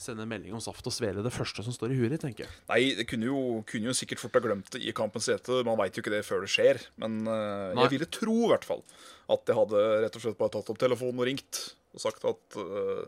sende 0.00 0.24
en 0.24 0.30
melding 0.30 0.54
om 0.56 0.62
saft 0.64 0.86
og 0.88 0.94
svele 0.96 1.20
det 1.24 1.32
første 1.34 1.64
som 1.64 1.74
står 1.76 1.92
i 1.92 1.98
huet 1.98 2.14
ditt, 2.14 2.22
tenker 2.22 2.46
jeg. 2.46 2.52
Nei, 2.70 2.80
det 2.96 3.04
kunne 3.08 3.28
jo, 3.28 3.40
kunne 3.68 3.90
jo 3.90 3.96
sikkert 3.96 4.22
fort 4.22 4.38
ha 4.38 4.44
glemt 4.44 4.70
det 4.72 4.80
i 4.80 4.94
kampens 4.96 5.28
hete. 5.28 5.60
Man 5.66 5.76
veit 5.80 5.96
jo 5.96 6.04
ikke 6.04 6.14
det 6.14 6.22
før 6.24 6.46
det 6.46 6.52
skjer. 6.52 6.80
Men 7.02 7.18
eh, 7.28 7.80
jeg 7.82 7.94
ville 7.96 8.08
tro 8.08 8.36
i 8.46 8.52
hvert 8.54 8.68
fall 8.68 8.84
at 9.30 9.50
jeg 9.50 9.58
hadde 9.58 9.82
rett 10.06 10.16
og 10.16 10.24
slett 10.24 10.38
bare 10.40 10.54
tatt 10.56 10.72
opp 10.72 10.80
telefonen 10.80 11.20
og 11.20 11.28
ringt 11.28 11.64
og 11.90 12.04
sagt 12.04 12.24
at 12.28 12.60
eh, 12.62 13.02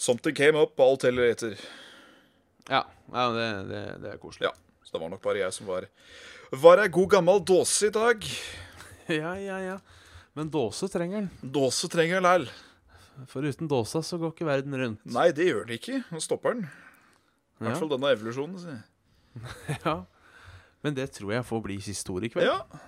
something 0.00 0.36
came 0.36 0.62
up, 0.62 0.78
alt 0.80 1.04
heller 1.08 1.34
etter. 1.34 1.58
Ja, 2.70 2.86
ja 3.12 3.26
det, 3.36 3.50
det, 3.68 3.82
det 4.04 4.14
er 4.14 4.22
koselig. 4.22 4.48
Ja, 4.48 4.54
det 4.96 5.04
var 5.04 5.12
nok 5.12 5.22
bare 5.24 5.42
jeg 5.44 5.54
som 5.54 5.68
var 5.68 5.86
Var 6.56 6.82
ei 6.84 6.88
god 6.94 7.10
gammel 7.16 7.42
dåse 7.44 7.90
i 7.90 7.94
dag. 7.94 8.24
Ja, 9.12 9.34
ja, 9.38 9.58
ja. 9.62 9.76
Men 10.36 10.50
dåse 10.52 10.88
trenger 10.90 11.24
den. 11.24 11.52
Dåse 11.54 11.88
trenger 11.90 12.22
læl. 12.24 12.48
For 13.30 13.46
uten 13.46 13.68
dåsa 13.70 14.02
så 14.04 14.18
går 14.20 14.34
ikke 14.34 14.48
verden 14.48 14.74
rundt. 14.76 15.04
Nei, 15.08 15.30
det 15.34 15.46
gjør 15.48 15.64
den 15.68 15.78
ikke. 15.78 16.02
Nå 16.12 16.20
stopper 16.20 16.56
den. 16.56 16.66
I 16.66 17.64
hvert 17.64 17.72
Ja. 17.76 17.78
fall 17.80 17.92
denne 17.94 18.10
evolusjonen. 18.12 18.58
Si. 18.60 18.74
ja. 19.86 19.96
Men 20.84 20.94
det 20.94 21.08
tror 21.16 21.32
jeg 21.32 21.46
får 21.48 21.62
bli 21.64 21.78
siste 21.80 22.12
ord 22.12 22.26
i 22.26 22.30
kveld. 22.32 22.50
Ja. 22.50 22.82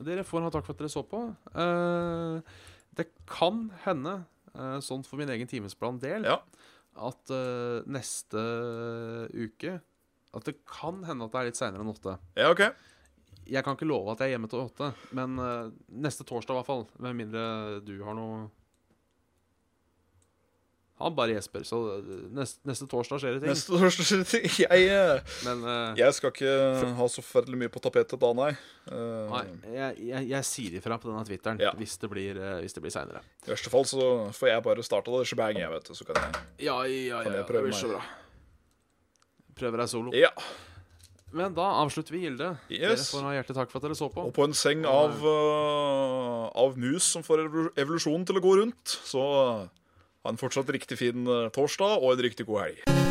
Dere 0.00 0.24
får 0.24 0.46
ha 0.46 0.52
takk 0.54 0.64
for 0.66 0.74
at 0.74 0.80
dere 0.80 0.92
så 0.92 1.02
på. 1.06 1.20
Uh, 1.52 2.40
det 2.96 3.10
kan 3.28 3.66
hende, 3.84 4.24
uh, 4.56 4.78
sånn 4.80 5.04
for 5.04 5.20
min 5.20 5.28
egen 5.34 5.50
timesplan 5.50 6.00
del, 6.00 6.24
ja. 6.24 6.38
at 6.96 7.34
uh, 7.34 7.84
neste 7.84 8.40
uke 9.34 9.76
At 10.34 10.48
det 10.48 10.56
kan 10.66 11.04
hende 11.06 11.28
at 11.28 11.32
det 11.34 11.40
er 11.40 11.48
litt 11.52 11.60
seinere 11.60 11.84
enn 11.84 11.92
åtte. 11.94 12.16
Ja, 12.38 12.50
OK. 12.50 12.64
Jeg 13.44 13.60
kan 13.64 13.76
ikke 13.76 13.86
love 13.88 14.12
at 14.14 14.22
jeg 14.24 14.32
er 14.32 14.38
hjemme 14.38 14.48
til 14.48 14.62
åtte, 14.64 14.90
men 15.14 15.38
uh, 15.38 15.70
neste 15.92 16.24
torsdag 16.26 16.54
i 16.56 16.60
hvert 16.62 16.68
fall. 16.70 16.86
Med 17.04 17.18
mindre 17.18 17.80
du 17.84 17.98
har 18.06 18.16
noe 18.16 18.46
Han 21.02 21.10
bare 21.18 21.34
gjesper, 21.34 21.64
så 21.66 21.78
eh, 21.96 22.10
neste, 22.32 22.60
neste 22.70 22.86
torsdag 22.88 23.18
skjer 23.20 23.34
det 23.34 23.40
ting. 23.42 23.50
Neste 23.50 23.74
torsdag 23.74 24.44
jeg, 24.62 24.84
eh, 24.94 25.34
Men 25.44 25.64
uh, 25.66 25.98
jeg 25.98 26.14
skal 26.16 26.30
ikke 26.30 26.52
ha 27.00 27.08
så 27.10 27.24
forferdelig 27.24 27.58
mye 27.64 27.72
på 27.74 27.82
tapetet 27.82 28.14
da, 28.22 28.30
nei. 28.38 28.52
Uh, 28.86 29.26
Nei, 29.34 29.42
jeg, 29.74 29.98
jeg, 30.06 30.28
jeg 30.30 30.48
sier 30.48 30.78
ifra 30.78 30.96
på 31.02 31.10
denne 31.10 31.26
Twitteren 31.26 31.60
Ja. 31.60 31.74
hvis 31.76 31.98
det 32.00 32.12
blir, 32.14 32.38
hvis 32.62 32.78
det 32.78 32.84
blir 32.86 32.94
seinere. 32.94 33.24
I 33.44 33.52
verste 33.52 33.74
fall 33.74 33.84
så 33.90 34.06
får 34.38 34.54
jeg 34.54 34.66
bare 34.70 34.86
starte 34.86 35.12
det 35.18 35.26
shebang, 35.28 35.58
jeg, 35.60 35.72
vet 35.74 35.90
du. 35.90 35.98
Så 35.98 36.06
kan 36.08 36.22
jeg 36.22 36.68
Ja, 36.70 36.78
ja, 36.86 37.24
Kan 37.26 37.40
jeg 37.42 37.50
prøve 37.50 37.66
det 37.66 37.74
blir 37.74 37.82
så 37.82 37.96
meg? 37.98 38.12
Prøver 39.58 39.84
deg 39.84 39.90
solo. 39.90 40.14
Ja. 40.16 40.32
Men 41.34 41.54
da 41.56 41.66
avslutter 41.82 42.14
vi 42.14 42.24
Gilde. 42.28 42.52
Dere 42.70 42.94
får 42.94 43.24
ha 43.26 43.32
hjertelig 43.34 43.56
takk 43.58 43.72
for 43.72 43.80
at 43.80 43.88
dere 43.88 43.98
så 43.98 44.08
på. 44.12 44.28
Og 44.28 44.34
på 44.36 44.46
en 44.46 44.54
seng 44.54 44.84
av, 44.86 45.16
uh, 45.18 46.46
av 46.62 46.78
mus 46.78 47.08
som 47.16 47.26
får 47.26 47.46
evolusjonen 47.74 48.26
til 48.28 48.38
å 48.38 48.44
gå 48.44 48.58
rundt, 48.62 48.98
så 49.02 49.24
ha 50.24 50.32
en 50.32 50.40
fortsatt 50.40 50.70
riktig 50.72 50.96
fin 50.96 51.26
eh, 51.28 51.50
torsdag 51.52 51.98
og 52.00 52.14
en 52.14 52.24
riktig 52.24 52.46
god 52.48 52.62
helg. 52.64 53.03